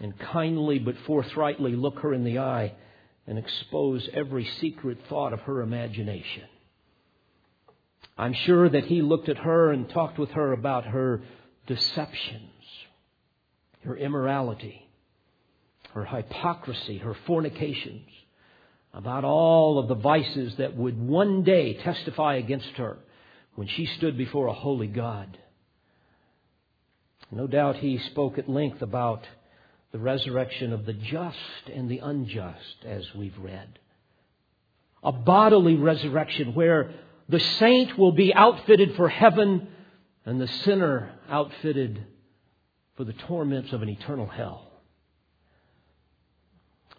and 0.00 0.18
kindly 0.18 0.78
but 0.78 0.94
forthrightly 1.06 1.74
look 1.74 2.00
her 2.00 2.12
in 2.12 2.24
the 2.24 2.38
eye 2.38 2.74
and 3.26 3.38
expose 3.38 4.08
every 4.14 4.48
secret 4.60 4.98
thought 5.08 5.32
of 5.32 5.40
her 5.40 5.60
imagination. 5.60 6.44
I'm 8.16 8.32
sure 8.32 8.68
that 8.68 8.84
he 8.84 9.02
looked 9.02 9.28
at 9.28 9.38
her 9.38 9.70
and 9.70 9.88
talked 9.88 10.18
with 10.18 10.30
her 10.30 10.52
about 10.52 10.86
her 10.86 11.22
deceptions, 11.66 12.50
her 13.84 13.96
immorality, 13.96 14.88
her 15.94 16.04
hypocrisy, 16.04 16.98
her 16.98 17.16
fornications, 17.26 18.08
about 18.94 19.24
all 19.24 19.78
of 19.78 19.88
the 19.88 19.94
vices 19.94 20.54
that 20.56 20.76
would 20.76 20.98
one 20.98 21.42
day 21.44 21.74
testify 21.74 22.36
against 22.36 22.70
her 22.76 22.98
when 23.54 23.68
she 23.68 23.86
stood 23.86 24.16
before 24.16 24.46
a 24.46 24.54
holy 24.54 24.86
God. 24.86 25.38
No 27.30 27.46
doubt 27.46 27.76
he 27.76 27.98
spoke 28.10 28.38
at 28.38 28.48
length 28.48 28.80
about 28.80 29.26
the 29.92 29.98
resurrection 29.98 30.72
of 30.72 30.84
the 30.84 30.92
just 30.92 31.68
and 31.74 31.90
the 31.90 31.98
unjust, 31.98 32.84
as 32.84 33.14
we've 33.14 33.38
read. 33.38 33.78
A 35.02 35.12
bodily 35.12 35.76
resurrection 35.76 36.54
where 36.54 36.90
the 37.28 37.40
saint 37.40 37.98
will 37.98 38.12
be 38.12 38.34
outfitted 38.34 38.96
for 38.96 39.08
heaven 39.08 39.68
and 40.24 40.40
the 40.40 40.48
sinner 40.48 41.12
outfitted 41.28 42.04
for 42.96 43.04
the 43.04 43.12
torments 43.12 43.72
of 43.72 43.82
an 43.82 43.88
eternal 43.88 44.26
hell. 44.26 44.66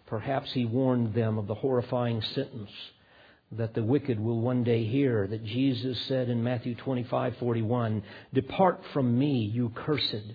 Perhaps 0.06 0.52
he 0.52 0.64
warned 0.64 1.14
them 1.14 1.38
of 1.38 1.46
the 1.46 1.54
horrifying 1.54 2.20
sentence 2.20 2.70
that 3.52 3.74
the 3.74 3.82
wicked 3.82 4.18
will 4.18 4.40
one 4.40 4.64
day 4.64 4.84
hear 4.84 5.26
that 5.26 5.44
Jesus 5.44 6.00
said 6.02 6.28
in 6.28 6.42
Matthew 6.42 6.74
25:41, 6.74 8.02
"Depart 8.32 8.84
from 8.92 9.18
me, 9.18 9.44
you 9.44 9.70
cursed, 9.70 10.34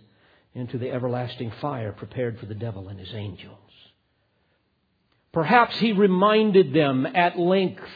into 0.55 0.79
the 0.79 0.89
everlasting 0.89 1.51
fire 1.61 1.91
prepared 1.91 2.39
for 2.39 2.47
the 2.47 2.55
devil 2.55 2.87
and 2.87 2.99
his 2.99 3.13
angels." 3.13 3.59
Perhaps 5.31 5.77
he 5.77 5.91
reminded 5.91 6.73
them 6.73 7.05
at 7.05 7.37
length 7.37 7.87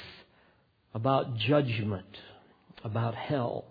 about 0.94 1.38
judgment, 1.38 2.20
about 2.84 3.16
hell. 3.16 3.66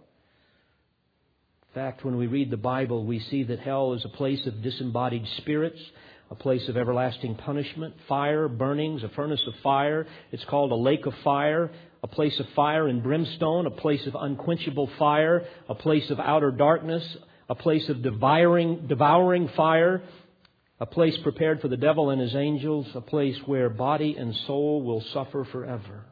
In 1.68 1.74
fact, 1.74 2.04
when 2.04 2.16
we 2.16 2.26
read 2.26 2.50
the 2.50 2.56
Bible, 2.56 3.04
we 3.04 3.20
see 3.20 3.44
that 3.44 3.60
hell 3.60 3.92
is 3.92 4.04
a 4.04 4.08
place 4.08 4.46
of 4.46 4.62
disembodied 4.62 5.26
spirits 5.36 5.80
a 6.30 6.34
place 6.34 6.68
of 6.68 6.76
everlasting 6.76 7.34
punishment, 7.36 7.94
fire, 8.06 8.48
burnings, 8.48 9.02
a 9.02 9.08
furnace 9.10 9.42
of 9.46 9.54
fire. 9.62 10.06
It's 10.30 10.44
called 10.44 10.72
a 10.72 10.76
lake 10.76 11.06
of 11.06 11.14
fire. 11.24 11.70
a 12.00 12.06
place 12.06 12.38
of 12.38 12.48
fire 12.50 12.86
and 12.86 13.02
brimstone, 13.02 13.66
a 13.66 13.72
place 13.72 14.06
of 14.06 14.14
unquenchable 14.14 14.88
fire, 15.00 15.44
a 15.68 15.74
place 15.74 16.08
of 16.10 16.20
outer 16.20 16.52
darkness, 16.52 17.16
a 17.48 17.54
place 17.54 17.88
of 17.88 18.02
devouring, 18.02 18.86
devouring 18.86 19.48
fire, 19.56 20.02
a 20.80 20.86
place 20.86 21.16
prepared 21.22 21.60
for 21.60 21.68
the 21.68 21.76
devil 21.76 22.10
and 22.10 22.20
his 22.20 22.34
angels, 22.34 22.86
a 22.94 23.00
place 23.00 23.36
where 23.46 23.68
body 23.68 24.16
and 24.16 24.34
soul 24.46 24.82
will 24.82 25.02
suffer 25.12 25.46
forever. 25.50 26.04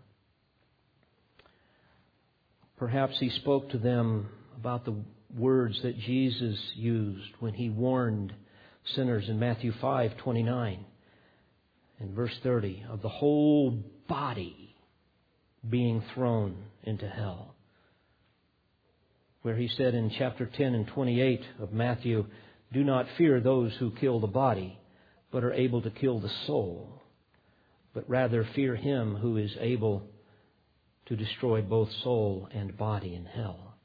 Perhaps 2.79 3.19
he 3.19 3.31
spoke 3.31 3.71
to 3.71 3.79
them 3.79 4.29
about 4.57 4.85
the 4.85 4.95
words 5.37 5.81
that 5.83 5.99
Jesus 5.99 6.59
used 6.75 7.31
when 7.41 7.55
he 7.55 7.69
warned 7.69 8.33
sinners 8.95 9.29
in 9.29 9.39
Matthew 9.39 9.73
5:29 9.73 10.85
and 11.99 12.11
verse 12.15 12.37
30 12.43 12.85
of 12.89 13.03
the 13.03 13.09
whole 13.09 13.83
body 14.09 14.75
being 15.69 16.03
thrown 16.15 16.57
into 16.85 17.09
hell. 17.09 17.56
Where 19.47 19.55
he 19.55 19.69
said 19.69 19.95
in 19.95 20.11
chapter 20.11 20.45
10 20.45 20.75
and 20.75 20.89
28 20.89 21.41
of 21.61 21.73
Matthew, 21.73 22.27
do 22.73 22.83
not 22.83 23.07
fear 23.17 23.39
those 23.39 23.73
who 23.79 23.93
kill 23.93 24.19
the 24.19 24.27
body, 24.27 24.77
but 25.31 25.45
are 25.45 25.53
able 25.53 25.83
to 25.83 25.91
kill 25.91 26.19
the 26.19 26.33
soul, 26.49 27.05
but 27.95 28.11
rather 28.11 28.45
fear 28.57 28.75
him 28.75 29.15
who 29.15 29.37
is 29.37 29.53
able 29.61 30.03
to 31.07 31.15
destroy 31.15 31.63
both 31.63 31.93
soul 32.03 32.49
and 32.53 32.77
body 32.77 33.15
in 33.15 33.25
hell. 33.25 33.77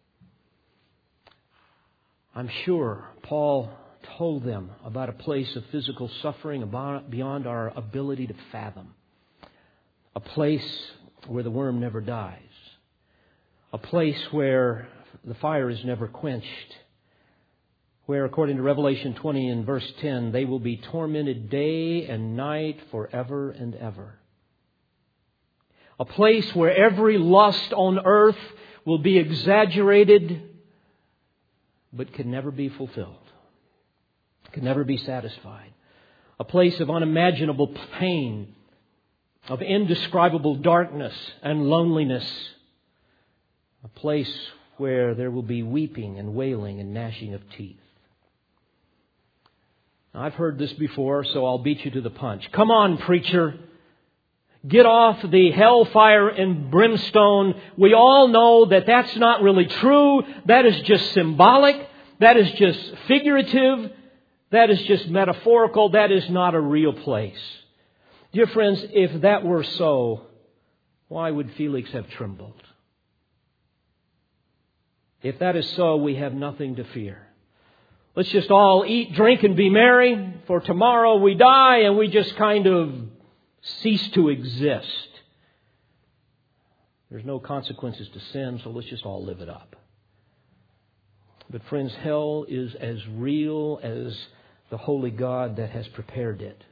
I'm 2.33 2.49
sure 2.65 3.05
Paul 3.21 3.69
told 4.17 4.43
them 4.43 4.71
about 4.83 5.09
a 5.09 5.13
place 5.13 5.55
of 5.55 5.63
physical 5.71 6.09
suffering 6.23 6.73
beyond 7.11 7.45
our 7.45 7.71
ability 7.77 8.25
to 8.25 8.35
fathom, 8.51 8.95
a 10.15 10.21
place 10.21 10.91
where 11.27 11.43
the 11.43 11.51
worm 11.51 11.79
never 11.79 12.01
dies, 12.01 12.39
a 13.71 13.77
place 13.77 14.19
where 14.31 14.87
the 15.23 15.35
fire 15.35 15.69
is 15.69 15.83
never 15.83 16.07
quenched 16.07 16.75
where, 18.11 18.25
according 18.25 18.57
to 18.57 18.61
Revelation 18.61 19.13
20 19.13 19.47
and 19.47 19.65
verse 19.65 19.89
10, 20.01 20.33
they 20.33 20.43
will 20.43 20.59
be 20.59 20.75
tormented 20.75 21.49
day 21.49 22.07
and 22.07 22.35
night 22.35 22.77
forever 22.91 23.51
and 23.51 23.73
ever. 23.73 24.15
A 25.97 26.03
place 26.03 26.53
where 26.53 26.75
every 26.75 27.17
lust 27.17 27.71
on 27.71 27.99
earth 28.03 28.35
will 28.83 28.97
be 28.97 29.17
exaggerated 29.17 30.41
but 31.93 32.11
can 32.11 32.29
never 32.29 32.51
be 32.51 32.67
fulfilled, 32.67 33.15
can 34.51 34.65
never 34.65 34.83
be 34.83 34.97
satisfied. 34.97 35.71
A 36.37 36.43
place 36.43 36.81
of 36.81 36.89
unimaginable 36.89 37.73
pain, 37.97 38.55
of 39.47 39.61
indescribable 39.61 40.55
darkness 40.55 41.13
and 41.41 41.69
loneliness. 41.69 42.27
A 43.85 43.87
place 43.87 44.35
where 44.81 45.13
there 45.13 45.29
will 45.29 45.43
be 45.43 45.61
weeping 45.61 46.17
and 46.17 46.33
wailing 46.33 46.79
and 46.79 46.91
gnashing 46.91 47.35
of 47.35 47.41
teeth. 47.55 47.77
I've 50.11 50.33
heard 50.33 50.57
this 50.57 50.73
before, 50.73 51.23
so 51.23 51.45
I'll 51.45 51.59
beat 51.59 51.85
you 51.85 51.91
to 51.91 52.01
the 52.01 52.09
punch. 52.09 52.51
Come 52.51 52.71
on, 52.71 52.97
preacher. 52.97 53.59
Get 54.67 54.87
off 54.87 55.21
the 55.21 55.51
hellfire 55.51 56.29
and 56.29 56.71
brimstone. 56.71 57.61
We 57.77 57.93
all 57.93 58.27
know 58.29 58.65
that 58.65 58.87
that's 58.87 59.15
not 59.17 59.43
really 59.43 59.67
true. 59.67 60.23
That 60.47 60.65
is 60.65 60.81
just 60.81 61.13
symbolic. 61.13 61.87
That 62.19 62.37
is 62.37 62.51
just 62.53 62.79
figurative. 63.07 63.91
That 64.49 64.71
is 64.71 64.81
just 64.81 65.07
metaphorical. 65.07 65.89
That 65.89 66.11
is 66.11 66.27
not 66.31 66.55
a 66.55 66.59
real 66.59 66.93
place. 66.93 67.39
Dear 68.33 68.47
friends, 68.47 68.83
if 68.93 69.21
that 69.21 69.43
were 69.43 69.63
so, 69.63 70.25
why 71.07 71.29
would 71.29 71.51
Felix 71.53 71.91
have 71.91 72.09
trembled? 72.09 72.61
If 75.23 75.39
that 75.39 75.55
is 75.55 75.69
so, 75.71 75.97
we 75.97 76.15
have 76.15 76.33
nothing 76.33 76.77
to 76.77 76.83
fear. 76.83 77.27
Let's 78.15 78.29
just 78.29 78.51
all 78.51 78.83
eat, 78.85 79.13
drink, 79.13 79.43
and 79.43 79.55
be 79.55 79.69
merry, 79.69 80.33
for 80.47 80.59
tomorrow 80.59 81.17
we 81.17 81.35
die 81.35 81.79
and 81.79 81.97
we 81.97 82.07
just 82.09 82.35
kind 82.35 82.67
of 82.67 82.93
cease 83.61 84.05
to 84.09 84.29
exist. 84.29 85.09
There's 87.09 87.25
no 87.25 87.39
consequences 87.39 88.09
to 88.09 88.19
sin, 88.31 88.59
so 88.63 88.69
let's 88.69 88.87
just 88.87 89.05
all 89.05 89.23
live 89.23 89.41
it 89.41 89.49
up. 89.49 89.75
But, 91.49 91.63
friends, 91.65 91.93
hell 92.01 92.45
is 92.47 92.73
as 92.75 93.05
real 93.07 93.79
as 93.83 94.17
the 94.69 94.77
holy 94.77 95.11
God 95.11 95.57
that 95.57 95.69
has 95.71 95.87
prepared 95.89 96.41
it. 96.41 96.63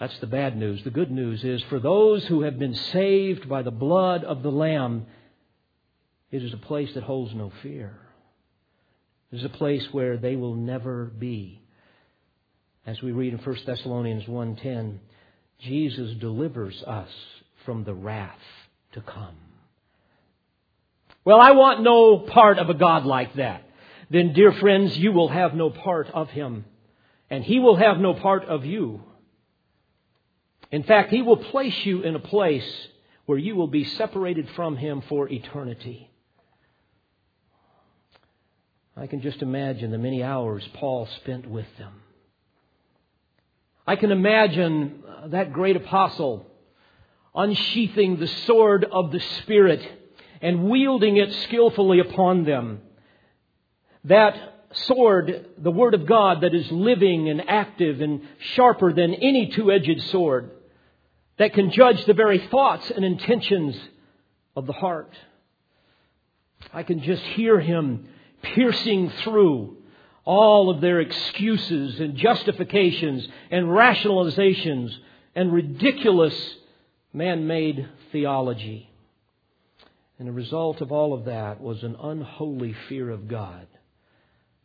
That's 0.00 0.18
the 0.18 0.26
bad 0.26 0.56
news. 0.56 0.82
The 0.84 0.90
good 0.90 1.10
news 1.10 1.42
is 1.44 1.62
for 1.64 1.80
those 1.80 2.24
who 2.26 2.42
have 2.42 2.58
been 2.58 2.74
saved 2.74 3.48
by 3.48 3.62
the 3.62 3.70
blood 3.70 4.24
of 4.24 4.42
the 4.42 4.50
Lamb, 4.50 5.06
it 6.30 6.42
is 6.42 6.52
a 6.52 6.58
place 6.58 6.92
that 6.94 7.04
holds 7.04 7.34
no 7.34 7.50
fear. 7.62 7.98
It 9.32 9.36
is 9.36 9.44
a 9.44 9.50
place 9.50 9.86
where 9.92 10.16
they 10.16 10.36
will 10.36 10.54
never 10.54 11.06
be. 11.06 11.62
As 12.86 13.02
we 13.02 13.12
read 13.12 13.32
in 13.34 13.38
1 13.38 13.66
Thessalonians 13.66 14.24
1:10, 14.26 15.00
Jesus 15.58 16.14
delivers 16.14 16.82
us 16.84 17.10
from 17.64 17.84
the 17.84 17.94
wrath 17.94 18.38
to 18.92 19.00
come. 19.00 19.36
Well, 21.24 21.40
I 21.40 21.50
want 21.52 21.82
no 21.82 22.20
part 22.20 22.58
of 22.58 22.70
a 22.70 22.74
God 22.74 23.04
like 23.04 23.34
that. 23.34 23.62
Then, 24.08 24.32
dear 24.32 24.52
friends, 24.52 24.96
you 24.96 25.12
will 25.12 25.28
have 25.28 25.54
no 25.54 25.68
part 25.68 26.08
of 26.08 26.30
him, 26.30 26.64
and 27.28 27.44
he 27.44 27.58
will 27.58 27.76
have 27.76 27.98
no 27.98 28.14
part 28.14 28.44
of 28.44 28.64
you. 28.64 29.02
In 30.70 30.82
fact, 30.82 31.10
he 31.10 31.20
will 31.20 31.36
place 31.36 31.84
you 31.84 32.02
in 32.02 32.14
a 32.14 32.20
place 32.20 32.88
where 33.26 33.38
you 33.38 33.56
will 33.56 33.66
be 33.66 33.84
separated 33.84 34.48
from 34.50 34.76
him 34.76 35.02
for 35.02 35.28
eternity. 35.28 36.07
I 38.98 39.06
can 39.06 39.20
just 39.20 39.42
imagine 39.42 39.92
the 39.92 39.98
many 39.98 40.24
hours 40.24 40.66
Paul 40.74 41.06
spent 41.22 41.48
with 41.48 41.66
them. 41.78 41.92
I 43.86 43.94
can 43.94 44.10
imagine 44.10 45.04
uh, 45.08 45.28
that 45.28 45.52
great 45.52 45.76
apostle 45.76 46.44
unsheathing 47.32 48.18
the 48.18 48.26
sword 48.26 48.84
of 48.84 49.12
the 49.12 49.20
Spirit 49.20 49.80
and 50.42 50.68
wielding 50.68 51.16
it 51.16 51.32
skillfully 51.44 52.00
upon 52.00 52.44
them. 52.44 52.80
That 54.04 54.66
sword, 54.72 55.46
the 55.58 55.70
Word 55.70 55.94
of 55.94 56.04
God, 56.04 56.40
that 56.40 56.54
is 56.54 56.70
living 56.72 57.28
and 57.28 57.48
active 57.48 58.00
and 58.00 58.22
sharper 58.54 58.92
than 58.92 59.14
any 59.14 59.50
two 59.50 59.70
edged 59.70 60.02
sword, 60.10 60.50
that 61.38 61.54
can 61.54 61.70
judge 61.70 62.04
the 62.04 62.14
very 62.14 62.48
thoughts 62.48 62.90
and 62.90 63.04
intentions 63.04 63.78
of 64.56 64.66
the 64.66 64.72
heart. 64.72 65.14
I 66.74 66.82
can 66.82 67.00
just 67.00 67.22
hear 67.22 67.60
him 67.60 68.08
piercing 68.42 69.10
through 69.22 69.76
all 70.24 70.68
of 70.68 70.80
their 70.80 71.00
excuses 71.00 72.00
and 72.00 72.16
justifications 72.16 73.26
and 73.50 73.66
rationalizations 73.66 74.94
and 75.34 75.52
ridiculous 75.52 76.34
man 77.12 77.46
made 77.46 77.88
theology. 78.12 78.90
And 80.18 80.28
the 80.28 80.32
result 80.32 80.80
of 80.80 80.92
all 80.92 81.14
of 81.14 81.26
that 81.26 81.60
was 81.60 81.82
an 81.82 81.96
unholy 82.02 82.74
fear 82.88 83.08
of 83.10 83.28
God. 83.28 83.66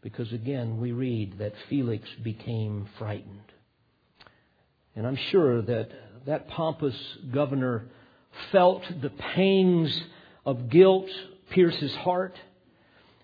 Because 0.02 0.34
again, 0.34 0.82
we 0.82 0.92
read 0.92 1.38
that 1.40 1.54
Felix 1.70 2.10
became 2.22 2.90
frightened. 2.98 3.40
And 4.96 5.08
I'm 5.08 5.18
sure 5.32 5.62
that 5.62 5.92
that 6.26 6.50
pompous 6.50 6.96
governor 7.32 7.86
felt 8.52 8.84
the 9.02 9.10
pangs 9.10 9.98
of 10.46 10.70
guilt 10.70 11.10
pierce 11.52 11.76
his 11.76 11.96
heart 11.96 12.36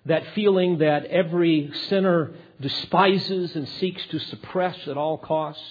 that 0.05 0.23
feeling 0.33 0.79
that 0.79 1.05
every 1.05 1.71
sinner 1.89 2.31
despises 2.59 3.55
and 3.55 3.67
seeks 3.67 4.05
to 4.07 4.19
suppress 4.19 4.87
at 4.87 4.97
all 4.97 5.17
cost. 5.17 5.61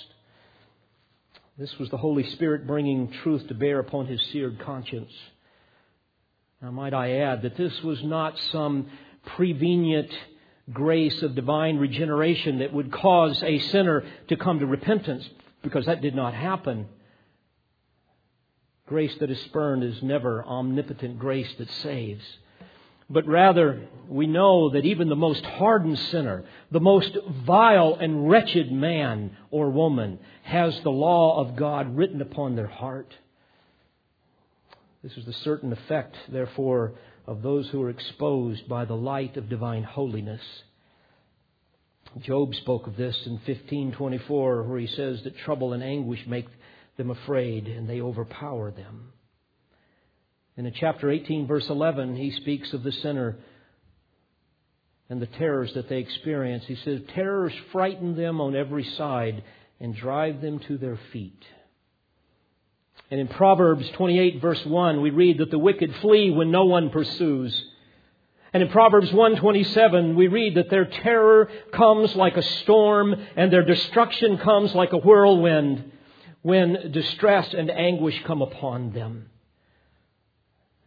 This 1.56 1.76
was 1.78 1.90
the 1.90 1.96
Holy 1.96 2.28
Spirit 2.30 2.66
bringing 2.66 3.10
truth 3.10 3.48
to 3.48 3.54
bear 3.54 3.80
upon 3.80 4.06
his 4.06 4.22
seared 4.32 4.60
conscience. 4.60 5.12
Now, 6.62 6.70
might 6.70 6.94
I 6.94 7.18
add 7.18 7.42
that 7.42 7.56
this 7.56 7.82
was 7.82 8.02
not 8.02 8.38
some 8.52 8.88
prevenient 9.26 10.10
grace 10.72 11.22
of 11.22 11.34
divine 11.34 11.78
regeneration 11.78 12.58
that 12.58 12.72
would 12.72 12.92
cause 12.92 13.42
a 13.42 13.58
sinner 13.58 14.04
to 14.28 14.36
come 14.36 14.58
to 14.58 14.66
repentance, 14.66 15.28
because 15.62 15.86
that 15.86 16.00
did 16.00 16.14
not 16.14 16.34
happen. 16.34 16.86
Grace 18.86 19.14
that 19.18 19.30
is 19.30 19.40
spurned 19.42 19.82
is 19.82 20.02
never 20.02 20.44
omnipotent 20.44 21.18
grace 21.18 21.52
that 21.58 21.70
saves 21.70 22.24
but 23.10 23.26
rather 23.26 23.88
we 24.08 24.26
know 24.26 24.70
that 24.70 24.84
even 24.84 25.08
the 25.08 25.16
most 25.16 25.44
hardened 25.44 25.98
sinner, 25.98 26.44
the 26.70 26.80
most 26.80 27.16
vile 27.44 27.96
and 28.00 28.28
wretched 28.28 28.70
man 28.70 29.36
or 29.50 29.70
woman, 29.70 30.18
has 30.42 30.78
the 30.82 30.90
law 30.90 31.40
of 31.40 31.56
God 31.56 31.96
written 31.96 32.20
upon 32.20 32.56
their 32.56 32.66
heart. 32.66 33.14
This 35.02 35.16
is 35.16 35.24
the 35.24 35.32
certain 35.32 35.72
effect, 35.72 36.16
therefore, 36.28 36.94
of 37.26 37.42
those 37.42 37.68
who 37.68 37.82
are 37.82 37.90
exposed 37.90 38.68
by 38.68 38.84
the 38.84 38.96
light 38.96 39.36
of 39.36 39.48
divine 39.48 39.84
holiness. 39.84 40.42
Job 42.20 42.54
spoke 42.54 42.86
of 42.86 42.96
this 42.96 43.16
in 43.26 43.32
1524, 43.32 44.62
where 44.62 44.78
he 44.78 44.86
says 44.86 45.22
that 45.22 45.36
trouble 45.38 45.72
and 45.72 45.82
anguish 45.82 46.26
make 46.26 46.46
them 46.96 47.10
afraid 47.10 47.68
and 47.68 47.88
they 47.88 48.00
overpower 48.00 48.70
them. 48.70 49.12
And 50.58 50.66
in 50.66 50.72
chapter 50.74 51.08
18, 51.08 51.46
verse 51.46 51.68
11, 51.70 52.16
he 52.16 52.32
speaks 52.32 52.72
of 52.72 52.82
the 52.82 52.90
sinner 52.90 53.36
and 55.08 55.22
the 55.22 55.26
terrors 55.26 55.72
that 55.74 55.88
they 55.88 55.98
experience. 55.98 56.64
He 56.66 56.74
says, 56.74 57.00
Terrors 57.14 57.52
frighten 57.70 58.16
them 58.16 58.40
on 58.40 58.56
every 58.56 58.82
side 58.82 59.44
and 59.78 59.94
drive 59.94 60.40
them 60.40 60.58
to 60.58 60.76
their 60.76 60.98
feet. 61.12 61.44
And 63.08 63.20
in 63.20 63.28
Proverbs 63.28 63.88
28, 63.90 64.42
verse 64.42 64.66
1, 64.66 65.00
we 65.00 65.10
read 65.10 65.38
that 65.38 65.52
the 65.52 65.60
wicked 65.60 65.94
flee 66.00 66.32
when 66.32 66.50
no 66.50 66.64
one 66.64 66.90
pursues. 66.90 67.64
And 68.52 68.60
in 68.60 68.68
Proverbs 68.68 69.12
127, 69.12 70.16
we 70.16 70.26
read 70.26 70.56
that 70.56 70.70
their 70.70 70.86
terror 70.86 71.48
comes 71.72 72.16
like 72.16 72.36
a 72.36 72.42
storm 72.42 73.14
and 73.36 73.52
their 73.52 73.64
destruction 73.64 74.38
comes 74.38 74.74
like 74.74 74.92
a 74.92 74.98
whirlwind 74.98 75.92
when 76.42 76.90
distress 76.90 77.54
and 77.54 77.70
anguish 77.70 78.20
come 78.24 78.42
upon 78.42 78.90
them. 78.90 79.30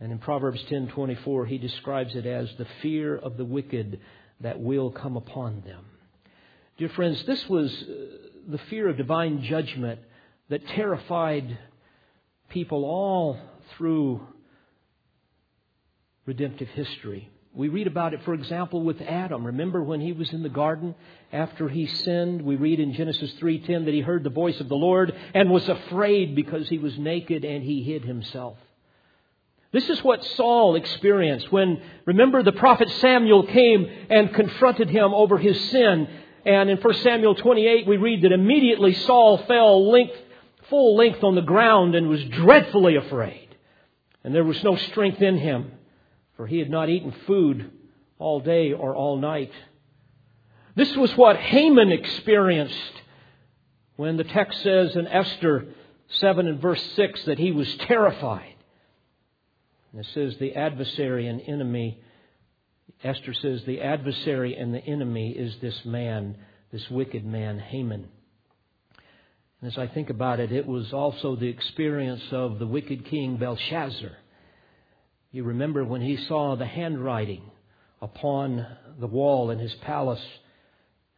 And 0.02 0.12
in 0.12 0.18
Proverbs 0.18 0.62
10:24 0.64 1.48
he 1.48 1.60
describes 1.60 2.16
it 2.16 2.26
as 2.26 2.52
the 2.58 2.66
fear 2.82 3.16
of 3.16 3.38
the 3.38 3.46
wicked 3.46 4.00
that 4.40 4.60
will 4.60 4.90
come 4.90 5.16
upon 5.16 5.62
them. 5.62 5.86
Dear 6.78 6.90
friends, 6.90 7.24
this 7.26 7.48
was 7.48 7.72
uh, 7.84 7.94
the 8.48 8.58
fear 8.58 8.90
of 8.90 8.98
divine 8.98 9.44
judgment 9.44 10.00
that 10.50 10.68
terrified 10.70 11.56
people 12.50 12.84
all 12.84 13.38
through 13.78 14.22
redemptive 16.26 16.70
history. 16.70 17.30
We 17.54 17.68
read 17.68 17.86
about 17.86 18.16
it, 18.16 18.24
for 18.24 18.34
example, 18.34 18.82
with 18.82 19.02
Adam. 19.02 19.46
Remember 19.46 19.84
when 19.84 20.02
he 20.02 20.14
was 20.14 20.32
in 20.34 20.42
the 20.42 20.50
garden 20.50 20.96
after 21.32 21.70
he 21.70 21.86
sinned? 21.86 22.42
We 22.42 22.56
read 22.56 22.80
in 22.80 22.94
Genesis 22.94 23.34
3:10 23.36 23.86
that 23.86 23.94
he 23.94 24.02
heard 24.02 24.24
the 24.24 24.32
voice 24.32 24.60
of 24.60 24.68
the 24.68 24.76
Lord 24.76 25.14
and 25.36 25.52
was 25.52 25.70
afraid 25.70 26.34
because 26.34 26.68
he 26.70 26.80
was 26.80 26.98
naked 26.98 27.46
and 27.46 27.64
he 27.64 27.84
hid 27.84 28.04
himself. 28.04 28.58
This 29.72 29.90
is 29.90 30.04
what 30.04 30.24
Saul 30.36 30.76
experienced 30.76 31.52
when, 31.52 31.82
remember, 32.06 32.44
the 32.44 32.52
prophet 32.52 32.90
Samuel 33.00 33.48
came 33.48 33.90
and 34.10 34.34
confronted 34.34 34.90
him 34.90 35.14
over 35.14 35.38
his 35.38 35.60
sin. 35.70 36.10
And 36.46 36.70
in 36.70 36.78
1 36.78 36.94
Samuel 36.96 37.36
28, 37.36 37.88
we 37.88 37.98
read 37.98 38.24
that 38.24 38.34
immediately 38.34 38.94
Saul 38.94 39.38
fell 39.48 39.90
length, 39.90 40.18
full 40.70 40.98
length 40.98 41.24
on 41.24 41.36
the 41.36 41.42
ground 41.42 41.96
and 41.96 42.10
was 42.10 42.24
dreadfully 42.26 42.98
afraid. 42.98 43.56
And 44.24 44.36
there 44.36 44.44
was 44.44 44.62
no 44.64 44.76
strength 44.76 45.22
in 45.22 45.38
him 45.38 45.72
for 46.42 46.48
he 46.48 46.58
had 46.58 46.72
not 46.72 46.90
eaten 46.90 47.14
food 47.28 47.70
all 48.18 48.40
day 48.40 48.74
or 48.74 48.96
all 48.96 49.16
night. 49.16 49.52
This 50.74 50.96
was 50.96 51.16
what 51.16 51.38
Haman 51.38 51.92
experienced 51.92 52.94
when 53.96 54.18
the 54.18 54.24
text 54.24 54.64
says 54.64 54.96
in 54.96 55.06
Esther 55.06 55.68
7 56.08 56.48
and 56.48 56.60
verse 56.60 56.84
6 56.96 57.26
that 57.26 57.38
he 57.38 57.52
was 57.52 57.72
terrified. 57.76 58.56
And 59.92 60.02
it 60.02 60.08
says 60.14 60.36
the 60.40 60.56
adversary 60.56 61.28
and 61.28 61.42
enemy, 61.42 62.00
Esther 63.04 63.34
says 63.34 63.62
the 63.66 63.82
adversary 63.82 64.56
and 64.56 64.74
the 64.74 64.84
enemy 64.84 65.32
is 65.32 65.56
this 65.62 65.80
man, 65.86 66.38
this 66.72 66.90
wicked 66.90 67.26
man, 67.26 67.60
Haman. 67.60 68.08
And 69.62 69.72
as 69.72 69.78
I 69.78 69.88
think 69.88 70.10
about 70.10 70.40
it, 70.40 70.52
it 70.52 70.66
was 70.66 70.94
also 70.94 71.36
the 71.36 71.48
experience 71.48 72.24
of 72.32 72.60
the 72.60 72.68
wicked 72.68 73.06
king 73.06 73.38
Belshazzar 73.38 74.18
you 75.32 75.44
remember 75.46 75.86
when 75.86 76.02
he 76.02 76.18
saw 76.28 76.56
the 76.56 76.66
handwriting 76.66 77.42
upon 78.02 78.66
the 79.00 79.08
wall 79.08 79.50
in 79.50 79.60
his 79.60 79.74
palace. 79.76 80.24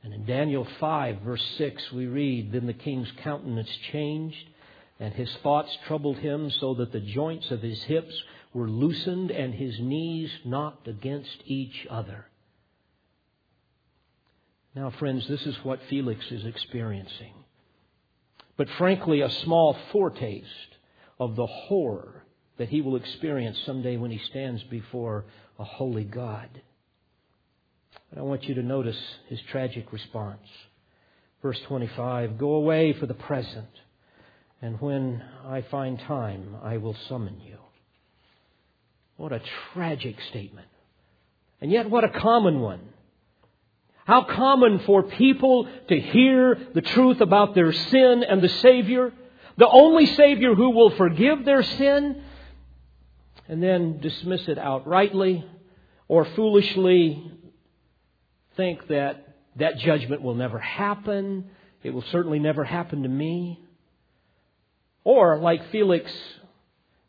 And 0.04 0.14
in 0.14 0.26
Daniel 0.26 0.68
5, 0.80 1.22
verse 1.22 1.44
6, 1.58 1.92
we 1.94 2.06
read 2.06 2.52
Then 2.52 2.68
the 2.68 2.74
king's 2.74 3.12
countenance 3.24 3.70
changed, 3.92 4.50
and 5.00 5.14
his 5.14 5.34
thoughts 5.42 5.76
troubled 5.88 6.18
him, 6.18 6.52
so 6.60 6.76
that 6.76 6.92
the 6.92 7.00
joints 7.00 7.50
of 7.50 7.62
his 7.62 7.82
hips 7.84 8.14
were 8.54 8.70
loosened, 8.70 9.32
and 9.32 9.54
his 9.54 9.80
knees 9.80 10.30
knocked 10.46 10.88
against 10.88 11.44
each 11.46 11.88
other. 11.90 12.28
Now, 14.76 14.92
friends, 14.92 15.28
this 15.28 15.46
is 15.46 15.56
what 15.64 15.80
Felix 15.90 16.26
is 16.32 16.46
experiencing. 16.46 17.34
But 18.58 18.70
frankly, 18.78 19.22
a 19.22 19.30
small 19.30 19.78
foretaste 19.92 20.78
of 21.20 21.36
the 21.36 21.46
horror 21.46 22.24
that 22.58 22.70
he 22.70 22.82
will 22.82 22.96
experience 22.96 23.58
someday 23.66 23.98
when 23.98 24.12
he 24.12 24.20
stands 24.30 24.64
before 24.64 25.26
a 25.58 25.64
holy 25.64 26.04
God. 26.04 26.50
But 28.10 28.20
I 28.20 28.24
want 28.24 28.44
you 28.44 28.56
to 28.56 28.64
notice 28.64 28.98
his 29.28 29.40
tragic 29.52 29.92
response. 29.92 30.48
Verse 31.42 31.60
25 31.68 32.38
Go 32.38 32.54
away 32.54 32.94
for 32.94 33.06
the 33.06 33.14
present, 33.14 33.70
and 34.62 34.80
when 34.80 35.24
I 35.46 35.62
find 35.70 36.00
time, 36.00 36.56
I 36.64 36.78
will 36.78 36.96
summon 37.10 37.40
you. 37.42 37.58
What 39.18 39.32
a 39.32 39.42
tragic 39.74 40.20
statement. 40.30 40.68
And 41.62 41.72
yet, 41.72 41.90
what 41.90 42.04
a 42.04 42.10
common 42.10 42.60
one. 42.60 42.82
How 44.06 44.24
common 44.24 44.80
for 44.80 45.04
people 45.04 45.68
to 45.88 46.00
hear 46.00 46.58
the 46.74 46.82
truth 46.82 47.22
about 47.22 47.56
their 47.56 47.72
sin 47.72 48.24
and 48.28 48.42
the 48.42 48.50
Savior, 48.50 49.14
the 49.58 49.70
only 49.70 50.06
Savior 50.08 50.56
who 50.56 50.72
will 50.72 50.90
forgive 50.92 51.46
their 51.46 51.64
sin 51.64 52.22
and 53.48 53.64
then 53.64 54.00
dismiss 54.00 54.48
it 54.48 54.58
outrightly 54.58 55.46
or 56.08 56.26
foolishly 56.26 57.32
think 58.58 58.88
that 58.88 59.36
that 59.56 59.78
judgment 59.78 60.22
will 60.22 60.36
never 60.36 60.60
happen. 60.60 61.50
It 61.82 61.92
will 61.92 62.04
certainly 62.12 62.40
never 62.40 62.64
happen 62.64 63.04
to 63.04 63.10
me. 63.10 63.60
Or, 65.04 65.40
like 65.40 65.70
Felix, 65.72 66.12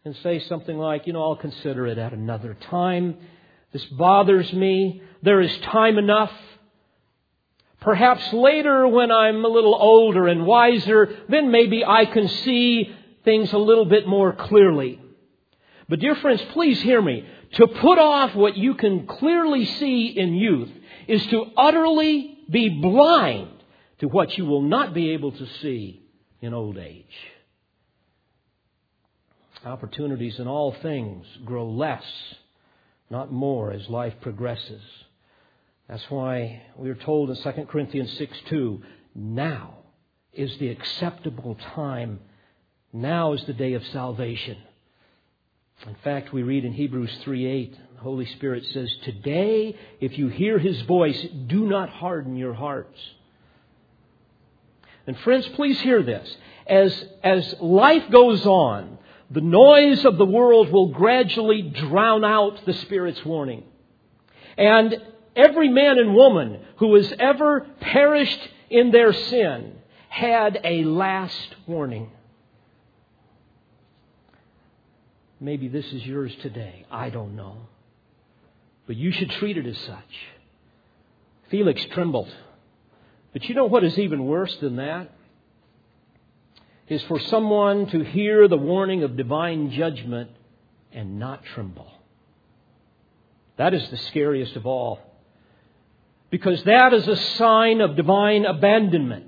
and 0.05 0.15
say 0.23 0.39
something 0.41 0.77
like, 0.77 1.07
you 1.07 1.15
know, 1.15 1.23
I'll 1.23 1.37
consider 1.37 1.87
it 1.87 1.97
at 1.97 2.13
another 2.13 2.55
time. 2.69 3.17
This 3.73 3.85
bothers 3.87 4.53
me. 4.53 5.01
There 5.23 5.41
is 5.41 5.57
time 5.59 5.97
enough. 5.97 6.31
Perhaps 7.81 8.31
later, 8.35 8.87
when 8.87 9.11
I'm 9.11 9.43
a 9.43 9.49
little 9.49 9.75
older 9.75 10.29
and 10.29 10.45
wiser, 10.45 11.25
then 11.31 11.51
maybe 11.51 11.85
I 11.87 12.05
can 12.05 12.29
see 12.29 12.95
things 13.25 13.51
a 13.55 13.59
little 13.59 13.87
bit 13.87 14.07
more 14.07 14.35
clearly. 14.35 15.01
But 15.89 16.01
dear 16.01 16.17
friends, 16.17 16.43
please 16.53 16.83
hear 16.83 17.01
me. 17.01 17.27
To 17.55 17.67
put 17.67 17.99
off 17.99 18.35
what 18.35 18.59
you 18.59 18.75
can 18.75 19.07
clearly 19.07 19.65
see 19.65 20.09
in 20.09 20.35
youth 20.35 20.71
is 21.09 21.25
to 21.29 21.47
utterly 21.57 22.41
be 22.51 22.69
blind 22.69 23.49
to 24.01 24.09
what 24.09 24.37
you 24.37 24.45
will 24.45 24.63
not 24.63 24.93
be 24.93 25.13
able 25.13 25.33
to 25.33 25.47
see 25.63 26.03
in 26.43 26.53
old 26.53 26.77
age. 26.77 27.34
Opportunities 29.65 30.39
in 30.39 30.47
all 30.47 30.73
things 30.83 31.27
grow 31.45 31.67
less, 31.67 32.05
not 33.09 33.33
more, 33.33 33.73
as 33.73 33.89
life 33.89 34.15
progresses. 34.21 34.83
That's 35.89 36.05
why 36.11 36.63
we 36.77 36.91
are 36.91 36.95
told 36.95 37.31
in 37.31 37.37
2 37.37 37.53
Corinthians 37.67 38.13
6 38.19 38.37
2, 38.49 38.83
now 39.15 39.79
is 40.33 40.57
the 40.59 40.69
acceptable 40.69 41.57
time. 41.75 42.21
Now 42.93 43.33
is 43.33 43.45
the 43.45 43.53
day 43.53 43.75
of 43.75 43.87
salvation. 43.87 44.59
In 45.87 45.97
fact, 46.03 46.33
we 46.33 46.43
read 46.43 46.65
in 46.65 46.73
Hebrews 46.73 47.17
3:8, 47.25 47.75
the 47.97 48.01
Holy 48.01 48.27
Spirit 48.27 48.65
says, 48.67 48.95
"Today, 48.99 49.77
if 50.01 50.19
you 50.19 50.29
hear 50.29 50.59
his 50.59 50.81
voice, 50.83 51.21
do 51.47 51.67
not 51.67 51.89
harden 51.89 52.37
your 52.37 52.55
hearts." 52.55 52.99
And 55.07 55.17
friends, 55.19 55.47
please 55.49 55.81
hear 55.81 56.03
this. 56.03 56.37
As, 56.67 57.09
as 57.23 57.61
life 57.61 58.09
goes 58.11 58.47
on, 58.47 58.99
the 59.31 59.41
noise 59.41 60.05
of 60.05 60.17
the 60.17 60.27
world 60.27 60.71
will 60.71 60.89
gradually 60.89 61.63
drown 61.63 62.25
out 62.25 62.65
the 62.67 62.75
Spirit's 62.75 63.25
warning. 63.25 63.65
And 64.57 64.97
every 65.35 65.69
man 65.69 65.99
and 65.99 66.15
woman 66.15 66.61
who 66.77 66.95
has 66.95 67.13
ever 67.19 67.67
perished 67.81 68.49
in 68.71 68.91
their 68.91 69.13
sin 69.13 69.77
had 70.09 70.61
a 70.63 70.85
last 70.85 71.57
warning. 71.67 72.11
Maybe 75.41 75.69
this 75.69 75.87
is 75.87 76.07
yours 76.07 76.35
today. 76.43 76.87
I 76.91 77.11
don't 77.11 77.37
know. 77.37 77.57
But 78.87 78.97
you 78.97 79.13
should 79.13 79.31
treat 79.33 79.57
it 79.57 79.67
as 79.67 79.79
such. 79.79 80.29
Felix 81.51 81.85
trembled. 81.87 82.33
But 83.33 83.45
you 83.49 83.55
know 83.55 83.65
what 83.65 83.85
is 83.85 83.99
even 83.99 84.27
worse 84.27 84.55
than 84.57 84.77
that? 84.77 85.11
Is 86.87 87.03
for 87.05 87.19
someone 87.19 87.87
to 87.87 88.05
hear 88.05 88.47
the 88.47 88.59
warning 88.59 89.05
of 89.05 89.17
divine 89.17 89.71
judgment 89.71 90.31
and 90.93 91.19
not 91.19 91.43
tremble. 91.55 91.91
That 93.57 93.73
is 93.73 93.89
the 93.89 93.97
scariest 93.97 94.55
of 94.57 94.67
all. 94.67 95.01
Because 96.29 96.63
that 96.65 96.93
is 96.93 97.09
a 97.09 97.17
sign 97.17 97.81
of 97.81 97.97
divine 97.97 98.45
abandonment. 98.45 99.27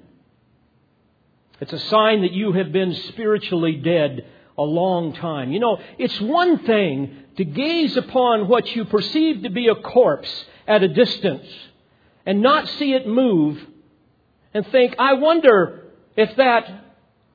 It's 1.60 1.72
a 1.72 1.78
sign 1.78 2.22
that 2.22 2.32
you 2.32 2.52
have 2.52 2.72
been 2.72 2.94
spiritually 2.94 3.76
dead 3.76 4.26
a 4.58 4.62
long 4.62 5.14
time. 5.14 5.52
You 5.52 5.60
know, 5.60 5.78
it's 5.96 6.20
one 6.20 6.58
thing 6.64 7.16
to 7.36 7.44
gaze 7.44 7.96
upon 7.96 8.48
what 8.48 8.66
you 8.74 8.84
perceive 8.84 9.42
to 9.44 9.50
be 9.50 9.68
a 9.68 9.74
corpse 9.74 10.44
at 10.66 10.82
a 10.82 10.88
distance 10.88 11.46
and 12.26 12.42
not 12.42 12.68
see 12.68 12.92
it 12.92 13.06
move 13.06 13.64
and 14.52 14.66
think, 14.66 14.96
I 14.98 15.14
wonder 15.14 15.84
if 16.16 16.34
that 16.36 16.85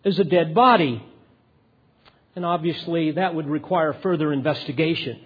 is 0.04 0.20
a 0.20 0.24
dead 0.24 0.54
body. 0.54 1.04
And 2.36 2.45
obviously, 2.45 3.12
that 3.12 3.36
would 3.36 3.47
require 3.47 3.93
further 4.02 4.32
investigation. 4.32 5.20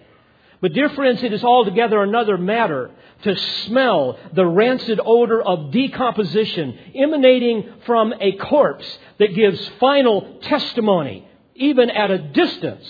But, 0.60 0.72
dear 0.72 0.88
friends, 0.90 1.22
it 1.22 1.32
is 1.32 1.44
altogether 1.44 2.02
another 2.02 2.38
matter 2.38 2.90
to 3.22 3.36
smell 3.36 4.18
the 4.32 4.46
rancid 4.46 5.00
odor 5.04 5.40
of 5.40 5.70
decomposition 5.70 6.78
emanating 6.94 7.72
from 7.84 8.14
a 8.18 8.32
corpse 8.32 8.98
that 9.18 9.34
gives 9.34 9.68
final 9.80 10.38
testimony, 10.42 11.28
even 11.54 11.90
at 11.90 12.10
a 12.10 12.18
distance, 12.18 12.86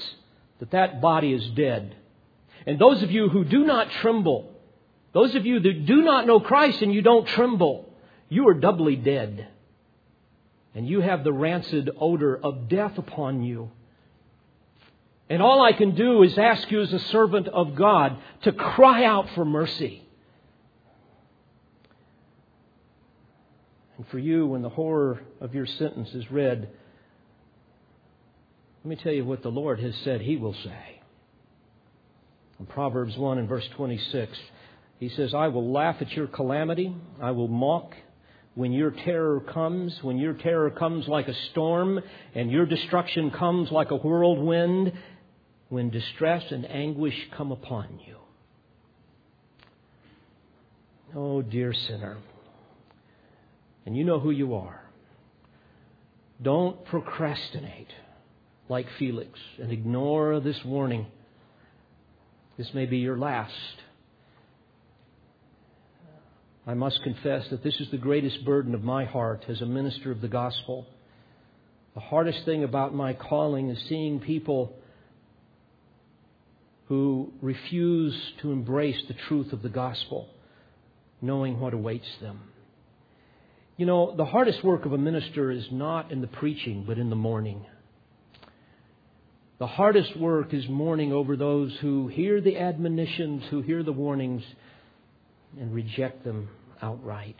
that 0.61 0.71
that 0.71 1.01
body 1.01 1.33
is 1.33 1.47
dead. 1.51 1.97
And 2.67 2.79
those 2.79 3.03
of 3.03 3.11
you 3.11 3.29
who 3.29 3.45
do 3.45 3.65
not 3.65 3.91
tremble, 3.91 4.53
those 5.13 5.35
of 5.35 5.45
you 5.45 5.61
that 5.61 5.87
do 5.87 6.03
not 6.03 6.27
know 6.27 6.41
Christ 6.41 6.83
and 6.83 6.93
you 6.93 7.03
don't 7.03 7.27
tremble, 7.29 7.93
you 8.29 8.49
are 8.49 8.55
doubly 8.55 8.97
dead. 8.97 9.49
And 10.77 10.87
you 10.87 11.01
have 11.01 11.25
the 11.25 11.33
rancid 11.33 11.91
odor 11.99 12.37
of 12.37 12.69
death 12.69 12.99
upon 12.99 13.43
you. 13.43 13.71
And 15.31 15.41
all 15.41 15.63
I 15.63 15.73
can 15.73 15.95
do 15.95 16.23
is 16.23 16.37
ask 16.37 16.71
you 16.71 16.83
as 16.83 16.93
a 16.93 16.99
servant 16.99 17.49
of 17.49 17.75
God 17.75 18.19
to 18.43 18.53
cry 18.53 19.05
out 19.05 19.31
for 19.35 19.47
mercy. 19.47 20.07
And 23.97 24.07
for 24.09 24.19
you, 24.19 24.47
when 24.47 24.61
the 24.61 24.69
horror 24.69 25.23
of 25.41 25.55
your 25.55 25.65
sentence 25.65 26.11
is 26.13 26.31
read, 26.31 26.69
let 28.85 28.91
me 28.91 28.97
tell 28.97 29.15
you 29.15 29.25
what 29.25 29.43
the 29.43 29.49
Lord 29.49 29.81
has 29.81 29.97
said 30.05 30.21
He 30.21 30.37
will 30.37 30.55
say. 30.63 31.01
In 32.61 32.67
Proverbs 32.67 33.17
1 33.17 33.39
and 33.39 33.49
verse 33.49 33.67
26, 33.77 34.39
He 35.01 35.09
says, 35.09 35.33
I 35.33 35.49
will 35.49 35.73
laugh 35.73 35.97
at 36.03 36.13
your 36.13 36.27
calamity, 36.27 36.95
I 37.19 37.31
will 37.31 37.49
mock 37.49 37.95
when 38.57 38.73
your 38.73 38.91
terror 38.91 39.39
comes, 39.41 39.97
when 40.01 40.17
your 40.17 40.33
terror 40.33 40.71
comes 40.71 41.07
like 41.07 41.29
a 41.29 41.35
storm, 41.51 42.01
and 42.35 42.51
your 42.51 42.65
destruction 42.65 43.31
comes 43.31 43.71
like 43.71 43.91
a 43.91 43.97
whirlwind, 43.97 44.93
when 45.69 45.91
distress 45.91 46.43
and 46.51 46.69
anguish 46.69 47.15
come 47.37 47.53
upon 47.53 48.01
you. 48.07 48.17
Oh, 51.15 51.43
dear 51.43 51.75
sinner. 51.75 52.17
And 53.85 53.95
you 53.95 54.05
know 54.05 54.19
who 54.19 54.31
you 54.31 54.55
are. 54.55 54.81
Don't 56.43 56.83
procrastinate 56.87 57.93
like 58.71 58.87
Felix 58.99 59.39
and 59.61 59.71
ignore 59.71 60.41
this 60.41 60.59
warning. 60.65 61.07
This 62.57 62.69
may 62.73 62.87
be 62.87 62.99
your 62.99 63.19
last. 63.19 63.53
I 66.67 66.75
must 66.75 67.01
confess 67.05 67.47
that 67.51 67.63
this 67.63 67.77
is 67.79 67.91
the 67.93 67.97
greatest 67.97 68.45
burden 68.45 68.75
of 68.75 68.83
my 68.83 69.05
heart 69.05 69.45
as 69.49 69.61
a 69.61 69.67
minister 69.67 70.11
of 70.11 70.21
the 70.21 70.29
gospel. 70.29 70.85
The 71.95 72.01
hardest 72.01 72.45
thing 72.45 72.65
about 72.65 72.93
my 72.93 73.13
calling 73.13 73.71
is 73.71 73.79
seeing 73.89 74.19
people 74.19 74.75
who 76.89 77.33
refuse 77.41 78.15
to 78.43 78.51
embrace 78.51 79.01
the 79.07 79.15
truth 79.29 79.53
of 79.53 79.63
the 79.63 79.69
gospel, 79.69 80.29
knowing 81.23 81.61
what 81.61 81.73
awaits 81.73 82.09
them. 82.21 82.41
You 83.77 83.87
know, 83.87 84.17
the 84.17 84.25
hardest 84.25 84.65
work 84.65 84.87
of 84.87 84.93
a 84.93 84.99
minister 84.99 85.53
is 85.53 85.67
not 85.71 86.11
in 86.11 86.21
the 86.21 86.27
preaching, 86.27 86.85
but 86.87 86.99
in 86.99 87.11
the 87.11 87.17
mourning. 87.17 87.65
The 89.59 89.67
hardest 89.69 90.17
work 90.19 90.53
is 90.53 90.69
mourning 90.69 91.13
over 91.13 91.37
those 91.37 91.77
who 91.81 92.09
hear 92.09 92.41
the 92.41 92.59
admonitions, 92.59 93.45
who 93.51 93.63
hear 93.63 93.83
the 93.83 93.93
warnings, 93.93 94.43
and 95.59 95.75
reject 95.75 96.25
them 96.25 96.49
outright. 96.83 97.37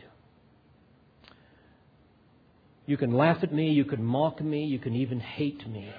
You 2.85 2.97
can 2.97 3.11
laugh 3.11 3.43
at 3.43 3.53
me, 3.53 3.71
you 3.71 3.85
can 3.85 4.03
mock 4.03 4.41
me, 4.41 4.65
you 4.65 4.79
can 4.79 4.95
even 4.95 5.19
hate 5.19 5.67
me. 5.69 5.89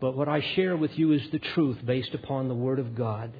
But 0.00 0.16
what 0.16 0.28
I 0.28 0.40
share 0.54 0.76
with 0.76 0.98
you 0.98 1.12
is 1.12 1.22
the 1.30 1.38
truth 1.38 1.78
based 1.84 2.14
upon 2.14 2.48
the 2.48 2.54
Word 2.54 2.78
of 2.78 2.94
God. 2.94 3.32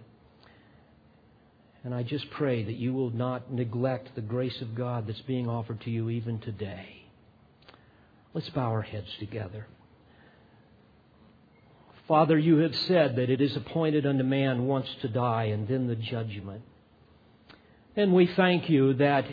And 1.82 1.94
I 1.94 2.02
just 2.02 2.30
pray 2.30 2.62
that 2.62 2.76
you 2.76 2.92
will 2.92 3.10
not 3.10 3.52
neglect 3.52 4.14
the 4.14 4.20
grace 4.20 4.60
of 4.60 4.74
God 4.74 5.06
that's 5.06 5.20
being 5.22 5.48
offered 5.48 5.80
to 5.82 5.90
you 5.90 6.10
even 6.10 6.38
today. 6.40 7.04
Let's 8.32 8.48
bow 8.50 8.70
our 8.70 8.82
heads 8.82 9.08
together. 9.18 9.66
Father, 12.08 12.38
you 12.38 12.58
have 12.58 12.74
said 12.74 13.16
that 13.16 13.30
it 13.30 13.40
is 13.40 13.56
appointed 13.56 14.04
unto 14.04 14.24
man 14.24 14.66
once 14.66 14.88
to 15.00 15.08
die 15.08 15.44
and 15.44 15.66
then 15.66 15.86
the 15.86 15.96
judgment. 15.96 16.62
And 17.96 18.12
we 18.12 18.26
thank 18.26 18.68
you 18.68 18.94
that 18.94 19.24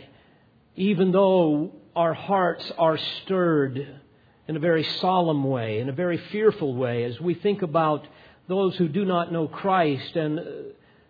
even 0.75 1.11
though 1.11 1.71
our 1.95 2.13
hearts 2.13 2.71
are 2.77 2.97
stirred 3.23 3.99
in 4.47 4.55
a 4.55 4.59
very 4.59 4.83
solemn 4.83 5.43
way, 5.43 5.79
in 5.79 5.89
a 5.89 5.93
very 5.93 6.17
fearful 6.17 6.75
way, 6.75 7.05
as 7.05 7.19
we 7.19 7.33
think 7.33 7.63
about 7.63 8.05
those 8.47 8.75
who 8.75 8.87
do 8.87 9.03
not 9.03 9.31
know 9.31 9.47
Christ 9.47 10.15
and 10.15 10.39
uh, 10.39 10.43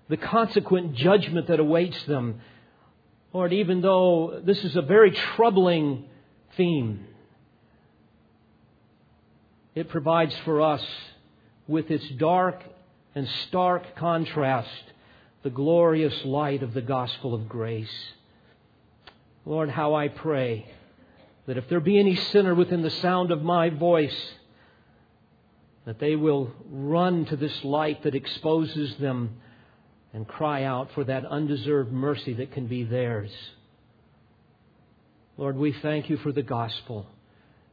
the 0.08 0.18
consequent 0.18 0.96
judgment 0.96 1.48
that 1.48 1.60
awaits 1.60 2.02
them. 2.06 2.40
Lord, 3.34 3.52
even 3.52 3.82
though 3.82 4.42
this 4.44 4.64
is 4.64 4.76
a 4.76 4.82
very 4.82 5.12
troubling 5.12 6.06
theme, 6.56 7.06
it 9.76 9.90
provides 9.90 10.36
for 10.46 10.62
us, 10.62 10.86
with 11.68 11.92
its 11.92 12.08
dark 12.12 12.62
and 13.16 13.28
stark 13.48 13.96
contrast, 13.96 14.84
the 15.44 15.50
glorious 15.50 16.26
light 16.26 16.64
of 16.64 16.74
the 16.74 16.82
gospel 16.82 17.34
of 17.34 17.50
grace. 17.50 17.90
Lord, 19.46 19.70
how 19.70 19.96
I 19.96 20.08
pray 20.08 20.68
that 21.48 21.58
if 21.58 21.68
there 21.68 21.80
be 21.80 22.00
any 22.00 22.16
sinner 22.16 22.54
within 22.54 22.84
the 22.84 22.90
sound 22.90 23.32
of 23.32 23.42
my 23.42 23.70
voice, 23.70 24.34
that 25.86 26.00
they 26.00 26.16
will 26.16 26.52
run 26.70 27.26
to 27.26 27.36
this 27.36 27.64
light 27.64 28.04
that 28.04 28.14
exposes 28.14 28.96
them 28.98 29.38
and 30.14 30.28
cry 30.28 30.64
out 30.64 30.92
for 30.94 31.04
that 31.06 31.26
undeserved 31.26 31.92
mercy 31.92 32.34
that 32.34 32.52
can 32.52 32.68
be 32.68 32.84
theirs. 32.84 33.32
Lord, 35.38 35.58
we 35.58 35.74
thank 35.74 36.10
you 36.10 36.18
for 36.18 36.32
the 36.32 36.44
gospel. 36.44 37.08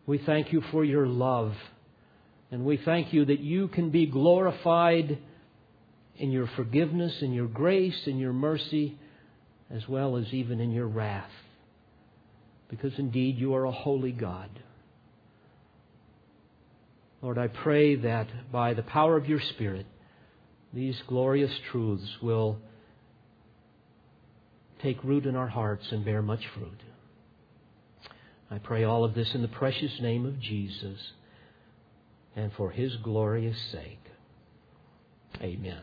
We 0.07 0.16
thank 0.19 0.53
you 0.53 0.62
for 0.71 0.85
your 0.85 1.07
love. 1.07 1.55
And 2.51 2.64
we 2.64 2.79
thank 2.79 3.12
you 3.12 3.27
that 3.27 3.41
you 3.41 3.69
can 3.69 3.91
be 3.91 4.07
glorified 4.07 5.19
in 6.19 6.31
your 6.31 6.49
forgiveness, 6.57 7.23
in 7.23 7.33
your 7.33 7.47
grace, 7.47 8.07
in 8.07 8.19
your 8.19 8.33
mercy, 8.33 8.99
as 9.71 9.89
well 9.89 10.16
as 10.16 10.33
even 10.33 10.61
in 10.61 10.73
your 10.73 10.87
wrath. 10.87 11.31
Because 12.69 12.93
indeed 12.99 13.39
you 13.39 13.55
are 13.55 13.64
a 13.64 13.73
holy 13.73 14.12
God. 14.12 14.51
Lord, 17.23 17.39
I 17.39 17.49
pray 17.49 17.97
that 17.97 18.53
by 18.53 18.75
the 18.75 18.83
power 18.83 19.16
of 19.16 19.29
your 19.29 19.41
Spirit, 19.41 19.87
these 20.73 21.01
glorious 21.07 21.53
truths 21.71 22.09
will 22.23 22.59
take 24.83 25.03
root 25.03 25.27
in 25.27 25.35
our 25.35 25.49
hearts 25.49 25.87
and 25.91 26.05
bear 26.05 26.23
much 26.23 26.47
fruit. 26.55 26.81
I 28.51 28.59
pray 28.59 28.85
all 28.85 29.05
of 29.05 29.14
this 29.14 29.35
in 29.35 29.43
the 29.43 29.49
precious 29.49 30.01
name 30.01 30.25
of 30.25 30.41
Jesus 30.41 31.12
and 32.37 32.53
for 32.53 32.71
his 32.71 32.97
glorious 32.97 33.59
sake. 33.73 34.01
Amen. 35.43 35.83